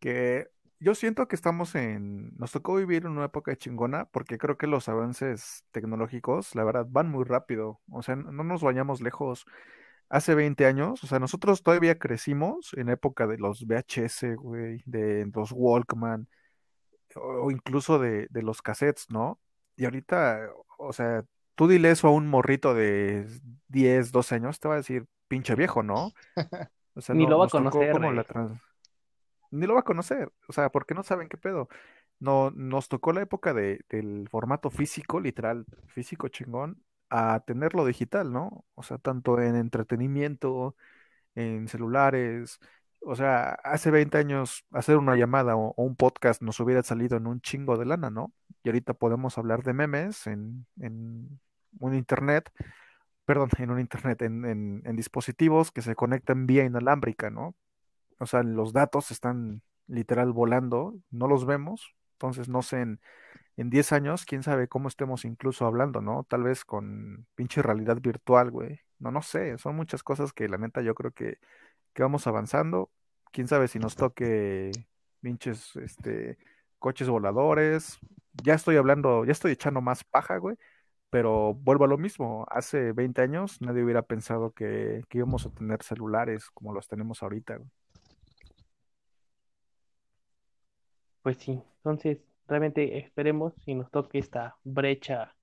que 0.00 0.50
yo 0.78 0.94
siento 0.94 1.26
que 1.28 1.36
estamos 1.36 1.74
en, 1.74 2.34
nos 2.36 2.52
tocó 2.52 2.76
vivir 2.76 3.04
en 3.04 3.12
una 3.12 3.26
época 3.26 3.56
chingona 3.56 4.06
porque 4.06 4.38
creo 4.38 4.56
que 4.56 4.66
los 4.66 4.88
avances 4.88 5.64
tecnológicos, 5.70 6.54
la 6.54 6.64
verdad, 6.64 6.86
van 6.88 7.10
muy 7.10 7.24
rápido. 7.24 7.80
O 7.90 8.02
sea, 8.02 8.16
no 8.16 8.44
nos 8.44 8.62
vayamos 8.62 9.00
lejos. 9.00 9.46
Hace 10.08 10.34
20 10.36 10.66
años, 10.66 11.02
o 11.02 11.06
sea, 11.08 11.18
nosotros 11.18 11.62
todavía 11.62 11.98
crecimos 11.98 12.72
en 12.74 12.90
época 12.90 13.26
de 13.26 13.38
los 13.38 13.66
VHS, 13.66 14.36
güey, 14.36 14.82
de 14.86 15.28
los 15.34 15.50
Walkman, 15.52 16.28
o, 17.16 17.50
incluso 17.50 17.98
de, 17.98 18.28
de 18.30 18.42
los 18.42 18.62
cassettes, 18.62 19.06
¿no? 19.10 19.40
Y 19.76 19.84
ahorita, 19.84 20.48
o 20.78 20.92
sea, 20.92 21.24
tú 21.56 21.66
dile 21.66 21.90
eso 21.90 22.06
a 22.06 22.12
un 22.12 22.28
morrito 22.28 22.72
de 22.72 23.26
10, 23.68 24.12
12 24.12 24.34
años, 24.36 24.60
te 24.60 24.68
va 24.68 24.74
a 24.74 24.78
decir 24.78 25.06
pinche 25.26 25.54
viejo, 25.54 25.82
¿no? 25.82 26.12
O 26.98 27.02
sea, 27.02 27.14
Ni 27.14 27.24
no, 27.24 27.32
lo 27.32 27.38
va 27.40 27.44
a 27.44 27.48
conocer, 27.48 27.92
como 27.92 28.10
la 28.10 28.24
trans... 28.24 28.52
ni 29.50 29.66
lo 29.66 29.74
va 29.74 29.80
a 29.80 29.82
conocer, 29.84 30.32
o 30.48 30.52
sea, 30.52 30.70
porque 30.70 30.94
no 30.94 31.02
saben 31.02 31.28
qué 31.28 31.36
pedo. 31.36 31.68
No, 32.18 32.50
nos 32.52 32.88
tocó 32.88 33.12
la 33.12 33.22
época 33.22 33.52
de, 33.54 33.84
del 33.90 34.28
formato 34.30 34.70
físico, 34.70 35.20
literal, 35.20 35.66
físico 35.88 36.28
chingón, 36.28 36.82
a 37.10 37.40
tenerlo 37.46 37.84
digital, 37.84 38.32
¿no? 38.32 38.64
O 38.74 38.82
sea, 38.82 38.98
tanto 38.98 39.40
en 39.40 39.54
entretenimiento, 39.56 40.76
en 41.34 41.68
celulares. 41.68 42.58
O 43.00 43.14
sea, 43.16 43.50
hace 43.64 43.90
20 43.90 44.18
años 44.18 44.64
hacer 44.72 44.96
una 44.96 45.16
llamada 45.16 45.56
o, 45.56 45.72
o 45.76 45.84
un 45.84 45.96
podcast 45.96 46.42
nos 46.42 46.58
hubiera 46.60 46.82
salido 46.82 47.16
en 47.16 47.26
un 47.26 47.40
chingo 47.40 47.76
de 47.78 47.86
lana, 47.86 48.10
¿no? 48.10 48.32
Y 48.64 48.68
ahorita 48.68 48.94
podemos 48.94 49.38
hablar 49.38 49.62
de 49.62 49.72
memes 49.74 50.26
en, 50.26 50.66
en 50.80 51.40
un 51.78 51.94
internet, 51.94 52.50
perdón, 53.24 53.50
en 53.58 53.70
un 53.70 53.80
internet, 53.80 54.22
en, 54.22 54.44
en, 54.44 54.82
en 54.84 54.96
dispositivos 54.96 55.72
que 55.72 55.82
se 55.82 55.94
conectan 55.96 56.46
vía 56.46 56.64
inalámbrica, 56.64 57.30
¿no? 57.30 57.56
O 58.18 58.26
sea, 58.26 58.42
los 58.42 58.72
datos 58.72 59.10
están 59.10 59.62
literal 59.86 60.32
volando, 60.32 60.94
no 61.10 61.28
los 61.28 61.46
vemos, 61.46 61.94
entonces 62.14 62.48
no 62.48 62.62
sé, 62.62 62.80
en, 62.80 63.00
en 63.56 63.70
10 63.70 63.92
años, 63.92 64.24
quién 64.26 64.42
sabe 64.42 64.68
cómo 64.68 64.88
estemos 64.88 65.24
incluso 65.24 65.66
hablando, 65.66 66.00
¿no? 66.02 66.24
Tal 66.28 66.42
vez 66.42 66.64
con 66.64 67.26
pinche 67.34 67.62
realidad 67.62 67.98
virtual, 68.00 68.50
güey. 68.50 68.80
No, 68.98 69.10
no 69.10 69.22
sé, 69.22 69.58
son 69.58 69.76
muchas 69.76 70.02
cosas 70.02 70.32
que 70.32 70.48
la 70.48 70.58
neta 70.58 70.82
yo 70.82 70.94
creo 70.94 71.12
que, 71.12 71.38
que 71.94 72.02
vamos 72.02 72.26
avanzando. 72.26 72.90
Quién 73.32 73.48
sabe 73.48 73.68
si 73.68 73.78
nos 73.78 73.96
toque 73.96 74.72
pinches, 75.20 75.76
este, 75.76 76.38
coches 76.78 77.08
voladores. 77.08 77.98
Ya 78.44 78.54
estoy 78.54 78.76
hablando, 78.76 79.24
ya 79.24 79.32
estoy 79.32 79.52
echando 79.52 79.80
más 79.80 80.04
paja, 80.04 80.38
güey. 80.38 80.56
Pero 81.10 81.54
vuelvo 81.54 81.84
a 81.84 81.88
lo 81.88 81.98
mismo, 81.98 82.46
hace 82.50 82.92
20 82.92 83.22
años 83.22 83.60
nadie 83.62 83.84
hubiera 83.84 84.02
pensado 84.02 84.52
que, 84.52 85.02
que 85.08 85.18
íbamos 85.18 85.46
a 85.46 85.50
tener 85.50 85.82
celulares 85.82 86.50
como 86.50 86.72
los 86.74 86.88
tenemos 86.88 87.22
ahorita, 87.22 87.56
güey. 87.56 87.70
Pues 91.26 91.38
sí, 91.38 91.60
entonces 91.78 92.18
realmente 92.46 92.98
esperemos 92.98 93.52
si 93.64 93.74
nos 93.74 93.90
toque 93.90 94.20
esta 94.20 94.56
brecha, 94.62 95.34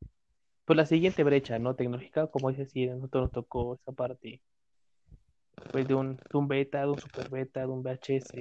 pues 0.64 0.78
la 0.78 0.86
siguiente 0.86 1.26
brecha, 1.26 1.60
¿no? 1.60 1.76
Tecnológica, 1.76 2.28
como 2.28 2.52
dices, 2.52 2.72
si 2.72 2.88
a 2.88 2.96
nosotros 2.96 3.24
nos 3.24 3.32
tocó 3.34 3.74
esa 3.74 3.92
parte, 3.92 4.42
pues 5.74 5.86
de 5.86 5.94
un, 5.94 6.16
de 6.16 6.40
beta, 6.48 6.84
de 6.84 6.88
un 6.88 7.00
super 7.00 7.30
beta, 7.30 7.60
de 7.60 7.68
un 7.68 7.84
VHS, 7.84 8.32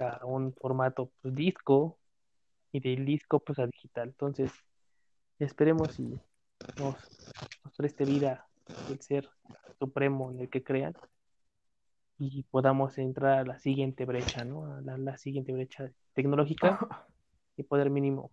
a 0.00 0.26
un 0.26 0.52
formato 0.54 1.12
pues, 1.22 1.36
disco 1.36 2.00
y 2.72 2.80
del 2.80 3.06
disco 3.06 3.38
pues 3.38 3.60
a 3.60 3.66
digital. 3.66 4.08
Entonces, 4.08 4.50
esperemos 5.38 6.00
y 6.00 6.18
nos, 6.80 6.96
nos 7.62 7.76
preste 7.76 8.04
vida 8.04 8.48
el 8.90 9.00
ser 9.00 9.28
supremo 9.78 10.32
en 10.32 10.40
el 10.40 10.50
que 10.50 10.64
crean 10.64 10.96
y 12.18 12.44
podamos 12.44 12.98
entrar 12.98 13.38
a 13.38 13.44
la 13.44 13.58
siguiente 13.58 14.04
brecha, 14.04 14.44
¿no? 14.44 14.66
A 14.66 14.80
la, 14.80 14.96
la 14.96 15.18
siguiente 15.18 15.52
brecha 15.52 15.90
tecnológica 16.14 16.78
y 17.56 17.62
poder 17.62 17.90
mínimo, 17.90 18.30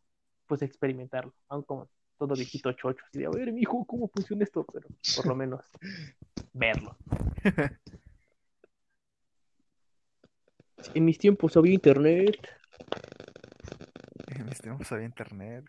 pues 0.47 0.61
experimentarlo, 0.61 1.33
aun 1.49 1.63
como 1.63 1.89
todo 2.17 2.35
viejito 2.35 2.71
chocho, 2.73 3.03
así 3.07 3.19
de, 3.19 3.25
a 3.25 3.29
ver, 3.29 3.51
mijo, 3.51 3.85
¿cómo 3.85 4.07
funciona 4.07 4.43
esto? 4.43 4.65
Pero 4.71 4.87
por 5.15 5.27
lo 5.27 5.35
menos 5.35 5.69
verlo. 6.53 6.95
En 10.93 11.05
mis 11.05 11.17
tiempos 11.17 11.57
había 11.57 11.73
internet. 11.73 12.37
En 14.27 14.45
mis 14.45 14.61
tiempos 14.61 14.91
había 14.91 15.05
internet. 15.05 15.65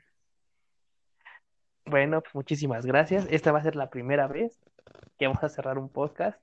Bueno, 1.86 2.20
pues 2.22 2.34
muchísimas 2.34 2.86
gracias. 2.86 3.26
Esta 3.30 3.52
va 3.52 3.60
a 3.60 3.62
ser 3.62 3.76
la 3.76 3.90
primera 3.90 4.26
vez 4.26 4.58
que 5.18 5.26
vamos 5.26 5.42
a 5.44 5.48
cerrar 5.48 5.78
un 5.78 5.88
podcast. 5.88 6.40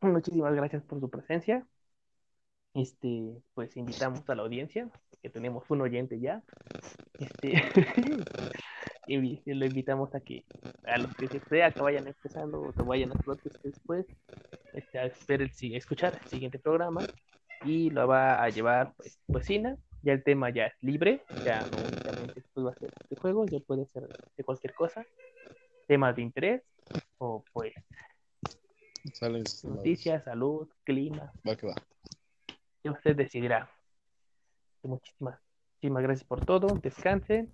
Muchísimas 0.00 0.54
gracias 0.54 0.82
por 0.84 1.00
su 1.00 1.10
presencia. 1.10 1.66
Este, 2.72 3.42
pues 3.54 3.76
invitamos 3.76 4.28
a 4.30 4.34
la 4.34 4.42
audiencia, 4.42 4.88
que 5.22 5.28
tenemos 5.28 5.64
un 5.70 5.80
oyente 5.82 6.20
ya. 6.20 6.42
Este, 7.18 7.52
y 9.06 9.54
lo 9.54 9.66
invitamos 9.66 10.14
a 10.14 10.20
que 10.20 10.44
a 10.84 10.98
los 10.98 11.14
que 11.16 11.40
sea 11.40 11.72
que 11.72 11.80
vayan 11.80 12.06
empezando 12.06 12.60
o 12.60 12.72
que 12.72 12.82
vayan 12.82 13.10
a 13.10 13.14
podcast 13.14 13.62
después, 13.62 14.06
este, 14.72 14.98
a 14.98 15.10
ver 15.26 15.42
el, 15.42 15.50
escuchar 15.74 16.18
el 16.22 16.28
siguiente 16.28 16.58
programa 16.58 17.00
y 17.64 17.90
lo 17.90 18.06
va 18.06 18.42
a 18.42 18.48
llevar 18.48 18.94
pues 18.96 19.18
Cocina. 19.30 19.76
Ya 20.02 20.14
el 20.14 20.22
tema 20.24 20.48
ya 20.48 20.66
es 20.66 20.74
libre, 20.80 21.22
ya 21.44 21.60
no 21.60 21.76
únicamente 21.76 22.42
pues, 22.54 22.66
va 22.66 22.70
a 22.70 22.74
ser 22.74 22.90
de 23.10 23.16
juego, 23.16 23.44
ya 23.44 23.58
puede 23.60 23.84
ser 23.84 24.08
de 24.34 24.44
cualquier 24.44 24.72
cosa, 24.72 25.04
temas 25.86 26.16
de 26.16 26.22
interés 26.22 26.62
o 27.18 27.44
pues 27.52 27.74
Noticias, 29.64 30.24
salud, 30.24 30.68
clima, 30.84 31.32
Va 31.46 31.56
que 31.56 31.66
va. 31.66 31.74
ya 32.84 32.92
usted 32.92 33.16
decidirá. 33.16 33.70
Muchísimas, 34.82 35.38
muchísimas 35.74 36.02
gracias 36.02 36.24
por 36.24 36.44
todo, 36.44 36.68
descansen, 36.82 37.52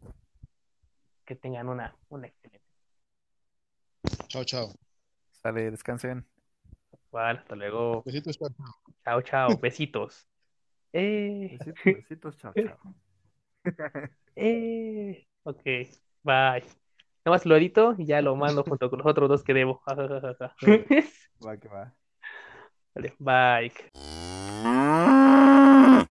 que 1.25 1.37
tengan 1.37 1.69
una, 1.69 1.97
una 2.09 2.27
excelente. 2.27 2.67
Chao, 4.29 4.45
chao. 4.45 4.75
Sale, 5.43 5.71
descansen. 5.71 6.27
Vale, 7.13 7.39
hasta 7.39 7.55
luego. 7.55 8.03
Besitos, 8.05 8.39
chao. 8.39 8.49
Chao, 9.05 9.23
chao, 9.23 9.59
besitos. 9.61 10.27
Eh, 10.93 11.49
Besitos, 11.59 11.85
besitos, 11.85 12.37
chao, 12.39 12.55
chao. 12.55 12.79
eh, 14.37 15.27
ok, 15.45 15.63
bye. 16.23 16.65
Nada 17.25 17.35
más 17.39 17.45
lo 17.45 17.57
edito 17.57 17.95
y 17.99 18.07
ya 18.07 18.21
lo 18.23 18.37
mando 18.37 18.63
junto 18.63 18.89
con 18.89 19.01
los 19.01 19.07
otros 19.09 19.29
dos 19.29 19.43
que 19.45 19.53
debo. 19.55 19.83
Va 21.45 21.55
que 21.63 21.69
va. 21.77 21.85
Vale, 22.95 23.13
bye. 23.21 23.93